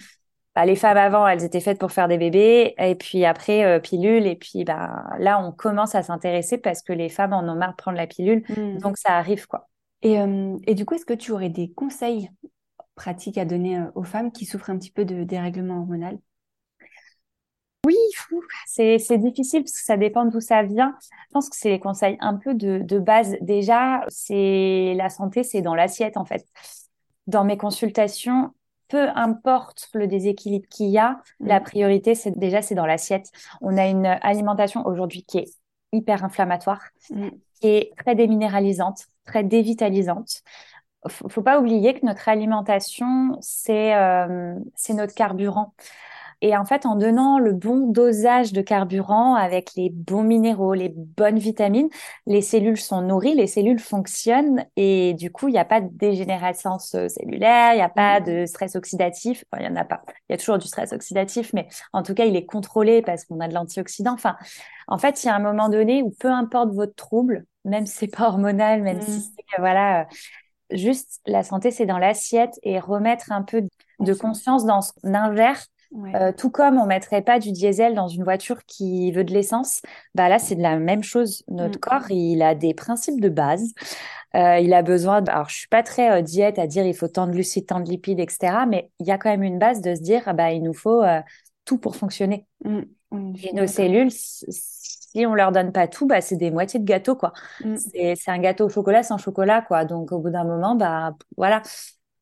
bah, 0.56 0.65
les 0.65 0.76
femmes 0.76 0.98
avant 0.98 1.28
elles 1.28 1.44
étaient 1.44 1.60
faites 1.60 1.80
pour 1.80 1.91
faire 1.91 2.08
des 2.08 2.18
bébés 2.18 2.74
et 2.78 2.96
puis 2.96 3.26
après 3.26 3.63
euh, 3.63 3.80
pilule 3.80 4.26
et 4.26 4.36
puis 4.36 4.63
bah 4.63 5.06
là 5.20 5.39
on 5.44 5.52
commence 5.52 5.96
à 5.96 6.04
s'intéresser 6.04 6.58
parce 6.58 6.82
que 6.82 6.94
les 6.94 7.10
femmes 7.10 7.34
en 7.34 7.44
ont 7.44 7.56
marre 7.56 7.72
de 7.72 7.76
prendre 7.76 7.98
la 7.98 8.08
pilule 8.08 8.44
mm. 8.50 8.80
donc 8.80 8.98
ça 8.98 9.15
arrive 9.15 9.48
quoi. 9.48 9.68
Et, 10.02 10.20
euh, 10.20 10.58
et 10.65 10.76
du 10.76 10.86
coup 10.86 10.96
est-ce 10.96 11.06
que 11.06 11.13
tu 11.13 11.32
aurais 11.32 11.50
des 11.50 11.72
conseils 11.72 12.30
pratiques 12.96 13.38
à 13.38 13.46
donner 13.46 13.84
aux 13.94 14.04
femmes 14.04 14.32
qui 14.32 14.46
souffrent 14.46 14.70
un 14.70 14.78
petit 14.78 14.91
peu 14.91 15.06
de 15.06 15.24
dérèglement 15.24 15.80
hormonal? 15.80 16.18
Oui, 17.86 17.95
c'est 18.65 19.17
difficile 19.17 19.63
parce 19.63 19.74
que 19.74 19.84
ça 19.84 19.98
dépend 19.98 20.26
d'où 20.26 20.39
ça 20.39 20.63
vient. 20.63 20.95
Je 21.02 21.34
pense 21.34 21.50
que 21.50 21.56
c'est 21.56 21.69
les 21.69 21.80
conseils 21.80 22.17
un 22.19 22.36
peu 22.36 22.54
de, 22.54 22.80
de 22.80 23.00
base. 23.00 23.36
Déjà, 23.41 24.04
c'est 24.08 24.93
la 24.95 25.10
santé, 25.10 25.43
c'est 25.43 25.62
dans 25.62 25.76
l'assiette 25.76 26.17
en 26.17 26.26
fait. 26.26 26.45
Dans 27.28 27.43
mes 27.43 27.58
consultations, 27.58 28.54
peu 28.88 29.10
importe 29.15 29.89
le 29.93 30.08
déséquilibre 30.08 30.67
qu'il 30.69 30.88
y 30.88 30.98
a, 30.98 31.21
mmh. 31.39 31.48
la 31.48 31.60
priorité, 31.60 32.15
c'est 32.15 32.38
déjà 32.38 32.62
c'est 32.62 32.76
dans 32.76 32.86
l'assiette. 32.86 33.32
On 33.62 33.78
a 33.78 33.88
une 33.88 34.06
alimentation 34.06 34.86
aujourd'hui 34.86 35.24
qui 35.24 35.39
est 35.39 35.52
hyper 35.91 36.24
inflammatoire, 36.24 36.82
mmh. 37.10 37.30
qui 37.62 37.67
est 37.67 37.91
très 37.98 38.15
déminéralisante, 38.15 39.08
très 39.26 39.43
dévitalisante. 39.43 40.41
Faut, 41.08 41.30
faut 41.30 41.43
pas 41.43 41.60
oublier 41.60 41.93
que 41.93 42.06
notre 42.06 42.30
alimentation, 42.30 43.38
c'est 43.41 43.95
euh, 43.95 44.56
c'est 44.76 44.93
notre 44.93 45.13
carburant. 45.13 45.74
Et 46.45 46.55
en 46.55 46.63
fait, 46.63 46.86
en 46.86 46.95
donnant 46.95 47.39
le 47.39 47.53
bon 47.53 47.88
dosage 47.88 48.53
de 48.53 48.62
carburant 48.62 49.34
avec 49.34 49.73
les 49.75 49.89
bons 49.89 50.21
minéraux, 50.21 50.75
les 50.75 50.89
bonnes 50.89 51.39
vitamines, 51.39 51.89
les 52.27 52.43
cellules 52.43 52.79
sont 52.79 53.01
nourries, 53.01 53.34
les 53.34 53.47
cellules 53.47 53.79
fonctionnent 53.79 54.63
et 54.75 55.15
du 55.15 55.31
coup, 55.31 55.47
il 55.47 55.53
n'y 55.53 55.58
a 55.58 55.65
pas 55.65 55.81
de 55.81 55.89
dégénérescence 55.91 56.93
euh, 56.93 57.08
cellulaire, 57.08 57.73
il 57.73 57.77
n'y 57.77 57.81
a 57.81 57.89
pas 57.89 58.19
mmh. 58.19 58.25
de 58.25 58.45
stress 58.45 58.75
oxydatif. 58.75 59.43
Enfin, 59.49 59.63
il 59.63 59.71
n'y 59.71 59.75
en 59.75 59.81
a 59.81 59.86
pas. 59.86 60.03
Il 60.29 60.34
y 60.34 60.36
a 60.36 60.38
toujours 60.38 60.60
du 60.60 60.67
stress 60.67 60.93
oxydatif, 60.93 61.51
mais 61.53 61.67
en 61.93 62.03
tout 62.03 62.13
cas, 62.13 62.25
il 62.25 62.36
est 62.36 62.45
contrôlé 62.45 63.01
parce 63.01 63.25
qu'on 63.25 63.39
a 63.39 63.47
de 63.47 63.55
l'antioxydant. 63.55 64.13
Enfin, 64.13 64.36
en 64.88 64.99
fait, 64.99 65.23
il 65.23 65.25
y 65.25 65.29
a 65.31 65.36
un 65.36 65.39
moment 65.39 65.69
donné 65.69 66.03
où 66.03 66.12
peu 66.12 66.29
importe 66.29 66.75
votre 66.75 66.93
trouble, 66.93 67.47
même 67.63 67.88
si 67.88 67.95
c'est 67.97 68.15
pas 68.15 68.27
hormonal, 68.27 68.84
même 68.84 69.01
si 69.01 69.17
mmh. 69.17 69.23
c'est, 69.36 69.58
voilà, 69.58 70.01
euh, 70.01 70.05
juste 70.77 71.21
la 71.25 71.41
santé, 71.41 71.71
c'est 71.71 71.88
dans 71.88 71.97
l'assiette 71.97 72.60
et 72.62 72.79
remettre 72.79 73.31
un 73.31 73.41
peu 73.41 73.63
de 73.99 74.13
conscience 74.13 74.63
dans 74.63 74.81
ce 74.81 74.91
qu'on 74.93 75.15
ingère. 75.15 75.60
Euh, 76.15 76.31
tout 76.31 76.49
comme 76.49 76.77
on 76.77 76.86
mettrait 76.86 77.21
pas 77.21 77.39
du 77.39 77.51
diesel 77.51 77.95
dans 77.95 78.08
une 78.08 78.23
voiture 78.23 78.65
qui 78.65 79.12
veut 79.12 79.23
de 79.23 79.34
l'essence, 79.34 79.81
bah 80.13 80.29
là 80.29 80.39
c'est 80.39 80.55
de 80.55 80.62
la 80.62 80.77
même 80.77 81.03
chose. 81.03 81.43
Notre 81.47 81.77
mm. 81.77 81.81
corps, 81.81 82.12
il 82.12 82.41
a 82.41 82.55
des 82.55 82.73
principes 82.73 83.21
de 83.21 83.29
base. 83.29 83.73
Euh, 84.36 84.60
il 84.60 84.73
a 84.73 84.81
besoin. 84.81 85.21
De... 85.21 85.31
Alors 85.31 85.49
je 85.49 85.55
suis 85.55 85.67
pas 85.67 85.84
très 85.84 86.12
euh, 86.12 86.21
diète 86.21 86.60
à 86.60 86.67
dire 86.67 86.86
il 86.86 86.95
faut 86.95 87.08
tant 87.08 87.27
de 87.27 87.31
glucides, 87.31 87.67
tant 87.67 87.79
de 87.79 87.89
lipides, 87.89 88.19
etc. 88.19 88.65
Mais 88.67 88.89
il 88.99 89.08
y 89.08 89.12
a 89.12 89.17
quand 89.17 89.29
même 89.29 89.43
une 89.43 89.60
base 89.60 89.81
de 89.81 89.95
se 89.95 90.01
dire 90.01 90.34
bah 90.34 90.51
il 90.51 90.63
nous 90.63 90.73
faut 90.73 91.03
tout 91.65 91.77
pour 91.77 91.95
fonctionner. 91.95 92.45
Mm. 92.63 92.81
Et 93.43 93.53
nos 93.53 93.67
cellules, 93.67 94.12
si 95.15 95.25
on 95.25 95.34
leur 95.34 95.51
donne 95.51 95.71
pas 95.71 95.88
tout, 95.88 96.08
bah, 96.08 96.21
c'est 96.21 96.36
des 96.36 96.51
moitiés 96.51 96.79
de 96.79 96.86
gâteau, 96.86 97.15
quoi. 97.15 97.34
Mm. 97.63 97.75
C'est 97.77 98.31
un 98.31 98.39
gâteau 98.39 98.65
au 98.65 98.69
chocolat 98.69 99.03
sans 99.03 99.17
chocolat, 99.17 99.62
quoi. 99.62 99.86
Donc, 99.86 100.12
au 100.12 100.19
bout 100.19 100.29
d'un 100.29 100.43
moment, 100.43 100.75
bah, 100.75 101.15
voilà. 101.38 101.62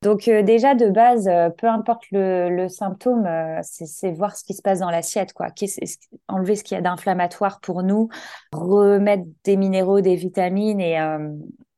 Donc, 0.03 0.27
euh, 0.27 0.43
déjà, 0.43 0.75
de 0.75 0.89
base, 0.89 1.29
euh, 1.29 1.49
peu 1.49 1.67
importe 1.67 2.03
le, 2.11 2.67
symptôme, 2.67 3.25
euh, 3.25 3.59
c'est 3.63 4.11
voir 4.11 4.35
ce 4.35 4.43
qui 4.43 4.53
se 4.53 4.61
passe 4.61 4.79
dans 4.79 4.89
l'assiette, 4.89 5.31
quoi. 5.31 5.47
enlever 6.27 6.55
ce 6.57 6.63
qu'il 6.63 6.75
y 6.75 6.77
a 6.77 6.81
d'inflammatoire 6.81 7.61
pour 7.61 7.83
nous, 7.83 8.09
remettre 8.51 9.23
des 9.45 9.55
minéraux, 9.55 10.01
des 10.01 10.15
vitamines 10.15 10.81
et, 10.81 10.99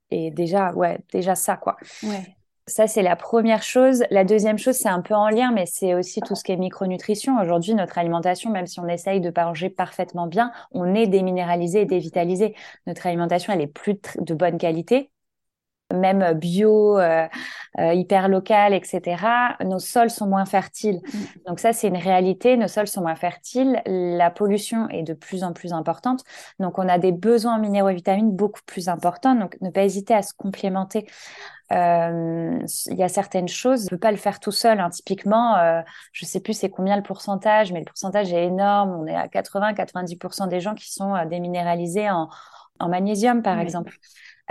et 0.10 0.32
déjà, 0.32 0.74
ouais, 0.74 0.98
déjà 1.14 1.36
ça, 1.36 1.56
quoi. 1.56 1.78
Ouais. 2.04 2.36
Ça, 2.68 2.88
c'est 2.88 3.04
la 3.04 3.16
première 3.16 3.62
chose. 3.62 4.04
La 4.10 4.24
deuxième 4.24 4.58
chose, 4.58 4.76
c'est 4.76 4.90
un 4.90 5.02
peu 5.02 5.14
en 5.14 5.30
lien, 5.30 5.52
mais 5.52 5.68
c'est 5.68 5.94
aussi 5.94 6.20
tout 6.22 6.34
ce 6.34 6.44
qui 6.44 6.52
est 6.52 6.58
micronutrition. 6.58 7.40
Aujourd'hui, 7.40 7.76
notre 7.76 8.00
alimentation, 8.00 8.50
même 8.50 8.66
si 8.66 8.80
on 8.80 8.88
essaye 8.88 9.22
de 9.22 9.32
manger 9.36 9.70
parfaitement 9.70 10.26
bien, 10.26 10.52
on 10.72 10.96
est 10.96 11.06
déminéralisé 11.06 11.82
et 11.82 11.86
dévitalisé. 11.86 12.56
Notre 12.88 13.06
alimentation, 13.06 13.54
elle 13.54 13.62
est 13.62 13.68
plus 13.68 13.98
de 14.20 14.34
bonne 14.34 14.58
qualité 14.58 15.12
même 15.94 16.34
bio, 16.34 16.98
euh, 16.98 17.28
euh, 17.80 17.94
hyper 17.94 18.28
local, 18.28 18.74
etc., 18.74 19.56
nos 19.64 19.80
sols 19.80 20.10
sont 20.10 20.28
moins 20.28 20.46
fertiles. 20.46 21.02
Mm. 21.04 21.20
Donc 21.48 21.60
ça, 21.60 21.74
c'est 21.74 21.88
une 21.88 21.98
réalité. 21.98 22.58
Nos 22.58 22.68
sols 22.68 22.88
sont 22.88 23.02
moins 23.02 23.16
fertiles. 23.16 23.82
La 23.86 24.32
pollution 24.32 24.90
est 24.90 25.04
de 25.04 25.14
plus 25.14 25.44
en 25.44 25.54
plus 25.54 25.74
importante. 25.74 26.24
Donc 26.60 26.80
on 26.80 26.88
a 26.88 26.98
des 26.98 27.12
besoins 27.12 27.56
en 27.56 27.60
minéraux 27.60 27.90
et 27.90 27.96
vitamines 27.96 28.32
beaucoup 28.32 28.62
plus 28.66 28.90
importants. 28.90 29.36
Donc 29.36 29.58
ne 29.62 29.70
pas 29.70 29.84
hésiter 29.84 30.14
à 30.14 30.22
se 30.22 30.34
complémenter. 30.34 31.06
Euh, 31.72 32.60
il 32.88 32.98
y 32.98 33.04
a 33.04 33.10
certaines 33.10 33.48
choses, 33.48 33.86
on 33.86 33.90
peut 33.90 33.98
pas 33.98 34.12
le 34.12 34.18
faire 34.18 34.40
tout 34.40 34.52
seul. 34.52 34.80
Hein. 34.80 34.90
Typiquement, 34.90 35.58
euh, 35.58 35.82
je 36.14 36.26
sais 36.26 36.40
plus 36.40 36.54
c'est 36.54 36.70
combien 36.70 36.96
le 36.96 37.04
pourcentage, 37.04 37.72
mais 37.72 37.80
le 37.80 37.86
pourcentage 37.86 38.32
est 38.34 38.46
énorme. 38.46 38.92
On 39.02 39.08
est 39.08 39.16
à 39.16 39.28
80-90% 39.28 40.48
des 40.48 40.60
gens 40.60 40.76
qui 40.76 40.92
sont 40.92 41.14
déminéralisés 41.26 42.10
en, 42.10 42.30
en 42.80 42.90
magnésium, 42.90 43.42
par 43.42 43.60
exemple. 43.60 43.98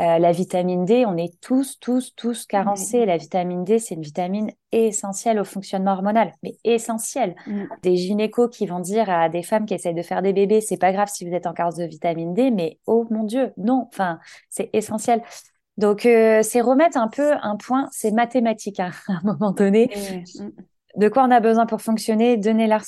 Euh, 0.01 0.19
la 0.19 0.33
vitamine 0.33 0.85
D, 0.85 1.05
on 1.07 1.17
est 1.17 1.41
tous, 1.41 1.79
tous, 1.79 2.15
tous 2.17 2.47
carencés. 2.47 3.07
La 3.07 3.17
vitamine 3.17 3.63
D, 3.63 3.79
c'est 3.79 3.95
une 3.95 4.03
vitamine 4.03 4.51
essentielle 4.73 5.39
au 5.39 5.45
fonctionnement 5.45 5.93
hormonal, 5.93 6.33
mais 6.43 6.57
essentielle. 6.65 7.37
Mm. 7.47 7.65
Des 7.83 7.97
gynécos 7.97 8.51
qui 8.51 8.67
vont 8.67 8.81
dire 8.81 9.09
à 9.09 9.29
des 9.29 9.45
femmes 9.45 9.67
qui 9.67 9.75
essayent 9.75 9.95
de 9.95 10.03
faire 10.03 10.21
des 10.21 10.33
bébés, 10.33 10.61
c'est 10.61 10.79
pas 10.79 10.93
grave 10.93 11.09
si 11.13 11.29
vous 11.29 11.35
êtes 11.35 11.47
en 11.47 11.53
carence 11.53 11.77
de 11.77 11.85
vitamine 11.85 12.35
D, 12.35 12.51
mais 12.51 12.79
oh 12.87 13.07
mon 13.11 13.23
Dieu, 13.23 13.53
non, 13.57 13.87
enfin, 13.89 14.19
c'est 14.51 14.71
essentiel. 14.73 15.23
Donc, 15.77 16.07
euh, 16.07 16.43
c'est 16.43 16.61
remettre 16.61 16.97
un 16.97 17.09
peu 17.09 17.33
un 17.43 17.57
point, 17.57 17.89
c'est 17.93 18.11
mathématique 18.11 18.81
hein, 18.81 18.91
à 19.09 19.13
un 19.13 19.21
moment 19.23 19.53
donné. 19.53 19.91
Mm. 20.41 20.49
De 20.97 21.09
quoi 21.09 21.25
on 21.25 21.31
a 21.31 21.41
besoin 21.41 21.67
pour 21.67 21.83
fonctionner, 21.83 22.37
donnez-leur 22.37 22.83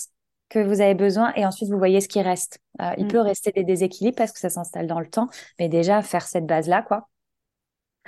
que 0.49 0.59
vous 0.59 0.81
avez 0.81 0.95
besoin 0.95 1.33
et 1.35 1.45
ensuite 1.45 1.71
vous 1.71 1.79
voyez 1.79 2.01
ce 2.01 2.09
qui 2.09 2.21
reste. 2.23 2.61
Euh, 2.81 2.93
il 2.99 3.07
mm. 3.07 3.09
peut 3.09 3.21
rester 3.21 3.53
des 3.53 3.65
déséquilibres 3.65 4.17
parce 4.17 4.33
que 4.33 4.39
ça 4.39 4.51
s'installe 4.51 4.87
dans 4.87 5.01
le 5.01 5.09
temps, 5.09 5.29
mais 5.59 5.69
déjà 5.69 6.03
faire 6.03 6.27
cette 6.27 6.47
base-là, 6.47 6.83
quoi. 6.83 7.09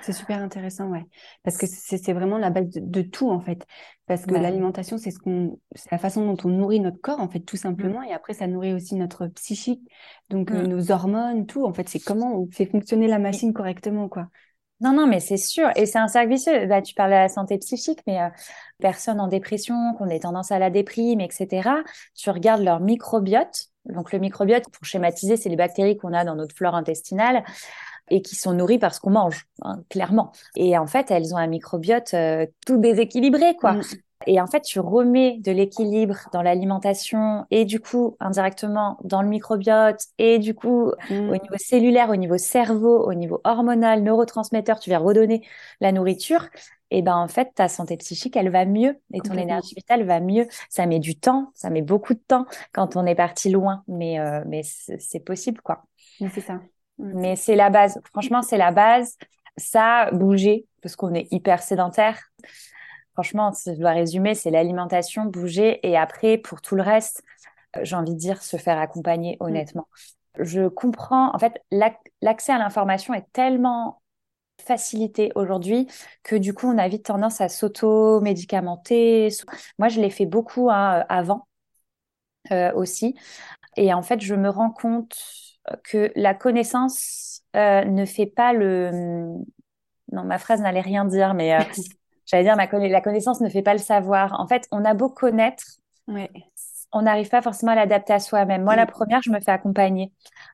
C'est 0.01 0.13
super 0.13 0.41
intéressant, 0.41 0.89
ouais. 0.91 1.05
Parce 1.43 1.57
que 1.57 1.67
c'est 1.67 2.13
vraiment 2.13 2.39
la 2.39 2.51
base 2.51 2.69
de, 2.71 3.03
tout, 3.03 3.31
en 3.31 3.41
fait. 3.41 3.67
Parce 4.07 4.27
que 4.27 4.35
l'alimentation, 4.35 4.97
c'est 4.97 5.11
ce 5.11 5.19
qu'on, 5.19 5.59
la 5.91 5.99
façon 5.99 6.25
dont 6.25 6.37
on 6.49 6.53
nourrit 6.53 6.79
notre 6.79 7.01
corps, 7.01 7.21
en 7.21 7.29
fait, 7.29 7.41
tout 7.41 7.57
simplement. 7.57 8.01
Mm. 8.03 8.11
Et 8.11 8.13
après, 8.13 8.35
ça 8.35 8.47
nourrit 8.47 8.73
aussi 8.73 8.95
notre 8.95 9.27
psychique, 9.27 9.83
donc 10.31 10.53
euh, 10.53 10.63
mm. 10.63 10.67
nos 10.67 10.91
hormones, 10.93 11.47
tout. 11.47 11.65
En 11.65 11.73
fait, 11.73 11.89
c'est 11.89 11.99
comment 11.99 12.39
on 12.39 12.49
fait 12.51 12.67
fonctionner 12.67 13.09
la 13.09 13.19
machine 13.19 13.53
correctement, 13.53 14.09
quoi. 14.09 14.29
Non, 14.81 14.93
non, 14.93 15.07
mais 15.07 15.21
c'est 15.21 15.37
sûr. 15.37 15.69
Et 15.75 15.87
c'est 15.87 15.99
un 15.99 16.09
cercle 16.09 16.31
vicieux. 16.31 16.67
Bah, 16.67 16.83
tu 16.83 16.95
parles 16.95 17.11
de 17.11 17.17
la 17.17 17.29
santé 17.29 17.59
psychique, 17.59 18.01
mais 18.07 18.21
euh, 18.21 18.29
personnes 18.79 19.21
en 19.21 19.27
dépression, 19.27 19.75
qu'on 19.99 20.09
ait 20.09 20.21
tendance 20.21 20.53
à 20.53 20.59
la 20.59 20.71
déprime, 20.71 21.21
etc., 21.21 21.71
tu 22.15 22.31
regardes 22.31 22.63
leur 22.63 22.81
microbiote. 22.81 23.67
Donc, 23.87 24.13
le 24.13 24.19
microbiote, 24.19 24.65
pour 24.71 24.85
schématiser, 24.85 25.37
c'est 25.37 25.49
les 25.49 25.57
bactéries 25.57 25.97
qu'on 25.97 26.13
a 26.13 26.25
dans 26.25 26.37
notre 26.37 26.55
flore 26.55 26.75
intestinale 26.75 27.43
et 28.11 28.23
qui 28.23 28.37
sont 28.37 28.53
nourries 28.53 28.79
par 28.79 28.95
ce 28.95 29.01
qu'on 29.01 29.11
mange, 29.11 29.47
hein, 29.63 29.83
clairement. 29.91 30.33
Et 30.57 30.79
en 30.79 30.87
fait, 30.87 31.11
elles 31.11 31.35
ont 31.35 31.39
un 31.39 31.47
microbiote 31.47 32.15
euh, 32.15 32.47
tout 32.67 32.79
déséquilibré, 32.79 33.57
quoi. 33.57 33.75
Mm. 33.75 33.83
Et 34.27 34.41
en 34.41 34.47
fait, 34.47 34.63
tu 34.63 34.81
remets 34.81 35.39
de 35.39 35.53
l'équilibre 35.53 36.29
dans 36.33 36.43
l'alimentation 36.43 37.47
et 37.51 37.65
du 37.65 37.81
coup, 37.81 38.17
indirectement, 38.21 38.99
dans 39.05 39.23
le 39.23 39.29
microbiote 39.29 40.03
et 40.19 40.39
du 40.39 40.55
coup, 40.55 40.91
au 40.91 41.15
mm. 41.15 41.31
niveau 41.31 41.57
cellulaire, 41.57 42.11
au 42.11 42.17
niveau 42.17 42.37
cerveau, 42.37 43.07
au 43.07 43.15
niveau 43.15 43.41
hormonal, 43.45 44.03
neurotransmetteur, 44.03 44.81
tu 44.81 44.91
viens 44.91 44.99
redonner 44.99 45.47
la 45.81 45.93
nourriture. 45.93 46.49
Et 46.91 47.03
ben 47.03 47.17
en 47.17 47.29
fait, 47.29 47.53
ta 47.55 47.69
santé 47.69 47.97
psychique, 47.99 48.37
elle 48.37 48.49
va 48.49 48.65
mieux 48.65 48.99
et 49.13 49.21
ton 49.21 49.35
énergie 49.35 49.75
vitale 49.75 50.05
va 50.05 50.21
mieux. 50.21 50.47
Ça 50.71 50.87
met 50.87 50.99
du 50.99 51.17
temps, 51.17 51.53
ça 51.55 51.69
met 51.69 51.83
beaucoup 51.83 52.15
de 52.15 52.23
temps 52.27 52.47
quand 52.73 52.97
on 52.97 53.05
est 53.05 53.15
parti 53.15 53.51
loin, 53.51 53.85
mais 53.89 54.19
euh, 54.19 54.43
mais 54.47 54.63
c'est 54.63 55.21
possible 55.21 55.61
quoi. 55.61 55.85
C'est 56.19 56.41
ça. 56.41 56.61
Mais 56.99 57.37
c'est 57.37 57.57
la 57.57 57.71
base. 57.71 58.01
Franchement, 58.11 58.43
c'est 58.43 58.57
la 58.57 58.73
base. 58.73 59.17
Ça, 59.57 60.11
bouger 60.13 60.67
parce 60.83 60.97
qu'on 60.97 61.15
est 61.15 61.29
hyper 61.31 61.63
sédentaire 61.63 62.19
franchement, 63.19 63.53
si 63.53 63.75
je 63.75 63.81
dois 63.81 63.91
résumer, 63.91 64.37
c'est 64.37 64.53
l'alimentation, 64.53 65.25
bouger. 65.25 65.81
Et 65.83 65.97
après, 65.97 66.39
pour 66.39 66.61
tout 66.61 66.77
le 66.77 66.83
reste, 66.83 67.25
euh, 67.77 67.81
j'ai 67.83 67.97
envie 67.97 68.15
de 68.15 68.19
dire 68.19 68.41
se 68.45 68.57
faire 68.57 68.79
accompagner 68.79 69.37
mm. 69.41 69.45
honnêtement. 69.45 69.89
Je 70.39 70.69
comprends, 70.69 71.35
en 71.35 71.39
fait, 71.41 71.61
l'accès 71.73 72.53
à 72.53 72.59
l'information 72.59 73.15
est 73.15 73.27
tellement 73.33 74.01
facilité 74.65 75.33
aujourd'hui 75.35 75.89
que 76.23 76.37
du 76.37 76.55
coup, 76.55 76.69
on 76.69 76.79
a 76.79 76.87
vite 76.87 77.07
tendance 77.07 77.41
à 77.41 77.49
s'auto-médicamenter. 77.49 79.31
Moi, 79.81 79.89
je 79.89 80.01
l'ai 80.01 80.11
fait 80.11 80.27
beaucoup 80.27 80.71
hein, 80.71 81.05
avant 81.09 81.49
euh, 82.53 82.73
aussi. 82.75 83.19
Et 83.77 83.93
en 83.93 84.03
fait, 84.03 84.21
je 84.21 84.37
me 84.37 84.49
rends 84.49 84.71
compte 84.71 85.17
que 85.83 86.13
la 86.15 86.35
connaissance 86.35 87.43
euh, 87.57 87.85
ne 87.85 88.05
fait 88.05 88.27
pas 88.27 88.53
le... 88.53 88.93
Non, 90.13 90.23
ma 90.23 90.39
phrase 90.39 90.61
n'allait 90.61 90.81
rien 90.81 91.05
dire, 91.05 91.35
mais 91.35 91.59
j'allais 92.29 92.45
dire, 92.45 92.57
ma 92.57 92.67
la 92.67 93.01
connaissance 93.01 93.41
ne 93.41 93.49
fait 93.49 93.63
pas 93.63 93.73
le 93.73 93.79
savoir. 93.79 94.39
En 94.39 94.47
fait, 94.47 94.69
on 94.71 94.85
a 94.85 94.95
beau 94.95 95.09
connaître, 95.09 95.65
on 96.93 97.03
n'arrive 97.03 97.29
pas 97.29 97.43
forcément 97.43 97.73
à 97.73 97.75
l'adapter 97.75 98.13
à 98.13 98.21
soi-même. 98.21 98.65
Moi, 98.65 98.77
la 98.77 98.85
mm. 98.85 98.91
première, 98.91 99.23
je 99.23 99.31
me 99.31 99.41
fais 99.41 99.51
accompagner. 99.51 100.13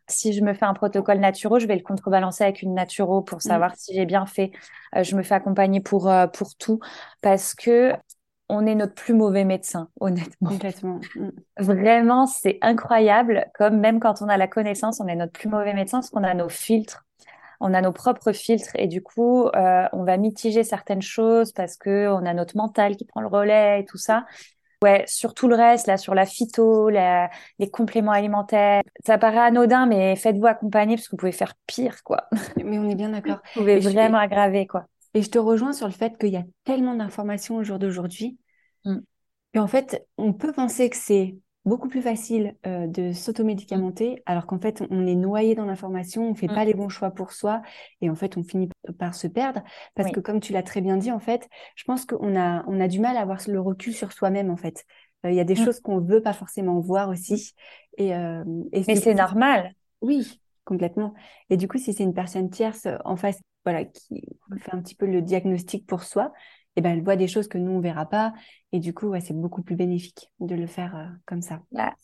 Si 0.08 0.32
je 0.32 0.42
me 0.42 0.54
fais 0.54 0.64
un 0.64 0.74
protocole 0.74 1.18
naturo, 1.18 1.58
je 1.58 1.66
vais 1.66 1.76
le 1.76 1.82
contrebalancer 1.82 2.44
avec 2.44 2.62
une 2.62 2.74
naturo 2.74 3.22
pour 3.22 3.38
mm. 3.38 3.40
savoir 3.40 3.76
si 3.76 3.94
j'ai 3.94 4.06
bien 4.06 4.26
fait. 4.26 4.52
Euh, 4.96 5.02
je 5.02 5.16
me 5.16 5.22
fais 5.22 5.34
accompagner 5.34 5.80
pour, 5.80 6.08
euh, 6.08 6.26
pour 6.26 6.56
tout 6.56 6.80
parce 7.20 7.54
que 7.54 7.92
on 8.50 8.66
est 8.66 8.74
notre 8.74 8.94
plus 8.94 9.14
mauvais 9.14 9.44
médecin, 9.44 9.88
honnêtement. 10.00 10.50
Complètement. 10.50 11.00
Mm. 11.14 11.30
Vraiment, 11.58 12.26
c'est 12.26 12.58
incroyable. 12.62 13.46
Comme 13.54 13.78
même 13.78 14.00
quand 14.00 14.22
on 14.22 14.28
a 14.28 14.36
la 14.36 14.48
connaissance, 14.48 15.00
on 15.00 15.06
est 15.06 15.16
notre 15.16 15.32
plus 15.32 15.48
mauvais 15.48 15.74
médecin 15.74 15.98
parce 15.98 16.10
qu'on 16.10 16.24
a 16.24 16.34
nos 16.34 16.48
filtres 16.48 17.04
on 17.60 17.74
a 17.74 17.80
nos 17.80 17.92
propres 17.92 18.32
filtres 18.32 18.74
et 18.76 18.86
du 18.86 19.02
coup, 19.02 19.46
euh, 19.48 19.86
on 19.92 20.04
va 20.04 20.16
mitiger 20.16 20.64
certaines 20.64 21.02
choses 21.02 21.52
parce 21.52 21.76
que 21.76 22.08
on 22.08 22.26
a 22.26 22.34
notre 22.34 22.56
mental 22.56 22.96
qui 22.96 23.04
prend 23.04 23.20
le 23.20 23.28
relais 23.28 23.80
et 23.80 23.84
tout 23.84 23.98
ça. 23.98 24.26
Ouais, 24.82 25.02
sur 25.06 25.32
tout 25.32 25.48
le 25.48 25.54
reste, 25.54 25.86
là, 25.86 25.96
sur 25.96 26.14
la 26.14 26.26
phyto, 26.26 26.90
les 26.90 27.70
compléments 27.72 28.12
alimentaires, 28.12 28.82
ça 29.06 29.16
paraît 29.16 29.38
anodin, 29.38 29.86
mais 29.86 30.14
faites-vous 30.14 30.46
accompagner 30.46 30.96
parce 30.96 31.06
que 31.06 31.12
vous 31.12 31.16
pouvez 31.16 31.32
faire 31.32 31.54
pire, 31.66 32.02
quoi. 32.04 32.28
Mais 32.62 32.78
on 32.78 32.88
est 32.90 32.94
bien 32.94 33.08
d'accord. 33.08 33.38
vous 33.54 33.60
pouvez 33.60 33.78
vraiment 33.78 34.18
aggraver, 34.18 34.66
quoi. 34.66 34.84
Et 35.14 35.22
je 35.22 35.30
te 35.30 35.38
rejoins 35.38 35.72
sur 35.72 35.86
le 35.86 35.92
fait 35.92 36.18
qu'il 36.18 36.30
y 36.30 36.36
a 36.36 36.44
tellement 36.64 36.94
d'informations 36.94 37.56
au 37.56 37.62
jour 37.62 37.78
d'aujourd'hui. 37.78 38.36
Mm. 38.84 38.98
Et 39.54 39.58
en 39.58 39.68
fait, 39.68 40.06
on 40.18 40.32
peut 40.32 40.52
penser 40.52 40.90
que 40.90 40.96
c'est 40.96 41.36
beaucoup 41.64 41.88
plus 41.88 42.02
facile 42.02 42.56
euh, 42.66 42.86
de 42.86 43.12
s'automédicamenter, 43.12 44.22
alors 44.26 44.46
qu'en 44.46 44.58
fait, 44.58 44.82
on 44.90 45.06
est 45.06 45.14
noyé 45.14 45.54
dans 45.54 45.64
l'information, 45.64 46.28
on 46.28 46.34
fait 46.34 46.46
pas 46.46 46.64
mm. 46.64 46.68
les 46.68 46.74
bons 46.74 46.88
choix 46.88 47.10
pour 47.10 47.32
soi, 47.32 47.62
et 48.00 48.10
en 48.10 48.14
fait, 48.14 48.36
on 48.36 48.42
finit 48.42 48.68
par 48.98 49.14
se 49.14 49.26
perdre, 49.26 49.62
parce 49.94 50.10
que 50.10 50.20
comme 50.20 50.40
tu 50.40 50.52
l'as 50.52 50.62
très 50.62 50.80
bien 50.80 50.96
dit, 50.96 51.10
en 51.10 51.20
fait, 51.20 51.48
je 51.74 51.84
pense 51.84 52.04
qu'on 52.04 52.38
a, 52.38 52.64
on 52.66 52.80
a 52.80 52.88
du 52.88 53.00
mal 53.00 53.16
à 53.16 53.20
avoir 53.20 53.38
le 53.48 53.60
recul 53.60 53.94
sur 53.94 54.12
soi-même, 54.12 54.50
en 54.50 54.56
fait. 54.56 54.84
Euh, 55.24 55.30
il 55.30 55.36
y 55.36 55.40
a 55.40 55.44
des 55.44 55.54
mm. 55.54 55.64
choses 55.64 55.80
qu'on 55.80 56.00
veut 56.00 56.20
pas 56.20 56.34
forcément 56.34 56.80
voir 56.80 57.08
aussi. 57.08 57.54
Et, 57.96 58.14
euh, 58.14 58.44
et 58.72 58.82
Mais 58.86 58.96
c'est 58.96 59.14
normal. 59.14 59.72
Oui, 60.02 60.40
complètement. 60.64 61.14
Et 61.48 61.56
du 61.56 61.66
coup, 61.66 61.78
si 61.78 61.94
c'est 61.94 62.04
une 62.04 62.14
personne 62.14 62.50
tierce 62.50 62.86
en 63.04 63.16
face, 63.16 63.40
voilà, 63.64 63.86
qui 63.86 64.22
fait 64.58 64.74
un 64.74 64.82
petit 64.82 64.94
peu 64.94 65.06
le 65.06 65.22
diagnostic 65.22 65.86
pour 65.86 66.02
soi, 66.02 66.32
eh 66.76 66.80
ben, 66.80 66.92
elle 66.92 67.02
voit 67.02 67.16
des 67.16 67.28
choses 67.28 67.48
que 67.48 67.58
nous, 67.58 67.72
on 67.72 67.80
verra 67.80 68.06
pas. 68.06 68.32
Et 68.72 68.80
du 68.80 68.94
coup, 68.94 69.08
ouais, 69.08 69.20
c'est 69.20 69.34
beaucoup 69.34 69.62
plus 69.62 69.76
bénéfique 69.76 70.30
de 70.40 70.54
le 70.54 70.66
faire 70.66 70.96
euh, 70.96 71.06
comme 71.26 71.42
ça. 71.42 71.60
Bah, 71.72 71.94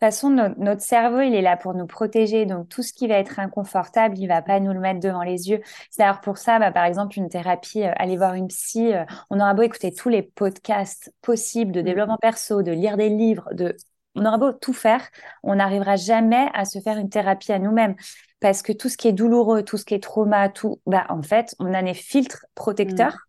façon, 0.00 0.30
notre, 0.30 0.82
cerveau, 0.82 1.20
il 1.20 1.34
est 1.34 1.42
là 1.42 1.56
pour 1.56 1.74
nous 1.74 1.86
protéger. 1.86 2.46
Donc, 2.46 2.68
tout 2.68 2.82
ce 2.82 2.92
qui 2.92 3.08
va 3.08 3.14
être 3.14 3.38
inconfortable, 3.38 4.18
il 4.18 4.26
va 4.26 4.42
pas 4.42 4.60
nous 4.60 4.72
le 4.72 4.80
mettre 4.80 5.00
devant 5.00 5.22
les 5.22 5.48
yeux. 5.50 5.60
C'est 5.90 6.02
d'ailleurs 6.02 6.20
pour 6.20 6.38
ça, 6.38 6.58
bah, 6.58 6.70
par 6.70 6.84
exemple, 6.84 7.18
une 7.18 7.28
thérapie, 7.28 7.82
euh, 7.82 7.92
aller 7.96 8.16
voir 8.16 8.34
une 8.34 8.48
psy, 8.48 8.92
euh, 8.94 9.04
on 9.30 9.40
aura 9.40 9.54
beau 9.54 9.62
écouter 9.62 9.92
tous 9.92 10.08
les 10.08 10.22
podcasts 10.22 11.12
possibles 11.22 11.72
de 11.72 11.80
mm. 11.80 11.84
développement 11.84 12.18
perso, 12.18 12.62
de 12.62 12.72
lire 12.72 12.96
des 12.96 13.08
livres, 13.08 13.48
de, 13.52 13.76
on 14.14 14.24
aura 14.24 14.38
beau 14.38 14.52
tout 14.52 14.72
faire, 14.72 15.08
on 15.42 15.56
n'arrivera 15.56 15.96
jamais 15.96 16.48
à 16.54 16.64
se 16.64 16.80
faire 16.80 16.98
une 16.98 17.10
thérapie 17.10 17.52
à 17.52 17.58
nous-mêmes. 17.58 17.94
Parce 18.40 18.62
que 18.62 18.72
tout 18.72 18.88
ce 18.88 18.96
qui 18.96 19.08
est 19.08 19.12
douloureux, 19.12 19.64
tout 19.64 19.76
ce 19.76 19.84
qui 19.84 19.94
est 19.94 20.02
trauma, 20.02 20.48
tout, 20.48 20.80
bah, 20.86 21.06
en 21.08 21.22
fait, 21.22 21.56
on 21.58 21.74
a 21.74 21.82
des 21.82 21.94
filtres 21.94 22.46
protecteurs. 22.54 23.27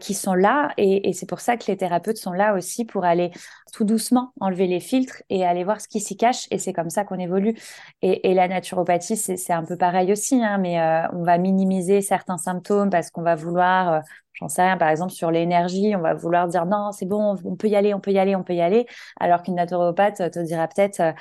Qui 0.00 0.14
sont 0.14 0.34
là 0.34 0.72
et, 0.76 1.12
c'est 1.12 1.28
pour 1.28 1.40
ça 1.40 1.56
que 1.56 1.64
les 1.68 1.76
thérapeutes 1.76 2.16
sont 2.16 2.32
là 2.32 2.54
aussi 2.54 2.84
pour 2.84 3.04
aller 3.04 3.30
tout 3.72 3.84
doucement 3.84 4.32
enlever 4.40 4.66
les 4.66 4.80
filtres 4.80 5.22
et 5.28 5.44
aller 5.44 5.62
voir 5.62 5.80
ce 5.80 5.88
qui 5.88 6.00
s'y 6.00 6.16
cache 6.16 6.46
et 6.50 6.58
c'est 6.58 6.72
comme 6.72 6.90
ça 6.90 7.04
qu'on 7.04 7.18
évolue 7.18 7.54
et, 8.02 8.34
la 8.34 8.48
naturopathie 8.48 9.16
c'est 9.16 9.52
un 9.52 9.64
peu 9.64 9.76
pareil 9.76 10.12
aussi 10.12 10.42
hein, 10.42 10.58
mais 10.58 10.80
euh, 10.80 11.06
on 11.12 11.22
va 11.22 11.38
minimiser 11.38 12.00
certains 12.00 12.38
symptômes 12.38 12.90
parce 12.90 13.10
qu'on 13.10 13.22
va 13.22 13.34
vouloir 13.34 13.92
euh, 13.92 14.00
j'en 14.32 14.48
sais 14.48 14.62
rien 14.62 14.76
par 14.76 14.88
exemple 14.88 15.12
sur 15.12 15.30
l'énergie 15.30 15.94
on 15.94 16.00
va 16.00 16.14
vouloir 16.14 16.48
dire 16.48 16.64
non 16.66 16.92
c'est 16.92 17.06
bon 17.06 17.36
on 17.44 17.56
peut 17.56 17.68
y 17.68 17.76
aller 17.76 17.92
on 17.92 18.00
peut 18.00 18.12
y 18.12 18.18
aller 18.18 18.34
on 18.34 18.42
peut 18.42 18.54
y 18.54 18.62
aller 18.62 18.86
alors 19.20 19.42
qu'une 19.42 19.56
naturopathe 19.56 20.30
te 20.30 20.38
dira 20.40 20.66
peut-être 20.66 21.00
euh, 21.00 21.12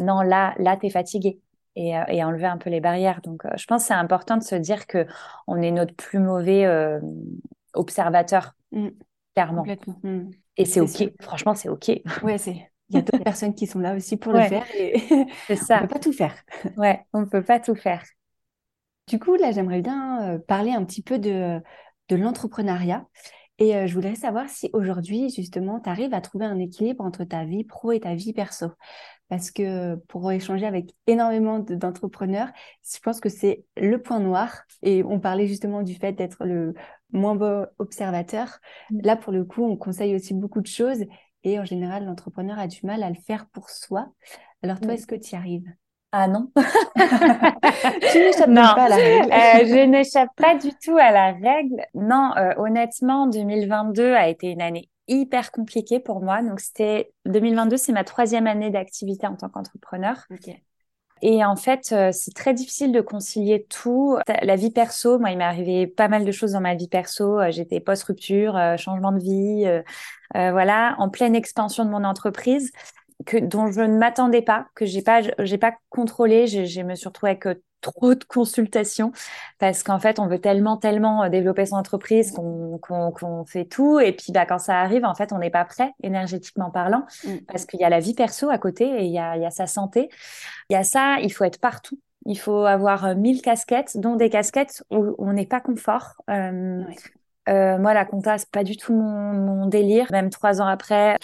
non 0.00 0.22
là 0.22 0.54
là 0.58 0.76
t'es 0.76 0.90
fatigué 0.90 1.40
et, 1.76 1.92
et, 2.08 2.22
enlever 2.22 2.46
un 2.46 2.56
peu 2.56 2.70
les 2.70 2.80
barrières. 2.80 3.20
Donc, 3.22 3.42
je 3.56 3.66
pense 3.66 3.82
que 3.82 3.88
c'est 3.88 3.94
important 3.94 4.36
de 4.36 4.44
se 4.44 4.54
dire 4.54 4.86
que 4.86 5.08
on 5.48 5.60
est 5.60 5.72
notre 5.72 5.92
plus 5.92 6.20
mauvais 6.20 6.64
observateur, 7.74 8.54
mm. 8.72 8.88
clairement. 9.34 9.64
Mm. 10.02 10.30
Et 10.56 10.64
c'est 10.64 10.80
OK. 10.80 11.12
Franchement, 11.20 11.54
c'est 11.54 11.68
OK. 11.68 11.90
Ouais, 12.22 12.38
c'est. 12.38 12.70
Il 12.90 12.96
y 12.96 12.98
a 12.98 13.02
d'autres 13.02 13.24
personnes 13.24 13.54
qui 13.54 13.66
sont 13.66 13.80
là 13.80 13.94
aussi 13.94 14.16
pour 14.16 14.32
le 14.32 14.42
faire. 14.42 14.64
Et... 14.76 14.98
c'est 15.46 15.56
ça. 15.56 15.78
on 15.78 15.82
ne 15.82 15.86
peut 15.86 15.94
pas 15.94 16.00
tout 16.00 16.12
faire. 16.12 16.34
Ouais, 16.76 17.04
on 17.12 17.20
ne 17.20 17.26
peut 17.26 17.42
pas 17.42 17.60
tout 17.60 17.74
faire. 17.74 18.04
Du 19.08 19.18
coup, 19.18 19.34
là, 19.36 19.52
j'aimerais 19.52 19.82
bien 19.82 20.34
euh, 20.34 20.38
parler 20.38 20.72
un 20.72 20.84
petit 20.84 21.02
peu 21.02 21.18
de, 21.18 21.60
de 22.08 22.16
l'entrepreneuriat. 22.16 23.06
Et 23.58 23.76
euh, 23.76 23.86
je 23.86 23.94
voudrais 23.94 24.16
savoir 24.16 24.48
si 24.48 24.68
aujourd'hui, 24.72 25.30
justement, 25.30 25.78
tu 25.80 25.88
arrives 25.88 26.14
à 26.14 26.20
trouver 26.20 26.46
un 26.46 26.58
équilibre 26.58 27.04
entre 27.04 27.24
ta 27.24 27.44
vie 27.44 27.64
pro 27.64 27.92
et 27.92 28.00
ta 28.00 28.14
vie 28.14 28.32
perso. 28.32 28.66
Parce 29.28 29.50
que 29.50 29.96
pour 30.08 30.30
échanger 30.30 30.66
avec 30.66 30.94
énormément 31.06 31.58
d'entrepreneurs, 31.58 32.48
je 32.84 32.98
pense 33.00 33.20
que 33.20 33.28
c'est 33.28 33.64
le 33.76 34.00
point 34.00 34.20
noir. 34.20 34.64
Et 34.82 35.02
on 35.02 35.18
parlait 35.18 35.46
justement 35.46 35.82
du 35.82 35.94
fait 35.94 36.12
d'être 36.12 36.44
le 36.44 36.74
moins 37.12 37.34
beau 37.34 37.64
observateur. 37.78 38.58
Mm. 38.90 39.00
Là, 39.02 39.16
pour 39.16 39.32
le 39.32 39.44
coup, 39.44 39.64
on 39.64 39.76
conseille 39.76 40.14
aussi 40.14 40.34
beaucoup 40.34 40.60
de 40.60 40.66
choses. 40.66 41.04
Et 41.42 41.58
en 41.58 41.64
général, 41.64 42.04
l'entrepreneur 42.04 42.58
a 42.58 42.66
du 42.66 42.84
mal 42.84 43.02
à 43.02 43.08
le 43.08 43.16
faire 43.16 43.46
pour 43.46 43.70
soi. 43.70 44.08
Alors 44.62 44.80
toi, 44.80 44.94
est-ce 44.94 45.06
que 45.06 45.14
tu 45.14 45.32
y 45.32 45.36
arrives? 45.36 45.70
Ah 46.12 46.28
non. 46.28 46.50
tu 46.56 48.18
n'échappes 48.18 48.54
pas 48.54 48.84
à 48.84 48.88
la 48.88 48.96
règle. 48.96 49.32
Euh, 49.32 49.66
je 49.66 49.84
n'échappe 49.84 50.30
pas 50.36 50.54
du 50.54 50.70
tout 50.82 50.96
à 50.96 51.10
la 51.10 51.32
règle. 51.32 51.84
Non, 51.94 52.30
euh, 52.36 52.54
honnêtement, 52.56 53.26
2022 53.26 54.14
a 54.14 54.28
été 54.28 54.50
une 54.50 54.62
année 54.62 54.88
hyper 55.08 55.50
compliquée 55.50 56.00
pour 56.00 56.22
moi. 56.22 56.42
Donc 56.42 56.60
c'était 56.60 57.12
2022, 57.26 57.76
c'est 57.76 57.92
ma 57.92 58.04
troisième 58.04 58.46
année 58.46 58.70
d'activité 58.70 59.26
en 59.26 59.36
tant 59.36 59.48
qu'entrepreneur. 59.48 60.26
Et 61.22 61.44
en 61.44 61.56
fait, 61.56 61.92
euh, 61.92 62.10
c'est 62.12 62.34
très 62.34 62.52
difficile 62.52 62.92
de 62.92 63.00
concilier 63.00 63.66
tout. 63.70 64.18
La 64.42 64.56
vie 64.56 64.70
perso, 64.70 65.18
moi, 65.18 65.30
il 65.30 65.38
m'est 65.38 65.44
arrivé 65.44 65.86
pas 65.86 66.08
mal 66.08 66.24
de 66.24 66.32
choses 66.32 66.52
dans 66.52 66.60
ma 66.60 66.74
vie 66.74 66.88
perso. 66.88 67.38
J'étais 67.50 67.80
post-rupture, 67.80 68.58
changement 68.76 69.12
de 69.12 69.20
vie, 69.20 69.66
voilà, 70.34 70.96
en 70.98 71.08
pleine 71.08 71.34
expansion 71.34 71.84
de 71.84 71.90
mon 71.90 72.04
entreprise 72.04 72.72
que 73.26 73.36
dont 73.36 73.70
je 73.70 73.80
ne 73.80 73.98
m'attendais 73.98 74.42
pas, 74.42 74.66
que 74.74 74.86
j'ai 74.86 75.02
pas 75.02 75.20
j'ai 75.38 75.58
pas 75.58 75.74
contrôlé, 75.90 76.46
je, 76.46 76.82
me 76.82 76.94
suis 76.94 77.08
retrouvée 77.08 77.30
avec 77.30 77.46
euh, 77.46 77.62
trop 77.80 78.14
de 78.14 78.24
consultations 78.24 79.12
parce 79.58 79.82
qu'en 79.82 79.98
fait 79.98 80.18
on 80.18 80.26
veut 80.26 80.40
tellement 80.40 80.76
tellement 80.76 81.24
euh, 81.24 81.28
développer 81.28 81.66
son 81.66 81.76
entreprise 81.76 82.32
qu'on 82.32 82.78
qu'on 82.78 83.44
fait 83.44 83.64
tout. 83.64 84.00
Et 84.00 84.12
puis 84.12 84.32
bah 84.32 84.46
quand 84.46 84.58
ça 84.58 84.80
arrive 84.80 85.04
en 85.04 85.14
fait 85.14 85.32
on 85.32 85.38
n'est 85.38 85.50
pas 85.50 85.64
prêt 85.64 85.92
énergétiquement 86.02 86.70
parlant 86.70 87.04
mm. 87.24 87.38
parce 87.48 87.66
qu'il 87.66 87.80
y 87.80 87.84
a 87.84 87.88
la 87.88 88.00
vie 88.00 88.14
perso 88.14 88.50
à 88.50 88.58
côté 88.58 88.84
et 88.84 89.04
il 89.04 89.12
y 89.12 89.18
a 89.18 89.36
il 89.36 89.42
y 89.42 89.46
a 89.46 89.50
sa 89.50 89.66
santé. 89.66 90.08
Il 90.70 90.74
y 90.74 90.76
a 90.76 90.84
ça 90.84 91.18
il 91.20 91.32
faut 91.32 91.44
être 91.44 91.60
partout. 91.60 91.98
Il 92.26 92.38
faut 92.38 92.64
avoir 92.64 93.04
euh, 93.04 93.14
mille 93.14 93.42
casquettes 93.42 93.98
dont 93.98 94.16
des 94.16 94.30
casquettes 94.30 94.82
où 94.90 95.14
on 95.18 95.32
n'est 95.32 95.46
pas 95.46 95.60
confort. 95.60 96.14
Euh, 96.30 96.82
moi, 97.46 97.94
la 97.94 98.04
compta, 98.04 98.38
c'est 98.38 98.50
pas 98.50 98.64
du 98.64 98.76
tout 98.76 98.92
mon, 98.94 99.66
délire. 99.66 100.06
Même 100.10 100.30
trois 100.30 100.60
ans 100.60 100.66
après, 100.66 101.16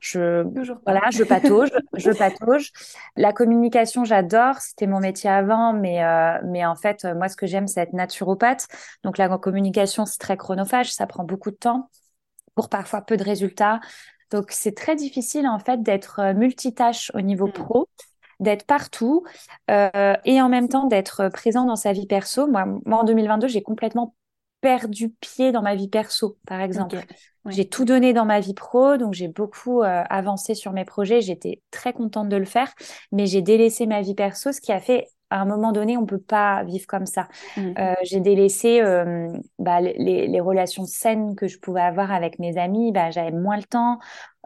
je, 0.00 0.42
voilà, 0.84 1.02
je 1.10 1.24
patauge, 1.24 1.70
je 1.94 2.10
patauge. 2.10 2.72
La 3.16 3.32
communication, 3.32 4.04
j'adore. 4.04 4.56
C'était 4.60 4.86
mon 4.86 5.00
métier 5.00 5.30
avant, 5.30 5.72
mais, 5.72 6.02
euh, 6.04 6.38
mais 6.44 6.64
en 6.64 6.74
fait, 6.74 7.04
moi, 7.04 7.28
ce 7.28 7.36
que 7.36 7.46
j'aime, 7.46 7.66
c'est 7.66 7.80
être 7.80 7.92
naturopathe. 7.92 8.66
Donc, 9.04 9.18
la 9.18 9.28
communication, 9.38 10.06
c'est 10.06 10.18
très 10.18 10.36
chronophage. 10.36 10.92
Ça 10.92 11.06
prend 11.06 11.24
beaucoup 11.24 11.50
de 11.50 11.56
temps 11.56 11.90
pour 12.54 12.68
parfois 12.68 13.02
peu 13.02 13.16
de 13.16 13.24
résultats. 13.24 13.80
Donc, 14.30 14.46
c'est 14.50 14.74
très 14.74 14.96
difficile, 14.96 15.46
en 15.46 15.58
fait, 15.58 15.82
d'être 15.82 16.20
euh, 16.20 16.34
multitâche 16.34 17.10
au 17.14 17.20
niveau 17.20 17.46
mmh. 17.46 17.52
pro 17.52 17.88
d'être 18.40 18.66
partout 18.66 19.24
euh, 19.68 20.14
et 20.24 20.40
en 20.40 20.48
même 20.48 20.68
temps 20.68 20.86
d'être 20.86 21.28
présent 21.28 21.64
dans 21.64 21.76
sa 21.76 21.92
vie 21.92 22.06
perso. 22.06 22.46
Moi, 22.46 22.66
moi 22.86 23.00
en 23.00 23.04
2022, 23.04 23.48
j'ai 23.48 23.62
complètement 23.62 24.14
perdu 24.60 25.10
pied 25.20 25.52
dans 25.52 25.62
ma 25.62 25.74
vie 25.74 25.88
perso, 25.88 26.36
par 26.46 26.60
exemple. 26.60 26.98
J'ai 27.46 27.68
tout 27.68 27.86
donné 27.86 28.12
dans 28.12 28.26
ma 28.26 28.40
vie 28.40 28.52
pro, 28.52 28.96
donc 28.98 29.14
j'ai 29.14 29.28
beaucoup 29.28 29.82
euh, 29.82 30.02
avancé 30.10 30.54
sur 30.54 30.72
mes 30.72 30.84
projets. 30.84 31.22
J'étais 31.22 31.62
très 31.70 31.92
contente 31.92 32.28
de 32.28 32.36
le 32.36 32.44
faire, 32.44 32.72
mais 33.10 33.26
j'ai 33.26 33.40
délaissé 33.40 33.86
ma 33.86 34.02
vie 34.02 34.14
perso, 34.14 34.52
ce 34.52 34.60
qui 34.60 34.72
a 34.72 34.80
fait 34.80 35.08
à 35.30 35.40
un 35.40 35.44
moment 35.44 35.72
donné, 35.72 35.96
on 35.96 36.06
peut 36.06 36.18
pas 36.20 36.64
vivre 36.64 36.86
comme 36.86 37.06
ça. 37.06 37.28
Mmh. 37.56 37.72
Euh, 37.78 37.94
j'ai 38.02 38.20
délaissé 38.20 38.80
euh, 38.80 39.28
bah, 39.58 39.80
les, 39.80 40.26
les, 40.26 40.40
relations 40.40 40.86
saines 40.86 41.36
que 41.36 41.48
je 41.48 41.58
pouvais 41.58 41.82
avoir 41.82 42.12
avec 42.12 42.38
mes 42.38 42.56
amis. 42.56 42.92
Bah, 42.92 43.10
j'avais 43.10 43.32
moins 43.32 43.56
le 43.56 43.64
temps. 43.64 43.98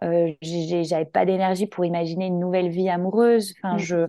Euh, 0.03 0.33
j'avais 0.43 1.05
pas 1.05 1.25
d'énergie 1.25 1.67
pour 1.67 1.85
imaginer 1.85 2.27
une 2.27 2.41
nouvelle 2.41 2.69
vie 2.69 2.89
amoureuse. 2.89 3.55
Enfin, 3.63 3.77
mmh. 3.77 3.79
je 3.79 4.07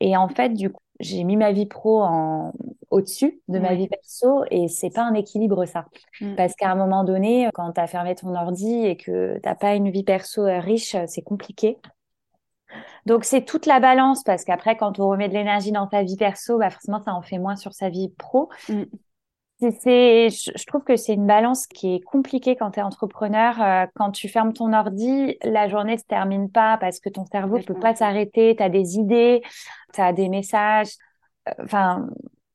et 0.00 0.16
en 0.16 0.28
fait, 0.28 0.50
du 0.50 0.70
coup, 0.70 0.80
j'ai 1.00 1.24
mis 1.24 1.36
ma 1.36 1.52
vie 1.52 1.66
pro 1.66 2.02
en 2.02 2.52
au-dessus 2.90 3.40
de 3.48 3.58
ma 3.58 3.74
vie 3.74 3.88
perso 3.88 4.44
et 4.50 4.68
c'est 4.68 4.90
pas 4.90 5.02
un 5.02 5.14
équilibre 5.14 5.64
ça. 5.66 5.86
Mm. 6.20 6.36
Parce 6.36 6.54
qu'à 6.54 6.70
un 6.70 6.74
moment 6.74 7.04
donné, 7.04 7.48
quand 7.52 7.72
tu 7.72 7.80
as 7.80 7.86
fermé 7.86 8.14
ton 8.14 8.34
ordi 8.34 8.72
et 8.84 8.96
que 8.96 9.38
t'as 9.42 9.54
pas 9.54 9.74
une 9.74 9.90
vie 9.90 10.04
perso 10.04 10.42
euh, 10.42 10.60
riche, 10.60 10.96
c'est 11.06 11.22
compliqué. 11.22 11.78
Donc 13.04 13.24
c'est 13.24 13.44
toute 13.44 13.66
la 13.66 13.80
balance 13.80 14.22
parce 14.24 14.44
qu'après 14.44 14.76
quand 14.76 14.98
on 14.98 15.08
remet 15.08 15.28
de 15.28 15.34
l'énergie 15.34 15.72
dans 15.72 15.86
ta 15.86 16.02
vie 16.02 16.16
perso, 16.16 16.58
bah 16.58 16.70
forcément 16.70 17.02
ça 17.02 17.14
en 17.14 17.22
fait 17.22 17.38
moins 17.38 17.56
sur 17.56 17.72
sa 17.72 17.88
vie 17.88 18.08
pro. 18.16 18.48
Mm. 18.68 18.82
C'est, 19.58 20.28
je 20.28 20.66
trouve 20.66 20.84
que 20.84 20.96
c'est 20.96 21.14
une 21.14 21.26
balance 21.26 21.66
qui 21.66 21.94
est 21.94 22.00
compliquée 22.00 22.56
quand 22.56 22.72
tu 22.72 22.80
es 22.80 22.82
entrepreneur. 22.82 23.60
Euh, 23.62 23.86
quand 23.94 24.10
tu 24.10 24.28
fermes 24.28 24.52
ton 24.52 24.74
ordi, 24.74 25.38
la 25.42 25.66
journée 25.66 25.96
se 25.96 26.04
termine 26.04 26.50
pas 26.50 26.76
parce 26.76 27.00
que 27.00 27.08
ton 27.08 27.24
cerveau 27.24 27.56
ne 27.56 27.62
peut 27.62 27.78
pas 27.78 27.94
s'arrêter. 27.94 28.54
Tu 28.54 28.62
as 28.62 28.68
des 28.68 28.96
idées, 28.98 29.40
tu 29.94 30.00
as 30.02 30.12
des 30.12 30.28
messages. 30.28 30.90
Euh, 31.48 31.52
enfin, 31.64 32.06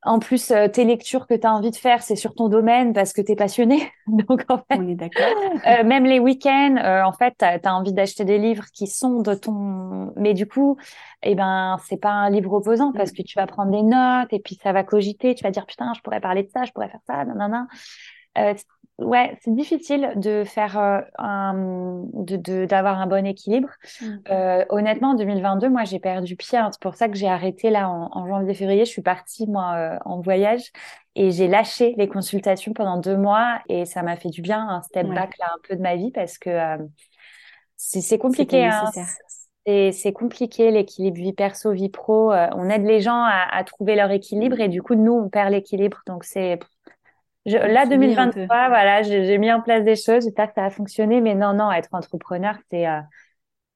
en 0.04 0.18
plus, 0.18 0.50
euh, 0.50 0.68
tes 0.68 0.84
lectures 0.84 1.28
que 1.28 1.36
tu 1.36 1.46
as 1.46 1.54
envie 1.54 1.70
de 1.70 1.76
faire, 1.76 2.02
c'est 2.02 2.16
sur 2.16 2.34
ton 2.34 2.50
domaine 2.50 2.92
parce 2.92 3.14
que 3.14 3.22
tu 3.22 3.34
es 3.34 3.36
passionné. 3.36 3.92
Donc, 4.08 4.46
en 4.50 4.58
fait, 4.58 4.78
on 4.78 4.88
est 4.88 4.96
d'accord. 4.96 5.24
Euh, 5.68 5.84
même 5.84 6.06
les 6.06 6.20
week-ends, 6.20 6.76
euh, 6.78 7.04
en 7.04 7.14
fait, 7.14 7.36
tu 7.38 7.46
as, 7.46 7.76
envie 7.76 7.94
d'acheter 7.94 8.26
des 8.26 8.40
livres 8.40 8.66
qui 8.74 8.88
sont 8.88 9.22
de 9.22 9.36
ton. 9.36 10.12
Mais 10.16 10.34
du 10.34 10.48
coup, 10.48 10.78
eh 11.22 11.36
ben, 11.36 11.78
c'est 11.88 12.02
pas 12.02 12.12
un 12.12 12.32
livre 12.32 12.52
opposant 12.54 12.92
parce 12.94 13.12
mm. 13.12 13.16
que 13.16 13.22
tu 13.22 13.38
vas 13.38 13.46
prendre 13.46 13.72
des 13.72 13.84
notes 13.84 14.34
et 14.34 14.40
puis 14.40 14.58
ça 14.62 14.72
va 14.74 14.84
cogiter. 14.84 15.36
Tu 15.36 15.44
vas 15.44 15.52
dire, 15.52 15.68
putain, 15.68 15.94
je 15.96 16.02
pourrais 16.02 16.22
parler 16.22 16.44
de 16.44 16.50
ça, 16.50 16.64
je 16.64 16.72
pourrais 16.72 16.90
faire 16.90 17.02
ça, 17.06 17.24
non 17.26 17.68
ouais, 19.02 19.38
c'est 19.42 19.54
difficile 19.54 20.14
de 20.16 20.44
faire 20.44 20.78
euh, 20.78 21.02
un, 21.18 22.04
d'avoir 22.68 23.00
un 23.00 23.08
bon 23.08 23.26
équilibre. 23.26 23.70
Mm. 24.02 24.06
Euh, 24.30 24.66
honnêtement, 24.70 25.12
en 25.12 25.16
2022, 25.16 25.70
moi, 25.70 25.84
j'ai 25.84 26.00
perdu 26.00 26.36
pied. 26.36 26.58
Hein. 26.58 26.70
C'est 26.72 26.82
pour 26.82 26.96
ça 26.96 27.10
que 27.10 27.16
j'ai 27.16 27.28
arrêté 27.28 27.70
là 27.70 27.90
en, 27.90 28.28
janvier-février. 28.28 28.86
Je 28.86 28.92
suis 28.92 29.02
partie 29.02 29.48
moi 29.48 29.74
euh, 29.76 29.98
en 30.06 30.22
voyage 30.22 30.72
et 31.16 31.32
j'ai 31.32 31.48
lâché 31.48 31.94
les 31.98 32.08
consultations 32.08 32.74
pendant 32.74 32.98
deux 32.98 33.18
mois 33.18 33.60
et 33.68 33.86
ça 33.86 34.02
m'a 34.02 34.16
fait 34.16 34.30
du 34.30 34.42
bien, 34.42 34.66
un 34.70 34.82
step 34.82 35.08
back 35.08 35.38
là 35.40 35.48
un 35.54 35.60
peu 35.68 35.76
de 35.76 35.82
ma 35.82 35.98
vie 35.98 36.12
parce 36.12 36.38
que 36.38 36.78
c'est, 37.76 38.18
compliqué. 38.18 38.64
Hein. 38.64 38.86
C'est, 39.66 40.14
compliqué 40.14 40.72
l'équilibre 40.72 41.18
vie 41.18 41.34
perso 41.34 41.74
vie 41.74 41.90
pro. 41.90 42.32
on 42.32 42.70
aide 42.70 42.86
les 42.86 43.02
gens 43.02 43.24
à, 43.24 43.46
à, 43.52 43.64
trouver 43.66 43.96
leur 43.96 44.10
équilibre 44.12 44.62
et 44.62 44.70
du 44.70 44.82
coup 44.82 44.96
nous 44.96 45.14
on 45.14 45.28
perd 45.28 45.52
l'équilibre. 45.52 46.02
Donc 46.08 46.24
c'est 46.24 46.60
là, 47.46 47.86
2023, 47.86 48.46
voilà, 48.48 49.04
j'ai 49.04 49.38
mis 49.38 49.52
en 49.52 49.62
place 49.62 49.84
des 49.84 49.96
choses. 49.96 50.24
J'espère 50.24 50.48
que 50.48 50.54
ça 50.56 50.66
a 50.66 50.70
fonctionné. 50.70 51.22
Mais 51.22 51.36
non, 51.36 51.54
non, 51.54 51.72
être 51.72 51.90
entrepreneur, 51.92 52.56
c'est 52.70 52.88
euh, 52.88 53.00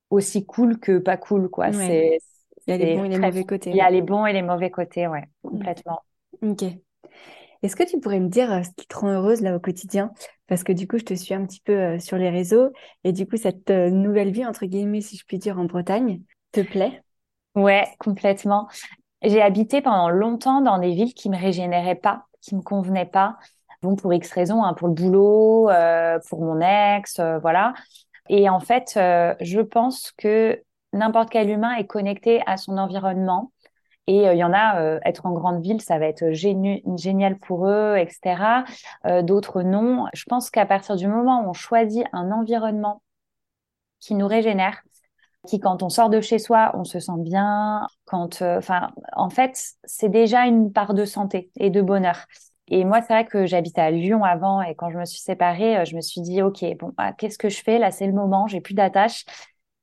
aussi 0.09 0.45
cool 0.45 0.79
que 0.79 0.97
pas 0.97 1.17
cool, 1.17 1.49
quoi. 1.49 1.69
Il 1.69 2.19
y 2.67 2.73
a 2.73 2.77
les 2.77 2.95
bons 2.95 3.03
et 3.05 3.09
les 3.09 3.19
mauvais 3.19 3.43
côtés. 3.43 3.69
Il 3.69 3.75
y 3.75 3.81
a 3.81 3.89
les 3.89 4.01
bons 4.01 4.25
et 4.25 4.33
les 4.33 4.41
mauvais 4.41 4.71
côtés, 4.71 5.07
ouais, 5.07 5.23
mm. 5.43 5.49
complètement. 5.49 6.01
Ok. 6.41 6.63
Est-ce 7.63 7.75
que 7.75 7.83
tu 7.83 7.99
pourrais 7.99 8.19
me 8.19 8.29
dire 8.29 8.51
euh, 8.51 8.63
ce 8.63 8.69
qui 8.75 8.87
te 8.87 8.97
rend 8.97 9.09
heureuse 9.09 9.41
là 9.41 9.55
au 9.55 9.59
quotidien? 9.59 10.11
Parce 10.47 10.63
que 10.63 10.71
du 10.71 10.87
coup, 10.87 10.97
je 10.97 11.05
te 11.05 11.13
suis 11.13 11.33
un 11.33 11.45
petit 11.45 11.61
peu 11.61 11.73
euh, 11.73 11.99
sur 11.99 12.17
les 12.17 12.29
réseaux 12.29 12.71
et 13.03 13.11
du 13.11 13.27
coup, 13.27 13.37
cette 13.37 13.69
nouvelle 13.69 14.31
vie, 14.31 14.45
entre 14.45 14.65
guillemets, 14.65 15.01
si 15.01 15.17
je 15.17 15.25
puis 15.25 15.39
dire, 15.39 15.57
en 15.59 15.65
Bretagne, 15.65 16.21
te 16.51 16.61
plaît? 16.61 17.01
Ouais, 17.55 17.87
complètement. 17.99 18.67
J'ai 19.21 19.41
habité 19.41 19.81
pendant 19.81 20.09
longtemps 20.09 20.61
dans 20.61 20.77
des 20.77 20.93
villes 20.93 21.13
qui 21.13 21.29
me 21.29 21.37
régénéraient 21.37 21.95
pas, 21.95 22.25
qui 22.41 22.55
me 22.55 22.61
convenaient 22.61 23.05
pas. 23.05 23.37
Bon, 23.81 23.95
pour 23.95 24.13
X 24.13 24.31
raisons, 24.31 24.63
hein, 24.63 24.73
pour 24.73 24.87
le 24.87 24.93
boulot, 24.93 25.69
euh, 25.69 26.19
pour 26.29 26.41
mon 26.41 26.59
ex, 26.61 27.19
euh, 27.19 27.39
voilà. 27.39 27.73
Et 28.29 28.49
en 28.49 28.59
fait, 28.59 28.93
euh, 28.97 29.35
je 29.41 29.61
pense 29.61 30.11
que 30.17 30.61
n'importe 30.93 31.29
quel 31.29 31.49
humain 31.49 31.75
est 31.75 31.85
connecté 31.85 32.41
à 32.47 32.57
son 32.57 32.77
environnement. 32.77 33.51
Et 34.07 34.25
il 34.25 34.37
y 34.37 34.43
en 34.43 34.53
a, 34.53 34.99
être 35.03 35.25
en 35.25 35.31
grande 35.31 35.63
ville, 35.63 35.81
ça 35.81 35.97
va 35.97 36.05
être 36.05 36.31
génial 36.31 37.39
pour 37.39 37.67
eux, 37.67 37.97
etc. 37.97 38.63
D'autres 39.23 39.63
non. 39.63 40.05
Je 40.13 40.25
pense 40.25 40.51
qu'à 40.51 40.67
partir 40.67 40.95
du 40.95 41.07
moment 41.07 41.41
où 41.41 41.49
on 41.49 41.53
choisit 41.53 42.05
un 42.13 42.29
environnement 42.31 43.01
qui 43.99 44.13
nous 44.13 44.27
régénère, 44.27 44.83
qui 45.47 45.59
quand 45.59 45.81
on 45.81 45.89
sort 45.89 46.11
de 46.11 46.21
chez 46.21 46.37
soi, 46.37 46.69
on 46.75 46.83
se 46.83 46.99
sent 46.99 47.17
bien. 47.17 47.87
Quand, 48.05 48.43
en 49.13 49.29
fait, 49.31 49.59
c'est 49.85 50.09
déjà 50.09 50.45
une 50.45 50.71
part 50.71 50.93
de 50.93 51.05
santé 51.05 51.49
et 51.57 51.71
de 51.71 51.81
bonheur. 51.81 52.27
Et 52.69 52.83
moi, 52.83 53.01
c'est 53.01 53.13
vrai 53.13 53.25
que 53.25 53.45
j'habitais 53.45 53.81
à 53.81 53.91
Lyon 53.91 54.23
avant 54.23 54.61
et 54.61 54.75
quand 54.75 54.89
je 54.89 54.97
me 54.97 55.05
suis 55.05 55.19
séparée, 55.19 55.77
euh, 55.77 55.85
je 55.85 55.95
me 55.95 56.01
suis 56.01 56.21
dit, 56.21 56.41
OK, 56.41 56.63
bon, 56.79 56.93
bah, 56.97 57.13
qu'est-ce 57.13 57.37
que 57.37 57.49
je 57.49 57.61
fais? 57.61 57.77
Là, 57.79 57.91
c'est 57.91 58.07
le 58.07 58.13
moment, 58.13 58.47
j'ai 58.47 58.61
plus 58.61 58.73
d'attache. 58.73 59.25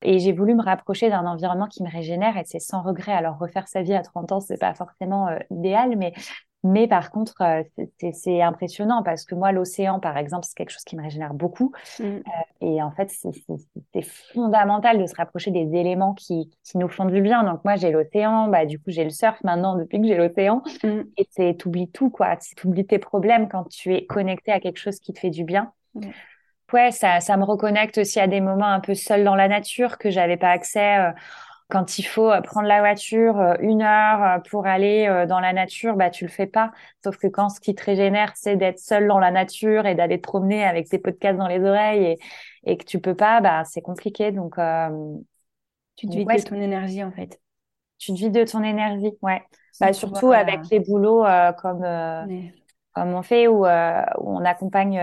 Et 0.05 0.19
j'ai 0.19 0.33
voulu 0.33 0.55
me 0.57 0.63
rapprocher 0.63 1.11
d'un 1.11 1.27
environnement 1.27 1.69
qui 1.69 1.83
me 1.85 1.89
régénère 1.91 2.37
et 2.37 2.43
c'est 2.45 2.59
sans 2.59 2.83
regret. 2.83 3.13
Alors, 3.13 3.39
refaire 3.39 3.69
sa 3.69 3.83
vie 3.83 3.95
à 3.95 4.03
30 4.03 4.33
ans, 4.33 4.41
c'est 4.41 4.59
pas 4.59 4.75
forcément 4.75 5.29
euh, 5.29 5.39
idéal, 5.51 5.97
mais 5.97 6.13
mais 6.65 6.87
par 6.87 7.11
contre, 7.11 7.43
euh, 7.43 7.63
c'est 8.13 8.41
impressionnant 8.41 9.03
parce 9.03 9.25
que 9.25 9.35
moi, 9.35 9.51
l'océan, 9.51 9.99
par 9.99 10.17
exemple, 10.17 10.47
c'est 10.47 10.57
quelque 10.57 10.71
chose 10.71 10.85
qui 10.85 10.97
me 10.97 11.03
régénère 11.03 11.35
beaucoup. 11.35 11.73
Mm. 11.99 12.05
Euh, 12.05 12.21
et 12.61 12.83
en 12.83 12.93
fait, 12.93 13.11
c'est 13.11 14.03
fondamental 14.33 14.99
de 14.99 15.07
se 15.07 15.15
rapprocher 15.17 15.51
des 15.51 15.77
éléments 15.77 16.15
qui, 16.15 16.51
qui, 16.63 16.79
nous 16.79 16.89
font 16.89 17.05
du 17.05 17.21
bien. 17.21 17.43
Donc 17.43 17.65
moi, 17.65 17.75
j'ai 17.77 17.91
l'océan, 17.91 18.49
bah, 18.49 18.65
du 18.65 18.79
coup, 18.79 18.91
j'ai 18.91 19.05
le 19.05 19.11
surf 19.11 19.43
maintenant 19.43 19.77
depuis 19.77 20.01
que 20.01 20.07
j'ai 20.07 20.17
l'océan. 20.17 20.63
Mm. 20.85 21.01
Et 21.17 21.27
c'est 21.31 21.55
t'oublies 21.59 21.91
tout, 21.91 22.11
quoi. 22.11 22.37
T'oublies 22.57 22.87
tes 22.87 22.99
problèmes 22.99 23.49
quand 23.49 23.65
tu 23.65 23.95
es 23.95 24.07
connecté 24.07 24.53
à 24.53 24.61
quelque 24.61 24.79
chose 24.79 25.01
qui 25.01 25.13
te 25.13 25.19
fait 25.19 25.31
du 25.31 25.43
bien. 25.43 25.73
Mm. 25.95 26.11
Ouais, 26.73 26.91
ça, 26.91 27.21
ça 27.21 27.37
me 27.37 27.45
reconnecte 27.45 27.99
aussi 27.99 28.19
à 28.19 28.27
des 28.27 28.41
moments 28.41 28.69
un 28.69 28.81
peu 28.81 28.95
seuls 28.95 29.25
dans 29.25 29.35
la 29.35 29.47
nature 29.47 29.99
que 29.99 30.11
j'avais 30.11 30.39
pas 30.39 30.51
accès. 30.51 30.99
Euh, 30.99 31.11
quand 31.73 31.99
il 31.99 32.03
faut 32.03 32.31
euh, 32.31 32.43
prendre 32.43 32.69
la 32.69 32.81
voiture 32.81 33.41
euh, 33.41 33.55
une 33.61 33.81
heure 33.81 34.23
euh, 34.23 34.39
pour 34.51 34.67
aller 34.67 35.25
dans 35.27 35.41
la 35.41 35.55
nature, 35.55 35.97
bah 35.97 36.11
tu 36.11 36.27
le 36.27 36.31
fais 36.31 36.47
pas. 36.47 36.71
Sauf 37.03 37.17
que 37.17 37.29
quand 37.29 37.49
ce 37.49 37.61
qui 37.61 37.75
te 37.75 37.83
régénère, 37.83 38.33
c'est 38.37 38.57
d'être 38.57 38.79
seul 38.79 39.09
dans 39.09 39.19
la 39.19 39.31
nature 39.31 39.87
et 39.87 39.95
d'aller 39.95 40.19
te 40.19 40.23
promener 40.29 40.65
avec 40.65 40.91
tes 40.91 40.99
podcasts 40.99 41.39
dans 41.39 41.49
les 41.49 41.65
oreilles 41.65 42.05
et, 42.05 42.19
et 42.65 42.77
que 42.77 42.85
tu 42.85 43.01
peux 43.01 43.15
pas, 43.15 43.41
bah 43.41 43.65
c'est 43.65 43.81
compliqué. 43.81 44.33
Donc 44.33 44.57
tu 45.97 46.09
te 46.09 46.15
vides 46.15 46.29
de 46.29 46.43
ton 46.43 46.61
énergie 46.61 47.03
en 47.03 47.11
fait. 47.11 47.41
Tu 47.99 48.13
te 48.13 48.19
vides 48.19 48.35
de 48.35 48.45
ton 48.45 48.63
énergie, 48.63 49.13
ouais. 49.23 49.43
Bah, 49.81 49.95
surtout 49.95 50.31
avec 50.31 50.61
les 50.71 50.81
boulots 50.81 51.25
comme 51.57 51.87
comme 52.95 53.15
on 53.15 53.23
fait 53.23 53.49
où, 53.49 53.65
où 53.65 53.67
on 53.67 54.45
accompagne 54.45 55.01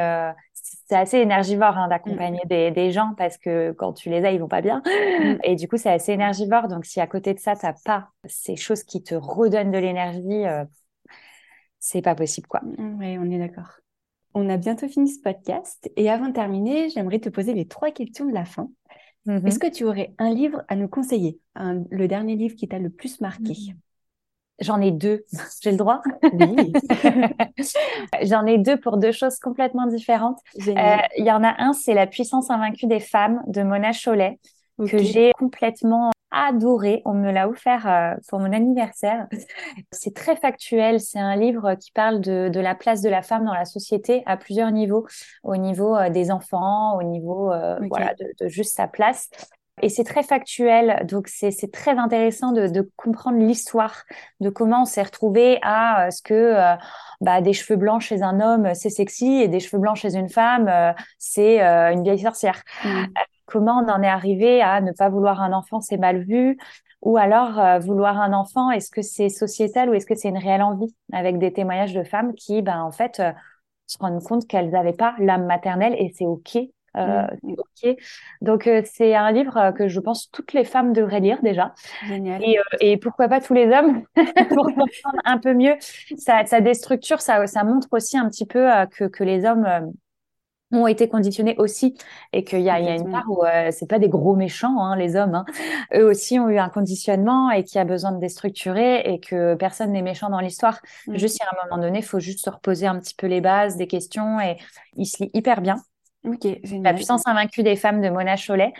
c'est 0.90 0.96
assez 0.96 1.18
énergivore 1.18 1.78
hein, 1.78 1.88
d'accompagner 1.88 2.42
mm. 2.46 2.74
des, 2.74 2.92
gens 2.92 3.14
parce 3.18 3.38
que 3.38 3.72
quand 3.74 3.94
tu 3.94 4.10
les 4.10 4.24
as, 4.26 4.32
ils 4.32 4.40
vont 4.40 4.48
pas 4.48 4.62
bien. 4.62 4.82
Mm. 4.86 5.38
Et 5.44 5.56
du 5.56 5.68
coup, 5.68 5.78
c'est 5.78 5.92
assez 5.92 6.14
énergivore. 6.14 6.68
Donc, 6.68 6.86
si 6.86 7.00
à 7.00 7.08
côté 7.08 7.34
de 7.34 7.40
ça, 7.40 7.56
tu 7.56 7.66
n'as 7.66 7.76
pas 7.86 8.10
ces 8.26 8.56
choses 8.56 8.84
qui 8.84 9.04
te 9.04 9.16
redonnent 9.16 9.72
de 9.72 9.78
l'énergie, 9.78 10.46
euh, 10.46 10.66
c'est 11.80 12.02
pas 12.02 12.16
possible, 12.16 12.48
quoi. 12.48 12.62
Mm, 12.64 12.98
oui, 13.00 13.18
on 13.20 13.30
est 13.30 13.40
d'accord. 13.40 13.80
On 14.34 14.50
a 14.50 14.58
bientôt 14.58 14.88
fini 14.88 15.10
ce 15.10 15.22
podcast. 15.22 15.90
Et 15.96 16.10
avant 16.10 16.28
de 16.28 16.34
terminer, 16.34 16.90
j'aimerais 16.90 17.20
te 17.20 17.30
poser 17.30 17.54
les 17.54 17.68
trois 17.68 17.92
questions 17.92 18.26
de 18.26 18.34
la 18.34 18.46
fin. 18.46 18.70
Mm-hmm. 19.28 19.48
Est-ce 19.48 19.60
que 19.60 19.72
tu 19.72 19.84
aurais 19.84 20.14
un 20.18 20.34
livre 20.34 20.64
à 20.68 20.76
nous 20.76 20.88
conseiller? 20.88 21.40
Le 21.56 22.08
dernier 22.08 22.36
livre 22.36 22.56
qui 22.56 22.68
t'a 22.68 22.80
le 22.80 22.90
plus 22.90 23.22
marqué? 23.22 23.54
J'en 24.62 24.82
ai 24.82 24.92
deux. 24.92 25.26
J'ai 25.62 25.72
le 25.72 25.78
droit? 25.78 26.02
Oui. 26.34 26.74
J'en 28.24 28.46
ai 28.46 28.58
deux 28.58 28.78
pour 28.78 28.98
deux 28.98 29.12
choses 29.12 29.40
complètement 29.40 29.88
différentes. 29.88 30.40
Euh, 30.68 30.98
il 31.18 31.26
y 31.26 31.32
en 31.32 31.44
a 31.44 31.56
un, 31.62 31.74
c'est 31.74 31.94
La 31.94 32.08
puissance 32.08 32.50
invaincue 32.50 32.88
des 32.88 33.00
femmes 33.00 33.42
de 33.48 33.62
Mona 33.64 33.92
Chollet, 33.94 34.40
que 34.78 34.98
j'ai 34.98 35.32
complètement 35.38 36.12
adoré. 36.32 37.02
On 37.06 37.14
me 37.14 37.32
l'a 37.32 37.50
offert 37.50 37.88
euh, 37.88 38.16
pour 38.28 38.40
mon 38.40 38.54
anniversaire. 38.54 39.28
C'est 39.92 40.14
très 40.14 40.36
factuel. 40.36 41.00
C'est 41.00 41.20
un 41.20 41.36
livre 41.36 41.76
qui 41.76 41.92
parle 41.92 42.22
de, 42.22 42.50
de, 42.50 42.60
la 42.60 42.76
place 42.76 43.02
de 43.02 43.10
la 43.10 43.22
femme 43.22 43.46
dans 43.46 43.54
la 43.54 43.66
société 43.66 44.22
à 44.26 44.38
plusieurs 44.38 44.72
niveaux, 44.72 45.08
au 45.44 45.58
niveau 45.58 45.98
euh, 45.98 46.10
des 46.10 46.32
enfants, 46.32 46.98
au 46.98 47.04
niveau 47.04 47.48
voilà 47.48 48.14
de, 48.20 48.26
de, 48.40 48.48
juste 48.48 48.76
sa 48.76 48.88
place. 48.88 49.30
Et 49.82 49.90
c'est 49.90 50.04
très 50.04 50.24
factuel, 50.24 51.06
donc 51.08 51.28
c'est 51.28 51.72
très 51.72 51.98
intéressant 51.98 52.52
de, 52.52 52.68
de 52.68 52.90
comprendre 52.98 53.40
l'histoire 53.40 54.04
de 54.40 54.50
comment 54.50 54.82
on 54.82 54.86
s'est 54.86 55.04
retrouvé 55.04 55.60
à 55.62 56.08
euh, 56.08 56.12
ce 56.12 56.22
que 56.22 56.34
euh, 56.34 56.76
bah, 57.22 57.42
des 57.42 57.54
cheveux 57.54 57.78
blancs 57.78 58.02
chez 58.02 58.22
un 58.22 58.40
homme 58.42 58.74
c'est 58.74 58.90
sexy 58.90 59.42
et 59.42 59.48
des 59.48 59.60
cheveux 59.60 59.80
blancs 59.80 59.96
chez 59.96 60.16
une 60.16 60.30
femme 60.30 60.68
euh, 60.68 60.92
c'est 61.18 61.60
une 61.60 62.04
vieille 62.04 62.20
sorcière. 62.20 62.62
Mmh. 62.84 63.06
comment 63.46 63.84
on 63.86 63.90
en 63.90 64.02
est 64.04 64.08
arrivé 64.08 64.62
à 64.62 64.82
ne 64.82 64.92
pas 64.92 65.10
vouloir 65.10 65.42
un 65.42 65.54
enfant 65.54 65.82
c'est 65.82 65.98
mal 65.98 66.24
vu? 66.24 66.58
Ou 67.02 67.18
alors 67.18 67.80
vouloir 67.80 68.20
un 68.20 68.34
enfant 68.34 68.72
est-ce 68.72 68.92
que 68.92 69.02
c'est 69.02 69.30
sociétal 69.30 69.90
ou 69.90 69.94
est-ce 69.94 70.06
que 70.06 70.16
c'est 70.16 70.28
une 70.28 70.38
réelle 70.38 70.62
envie? 70.62 70.94
Avec 71.14 71.38
des 71.38 71.54
témoignages 71.54 71.94
de 71.94 72.04
femmes 72.04 72.34
qui 72.34 72.62
ben 72.62 72.82
en 72.82 72.92
fait 72.92 73.22
se 73.88 73.98
rendent 74.00 74.22
compte 74.22 74.46
qu'elles 74.48 74.70
n'avaient 74.70 74.94
pas 74.94 75.16
l'âme 75.20 75.46
maternelle 75.46 75.96
et 75.98 76.14
c'est 76.18 76.26
ok 76.26 76.58
euh, 76.98 77.28
mm. 77.44 77.54
ok. 77.54 77.98
Donc 78.42 78.68
euh, 78.68 78.82
c'est 78.86 79.16
un 79.16 79.32
livre 79.32 79.58
euh, 79.58 79.72
que 79.72 79.88
je 79.88 80.00
pense 80.00 80.30
toutes 80.32 80.54
les 80.54 80.64
femmes 80.64 80.94
devraient 80.94 81.20
lire 81.20 81.42
déjà. 81.42 81.74
Génial. 82.08 82.42
Et, 82.44 82.58
et 82.82 82.98
pourquoi 82.98 83.28
pas 83.28 83.42
tous 83.42 83.54
les 83.54 83.68
hommes 83.68 84.04
pour 84.50 84.66
comprendre 84.66 85.20
un 85.26 85.38
peu 85.38 85.54
mieux. 85.54 85.76
Ça, 86.18 86.46
ça 86.46 86.62
déstructure, 86.62 87.22
ça, 87.22 87.46
ça 87.48 87.64
montre 87.64 87.88
aussi 87.92 88.18
un 88.18 88.30
petit 88.30 88.46
peu 88.46 88.70
que, 88.92 89.06
que 89.06 89.24
les 89.24 89.46
hommes 89.46 89.94
ont 90.72 90.86
été 90.86 91.08
conditionnés 91.08 91.56
aussi 91.58 91.96
et 92.32 92.44
qu'il 92.44 92.62
y 92.62 92.70
a, 92.70 92.80
y 92.80 92.96
une 92.96 93.10
part 93.10 93.26
où 93.28 93.44
c'est 93.72 93.90
pas 93.90 93.98
des 93.98 94.08
gros 94.08 94.36
méchants 94.36 94.84
hein, 94.84 94.96
les 94.96 95.16
hommes 95.16 95.34
hein. 95.34 95.46
eux 95.96 96.06
aussi 96.06 96.40
ont 96.40 96.48
eu 96.48 96.60
un 96.60 96.70
conditionnement 96.70 97.50
et 97.50 97.64
qui 97.64 97.80
a 97.80 97.86
besoin 97.86 98.12
de 98.12 98.20
déstructurer 98.20 99.00
et 99.12 99.20
que 99.20 99.56
personne 99.56 99.92
n'est 99.92 100.04
méchant 100.04 100.30
dans 100.30 100.40
l'histoire 100.40 100.80
mm. 101.08 101.18
juste 101.18 101.42
à 101.42 101.46
un 101.46 101.66
moment 101.66 101.82
donné 101.82 102.00
il 102.00 102.06
faut 102.06 102.20
juste 102.20 102.46
se 102.46 102.52
reposer 102.52 102.86
un 102.86 103.00
petit 103.00 103.16
peu 103.16 103.26
les 103.26 103.42
bases 103.42 103.78
des 103.78 103.88
questions 103.88 104.40
et 104.40 104.58
il 104.96 105.08
se 105.08 105.24
lit 105.24 105.32
hyper 105.34 105.62
bien 105.62 105.78
la 106.24 106.94
puissance 106.94 107.26
invaincue 107.26 107.64
des 107.64 107.76
femmes 107.76 108.02
de 108.02 108.10
Mona 108.10 108.36
Chollet. 108.36 108.74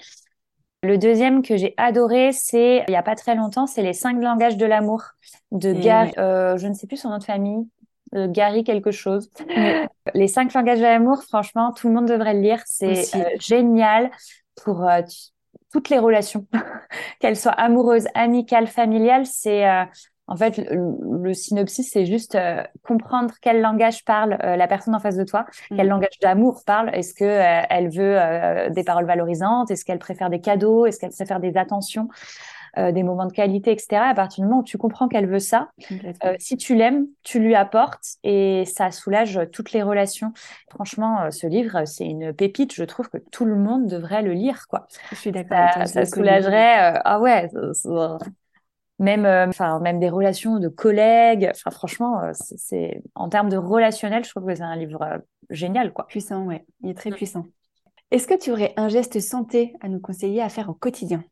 Le 0.82 0.98
deuxième 0.98 1.42
que 1.42 1.58
j'ai 1.58 1.74
adoré, 1.76 2.32
c'est 2.32 2.86
il 2.88 2.92
y 2.92 2.96
a 2.96 3.04
pas 3.04 3.16
très 3.16 3.36
longtemps, 3.36 3.68
c'est 3.68 3.82
les 3.82 3.94
cinq 3.94 4.22
langages 4.22 4.56
de 4.56 4.66
l'amour 4.66 5.04
de 5.52 5.74
Gary. 5.74 6.12
Euh, 6.18 6.58
je 6.58 6.68
ne 6.68 6.74
sais 6.74 6.88
plus 6.88 6.98
son 6.98 7.10
nom 7.10 7.18
de 7.18 7.24
famille. 7.24 7.68
Euh, 8.16 8.28
Gary 8.30 8.64
quelque 8.64 8.92
chose. 8.92 9.30
Les 10.16 10.28
cinq 10.28 10.54
langages 10.54 10.80
de 10.80 10.84
l'amour, 10.84 11.22
franchement, 11.22 11.74
tout 11.74 11.90
le 11.90 11.94
monde 11.94 12.08
devrait 12.08 12.34
le 12.34 12.40
lire. 12.40 12.62
C'est 12.66 13.16
euh, 13.16 13.24
génial 13.40 14.10
pour 14.64 14.88
toutes 15.72 15.90
les 15.90 16.00
relations, 16.00 16.48
qu'elles 17.20 17.38
soient 17.38 17.52
amoureuses, 17.52 18.08
amicales, 18.16 18.68
familiales. 18.68 19.26
C'est 19.26 19.66
en 20.30 20.38
fait, 20.38 20.62
le, 20.70 21.34
synopsis, 21.34 21.90
c'est 21.92 22.06
juste 22.06 22.36
euh, 22.36 22.62
comprendre 22.84 23.34
quel 23.42 23.62
langage 23.62 24.06
parle 24.06 24.38
euh, 24.44 24.56
la 24.56 24.68
personne 24.68 24.94
en 24.94 25.00
face 25.00 25.16
de 25.16 25.24
toi, 25.24 25.46
quel 25.70 25.88
mm. 25.88 25.90
langage 25.90 26.20
d'amour 26.22 26.62
parle. 26.66 26.92
Est-ce 26.94 27.16
que 27.16 27.26
euh, 27.26 27.62
elle 27.70 27.90
veut 27.90 28.70
des 28.70 28.84
paroles 28.84 29.06
valorisantes? 29.06 29.72
Est-ce 29.72 29.84
qu'elle 29.84 30.00
préfère 30.00 30.30
des 30.30 30.40
cadeaux? 30.40 30.86
Est-ce 30.86 31.00
qu'elle 31.00 31.10
préfère 31.10 31.40
des 31.40 31.58
attentions 31.58 32.08
des 32.78 33.02
moments 33.02 33.26
de 33.26 33.34
qualité, 33.34 33.72
etc. 33.72 33.98
À 33.98 34.14
partir 34.14 34.44
du 34.44 34.48
moment 34.48 34.62
où 34.62 34.64
tu 34.64 34.78
comprends 34.78 35.08
qu'elle 35.08 35.28
veut 35.28 35.40
ça, 35.40 35.70
si 36.38 36.56
tu 36.56 36.76
l'aimes, 36.76 37.08
tu 37.24 37.40
lui 37.40 37.56
apportes 37.56 38.06
et 38.24 38.64
ça 38.66 38.92
soulage 38.92 39.40
toutes 39.52 39.74
les 39.74 39.82
relations. 39.82 40.32
Franchement, 40.70 41.32
ce 41.32 41.48
livre, 41.48 41.86
c'est 41.86 42.06
une 42.06 42.32
pépite. 42.32 42.74
Je 42.76 42.84
trouve 42.84 43.10
que 43.10 43.18
tout 43.18 43.44
le 43.44 43.56
monde 43.56 43.88
devrait 43.88 44.22
le 44.22 44.34
lire, 44.34 44.68
quoi. 44.70 44.86
Je 45.10 45.16
suis 45.16 45.32
d'accord. 45.32 45.68
Ça, 45.74 45.86
ça 45.88 46.06
soulagerait. 46.06 47.02
ah 47.04 47.20
ouais, 47.20 47.50
même 49.00 49.26
euh, 49.26 49.48
enfin 49.48 49.80
même 49.80 50.00
des 50.00 50.10
relations 50.10 50.60
de 50.60 50.68
collègues 50.68 51.50
enfin 51.52 51.72
franchement 51.72 52.22
euh, 52.22 52.32
c'est 52.34 53.02
en 53.16 53.30
termes 53.30 53.50
de 53.50 53.58
relationnel 53.58 54.24
je 54.24 54.30
trouve 54.30 54.46
que 54.46 54.56
c'est 54.56 54.62
un 54.62 54.76
livre 54.76 55.02
euh, 55.02 55.18
génial 55.50 55.94
quoi 55.94 56.06
puissant 56.06 56.46
ouais 56.46 56.66
il 56.84 56.92
est 56.92 56.96
très 56.96 57.10
mm. 57.10 57.16
puissant 57.16 57.46
est-ce 58.12 58.28
que 58.28 58.38
tu 58.38 58.52
aurais 58.52 58.74
un 58.76 58.90
geste 58.90 59.20
santé 59.20 59.74
à 59.82 59.88
nous 59.88 60.00
conseiller 60.00 60.42
à 60.42 60.50
faire 60.50 60.68
au 60.70 60.74
quotidien? 60.74 61.24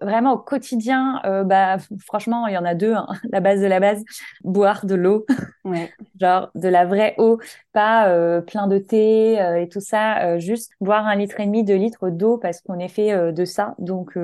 Vraiment 0.00 0.32
au 0.32 0.38
quotidien, 0.38 1.20
bah, 1.44 1.76
franchement, 2.06 2.46
il 2.46 2.54
y 2.54 2.56
en 2.56 2.64
a 2.64 2.74
deux, 2.74 2.94
hein. 2.94 3.08
la 3.30 3.40
base 3.40 3.60
de 3.60 3.66
la 3.66 3.78
base, 3.78 4.02
boire 4.42 4.86
de 4.86 4.94
l'eau, 4.94 5.26
ouais. 5.66 5.92
genre 6.18 6.50
de 6.54 6.68
la 6.68 6.86
vraie 6.86 7.14
eau, 7.18 7.38
pas 7.74 8.40
plein 8.40 8.68
de 8.68 8.78
thé 8.78 9.34
et 9.60 9.68
tout 9.68 9.82
ça, 9.82 10.38
juste 10.38 10.72
boire 10.80 11.06
un 11.06 11.16
litre 11.16 11.38
et 11.40 11.44
demi, 11.44 11.62
deux 11.62 11.76
litres 11.76 12.08
d'eau 12.08 12.38
parce 12.38 12.62
qu'on 12.62 12.78
est 12.78 12.88
fait 12.88 13.30
de 13.30 13.44
ça. 13.44 13.74
Donc, 13.78 14.16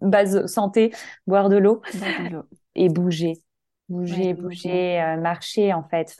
base 0.00 0.46
santé, 0.46 0.92
boire 1.26 1.48
de 1.48 1.56
l'eau 1.56 1.82
et 2.74 2.88
bouger. 2.88 3.42
Bouger, 3.88 4.32
bouger, 4.32 5.00
euh, 5.02 5.16
marcher 5.16 5.72
en 5.72 5.82
fait. 5.82 6.16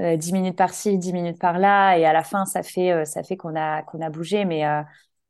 Euh, 0.00 0.16
10 0.16 0.32
minutes 0.32 0.56
par-ci, 0.56 0.96
10 0.96 1.12
minutes 1.12 1.38
par-là 1.38 1.98
et 1.98 2.06
à 2.06 2.14
la 2.14 2.22
fin 2.22 2.46
ça 2.46 2.62
fait 2.62 2.92
euh, 2.92 3.04
ça 3.04 3.22
fait 3.22 3.36
qu'on 3.36 3.54
a 3.54 3.82
qu'on 3.82 4.00
a 4.00 4.08
bougé 4.08 4.46
mais 4.46 4.64
euh, 4.64 4.80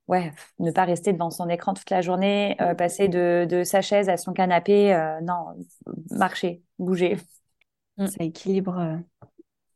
ouais, 0.06 0.32
ne 0.60 0.70
pas 0.70 0.84
rester 0.84 1.12
devant 1.12 1.30
son 1.30 1.48
écran 1.48 1.74
toute 1.74 1.90
la 1.90 2.00
journée, 2.00 2.56
passer 2.78 3.08
de, 3.08 3.44
de, 3.48 3.64
sa 3.64 3.80
chaise 3.80 4.08
à 4.08 4.16
son 4.16 4.32
canapé. 4.32 4.94
Non, 5.22 5.46
marcher, 6.10 6.62
bouger. 6.78 7.16
Mm. 7.96 8.06
Ça 8.06 8.24
équilibre. 8.24 8.78
Euh. 8.78 8.96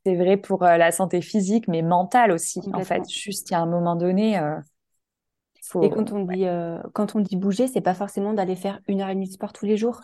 C'est 0.04 0.14
vrai 0.14 0.36
pour 0.36 0.62
la 0.62 0.92
santé 0.92 1.20
physique, 1.20 1.66
mais 1.66 1.82
mentale 1.82 2.30
aussi. 2.30 2.60
En 2.72 2.84
fait, 2.84 3.08
juste 3.08 3.50
il 3.50 3.54
y 3.54 3.56
a 3.56 3.60
un 3.60 3.66
moment 3.66 3.96
donné. 3.96 4.38
Faut... 5.68 5.82
Et 5.82 5.90
quand 5.90 6.12
on 6.12 6.24
dit 6.24 6.46
quand 6.92 7.16
on 7.16 7.20
dit 7.20 7.36
bouger, 7.36 7.66
c'est 7.66 7.80
pas 7.80 7.94
forcément 7.94 8.32
d'aller 8.32 8.56
faire 8.56 8.80
une 8.88 9.00
heure 9.00 9.08
et 9.08 9.14
demie 9.14 9.28
de 9.28 9.32
sport 9.32 9.52
tous 9.52 9.66
les 9.66 9.76
jours, 9.76 10.00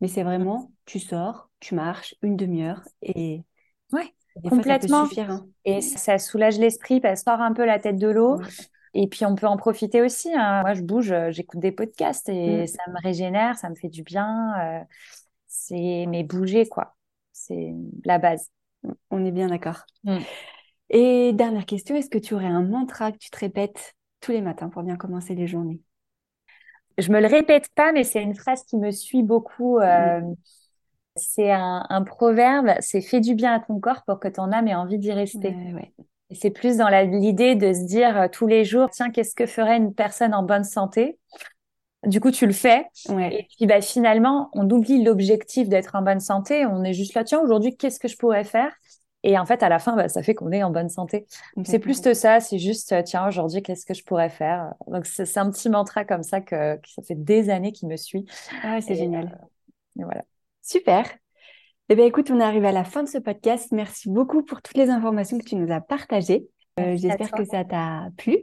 mais 0.00 0.08
c'est 0.08 0.22
vraiment 0.22 0.70
tu 0.86 0.98
sors, 0.98 1.50
tu 1.60 1.74
marches 1.74 2.14
une 2.22 2.36
demi-heure 2.36 2.82
et 3.02 3.44
ouais. 3.92 4.14
complètement. 4.48 5.06
Hein. 5.18 5.46
Et 5.64 5.80
ça 5.80 6.18
soulage 6.18 6.58
l'esprit, 6.58 7.00
ça 7.02 7.16
sort 7.16 7.40
un 7.40 7.52
peu 7.52 7.64
la 7.64 7.78
tête 7.78 7.96
de 7.96 8.08
l'eau. 8.08 8.40
Et 8.92 9.06
puis 9.06 9.24
on 9.24 9.36
peut 9.36 9.46
en 9.46 9.56
profiter 9.56 10.02
aussi. 10.02 10.32
Hein. 10.34 10.62
Moi, 10.62 10.74
je 10.74 10.82
bouge, 10.82 11.12
euh, 11.12 11.30
j'écoute 11.30 11.60
des 11.60 11.70
podcasts 11.72 12.28
et 12.28 12.64
mm. 12.64 12.66
ça 12.66 12.82
me 12.88 13.00
régénère, 13.02 13.56
ça 13.56 13.70
me 13.70 13.76
fait 13.76 13.88
du 13.88 14.02
bien. 14.02 14.52
Euh, 14.60 14.80
c'est 15.46 16.06
mais 16.08 16.24
bouger 16.24 16.66
quoi, 16.68 16.96
c'est 17.32 17.72
la 18.04 18.18
base. 18.18 18.50
On 19.10 19.24
est 19.24 19.30
bien 19.30 19.48
d'accord. 19.48 19.84
Mm. 20.04 20.18
Et 20.90 21.32
dernière 21.32 21.66
question, 21.66 21.94
est-ce 21.94 22.10
que 22.10 22.18
tu 22.18 22.34
aurais 22.34 22.46
un 22.46 22.62
mantra 22.62 23.12
que 23.12 23.18
tu 23.18 23.30
te 23.30 23.38
répètes 23.38 23.94
tous 24.20 24.32
les 24.32 24.40
matins 24.40 24.68
pour 24.68 24.82
bien 24.82 24.96
commencer 24.96 25.34
les 25.34 25.46
journées 25.46 25.80
Je 26.98 27.10
me 27.10 27.20
le 27.20 27.26
répète 27.26 27.68
pas, 27.74 27.92
mais 27.92 28.04
c'est 28.04 28.22
une 28.22 28.34
phrase 28.34 28.64
qui 28.64 28.76
me 28.76 28.90
suit 28.90 29.22
beaucoup. 29.22 29.78
Euh. 29.78 30.20
C'est 31.16 31.50
un, 31.50 32.02
proverbe, 32.06 32.70
c'est 32.78 33.00
fais 33.00 33.20
du 33.20 33.34
bien 33.34 33.52
à 33.52 33.60
ton 33.60 33.78
corps 33.80 34.04
pour 34.06 34.20
que 34.20 34.28
ton 34.28 34.52
âme 34.52 34.68
ait 34.68 34.74
envie 34.74 34.98
d'y 34.98 35.12
rester. 35.12 35.50
Ouais, 35.74 35.92
c'est 36.32 36.50
plus 36.50 36.76
dans 36.76 36.88
l'idée 36.88 37.56
de 37.56 37.72
se 37.72 37.84
dire 37.84 38.16
euh, 38.16 38.28
tous 38.30 38.46
les 38.46 38.64
jours, 38.64 38.88
tiens, 38.90 39.10
qu'est-ce 39.10 39.34
que 39.34 39.46
ferait 39.46 39.76
une 39.76 39.94
personne 39.94 40.34
en 40.34 40.42
bonne 40.42 40.64
santé? 40.64 41.18
Du 42.06 42.20
coup, 42.20 42.30
tu 42.30 42.46
le 42.46 42.52
fais. 42.52 42.86
Et 43.08 43.46
puis, 43.56 43.66
bah, 43.66 43.82
finalement, 43.82 44.48
on 44.54 44.68
oublie 44.70 45.02
l'objectif 45.02 45.68
d'être 45.68 45.94
en 45.94 46.02
bonne 46.02 46.20
santé. 46.20 46.64
On 46.64 46.82
est 46.82 46.94
juste 46.94 47.14
là, 47.14 47.24
tiens, 47.24 47.40
aujourd'hui, 47.40 47.76
qu'est-ce 47.76 48.00
que 48.00 48.08
je 48.08 48.16
pourrais 48.16 48.44
faire? 48.44 48.72
Et 49.22 49.38
en 49.38 49.44
fait, 49.44 49.62
à 49.62 49.68
la 49.68 49.78
fin, 49.78 49.96
bah, 49.96 50.08
ça 50.08 50.22
fait 50.22 50.34
qu'on 50.34 50.50
est 50.50 50.62
en 50.62 50.70
bonne 50.70 50.88
santé. 50.88 51.26
C'est 51.64 51.78
plus 51.78 52.00
que 52.00 52.14
ça. 52.14 52.40
C'est 52.40 52.58
juste, 52.58 52.92
euh, 52.92 53.02
tiens, 53.02 53.26
aujourd'hui, 53.28 53.62
qu'est-ce 53.62 53.84
que 53.84 53.94
je 53.94 54.02
pourrais 54.02 54.30
faire? 54.30 54.74
Donc, 54.86 55.04
c'est 55.06 55.36
un 55.38 55.50
petit 55.50 55.68
mantra 55.68 56.04
comme 56.04 56.22
ça 56.22 56.40
que, 56.40 56.78
ça 56.86 57.02
fait 57.02 57.14
des 57.14 57.50
années 57.50 57.72
qu'il 57.72 57.88
me 57.88 57.96
suit. 57.96 58.24
Ah, 58.62 58.80
c'est 58.80 58.94
génial. 58.94 59.26
Euh, 59.26 60.00
et 60.00 60.04
voilà. 60.04 60.24
Super. 60.62 61.04
Eh 61.88 61.96
bien, 61.96 62.06
écoute, 62.06 62.30
on 62.30 62.40
est 62.40 62.44
arrivé 62.44 62.68
à 62.68 62.72
la 62.72 62.84
fin 62.84 63.02
de 63.02 63.08
ce 63.08 63.18
podcast. 63.18 63.72
Merci 63.72 64.08
beaucoup 64.08 64.42
pour 64.42 64.62
toutes 64.62 64.76
les 64.76 64.90
informations 64.90 65.38
que 65.38 65.44
tu 65.44 65.56
nous 65.56 65.72
as 65.72 65.80
partagées. 65.80 66.48
Euh, 66.78 66.96
j'espère 66.96 67.32
que 67.32 67.44
ça 67.44 67.64
t'a 67.64 68.08
plu. 68.16 68.38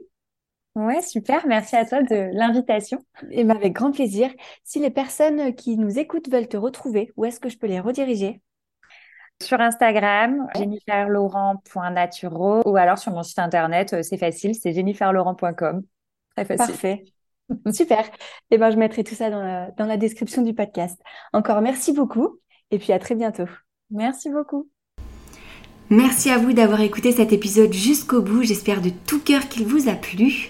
Ouais, 0.75 1.01
super. 1.01 1.47
Merci 1.47 1.75
à 1.75 1.85
toi 1.85 2.03
de 2.03 2.29
l'invitation. 2.33 2.99
Et 3.31 3.43
bien, 3.43 3.55
avec 3.55 3.73
grand 3.73 3.91
plaisir. 3.91 4.29
Si 4.63 4.79
les 4.79 4.91
personnes 4.91 5.55
qui 5.55 5.75
nous 5.75 5.97
écoutent 5.97 6.29
veulent 6.29 6.47
te 6.47 6.57
retrouver, 6.57 7.11
où 7.15 7.25
est-ce 7.25 7.39
que 7.39 7.49
je 7.49 7.57
peux 7.57 7.65
les 7.65 7.79
rediriger? 7.79 8.41
Sur 9.41 9.61
Instagram, 9.61 10.47
jenniferlaurent.naturo 10.55 12.61
ou 12.65 12.77
alors 12.77 12.97
sur 12.97 13.11
mon 13.11 13.23
site 13.23 13.39
internet, 13.39 13.93
euh, 13.93 14.03
c'est 14.03 14.17
facile, 14.17 14.55
c'est 14.55 14.73
jenniferlaurent.com. 14.73 15.83
Très 16.35 16.45
facile. 16.45 16.67
Parfait. 16.67 17.05
Super. 17.71 18.01
Et 18.01 18.09
eh 18.51 18.57
ben, 18.57 18.71
je 18.71 18.77
mettrai 18.77 19.03
tout 19.03 19.15
ça 19.15 19.29
dans 19.29 19.73
dans 19.77 19.85
la 19.85 19.97
description 19.97 20.41
du 20.41 20.53
podcast. 20.53 20.99
Encore 21.33 21.61
merci 21.61 21.93
beaucoup 21.93 22.39
et 22.71 22.79
puis 22.79 22.93
à 22.93 22.99
très 22.99 23.15
bientôt. 23.15 23.47
Merci 23.89 24.29
beaucoup. 24.29 24.69
Merci 25.89 26.29
à 26.29 26.37
vous 26.37 26.51
d'avoir 26.51 26.81
écouté 26.81 27.13
cet 27.13 27.31
épisode 27.31 27.71
jusqu'au 27.71 28.21
bout. 28.21 28.43
J'espère 28.43 28.81
de 28.81 28.89
tout 28.89 29.21
cœur 29.21 29.47
qu'il 29.47 29.65
vous 29.65 29.87
a 29.87 29.93
plu. 29.93 30.49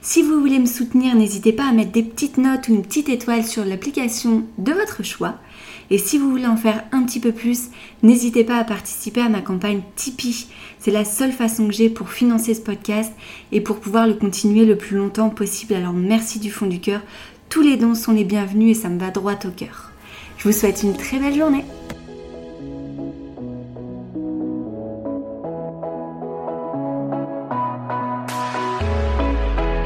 Si 0.00 0.22
vous 0.22 0.38
voulez 0.38 0.60
me 0.60 0.66
soutenir, 0.66 1.16
n'hésitez 1.16 1.52
pas 1.52 1.68
à 1.68 1.72
mettre 1.72 1.90
des 1.90 2.04
petites 2.04 2.38
notes 2.38 2.68
ou 2.68 2.74
une 2.74 2.82
petite 2.82 3.08
étoile 3.08 3.42
sur 3.42 3.64
l'application 3.64 4.44
de 4.58 4.72
votre 4.72 5.02
choix. 5.02 5.34
Et 5.90 5.98
si 5.98 6.18
vous 6.18 6.30
voulez 6.30 6.46
en 6.46 6.56
faire 6.56 6.84
un 6.92 7.02
petit 7.04 7.20
peu 7.20 7.32
plus, 7.32 7.68
n'hésitez 8.02 8.44
pas 8.44 8.58
à 8.58 8.64
participer 8.64 9.20
à 9.20 9.28
ma 9.28 9.40
campagne 9.40 9.82
Tipeee. 9.94 10.48
C'est 10.78 10.90
la 10.90 11.04
seule 11.04 11.32
façon 11.32 11.68
que 11.68 11.74
j'ai 11.74 11.90
pour 11.90 12.10
financer 12.10 12.54
ce 12.54 12.60
podcast 12.60 13.12
et 13.52 13.60
pour 13.60 13.80
pouvoir 13.80 14.06
le 14.06 14.14
continuer 14.14 14.64
le 14.64 14.76
plus 14.76 14.96
longtemps 14.96 15.30
possible. 15.30 15.74
Alors 15.74 15.92
merci 15.92 16.38
du 16.38 16.50
fond 16.50 16.66
du 16.66 16.80
cœur. 16.80 17.00
Tous 17.48 17.62
les 17.62 17.76
dons 17.76 17.94
sont 17.94 18.12
les 18.12 18.24
bienvenus 18.24 18.76
et 18.76 18.80
ça 18.80 18.88
me 18.88 18.98
va 18.98 19.10
droit 19.10 19.38
au 19.44 19.50
cœur. 19.50 19.92
Je 20.38 20.48
vous 20.48 20.52
souhaite 20.52 20.82
une 20.82 20.96
très 20.96 21.18
belle 21.18 21.36
journée. 21.36 21.64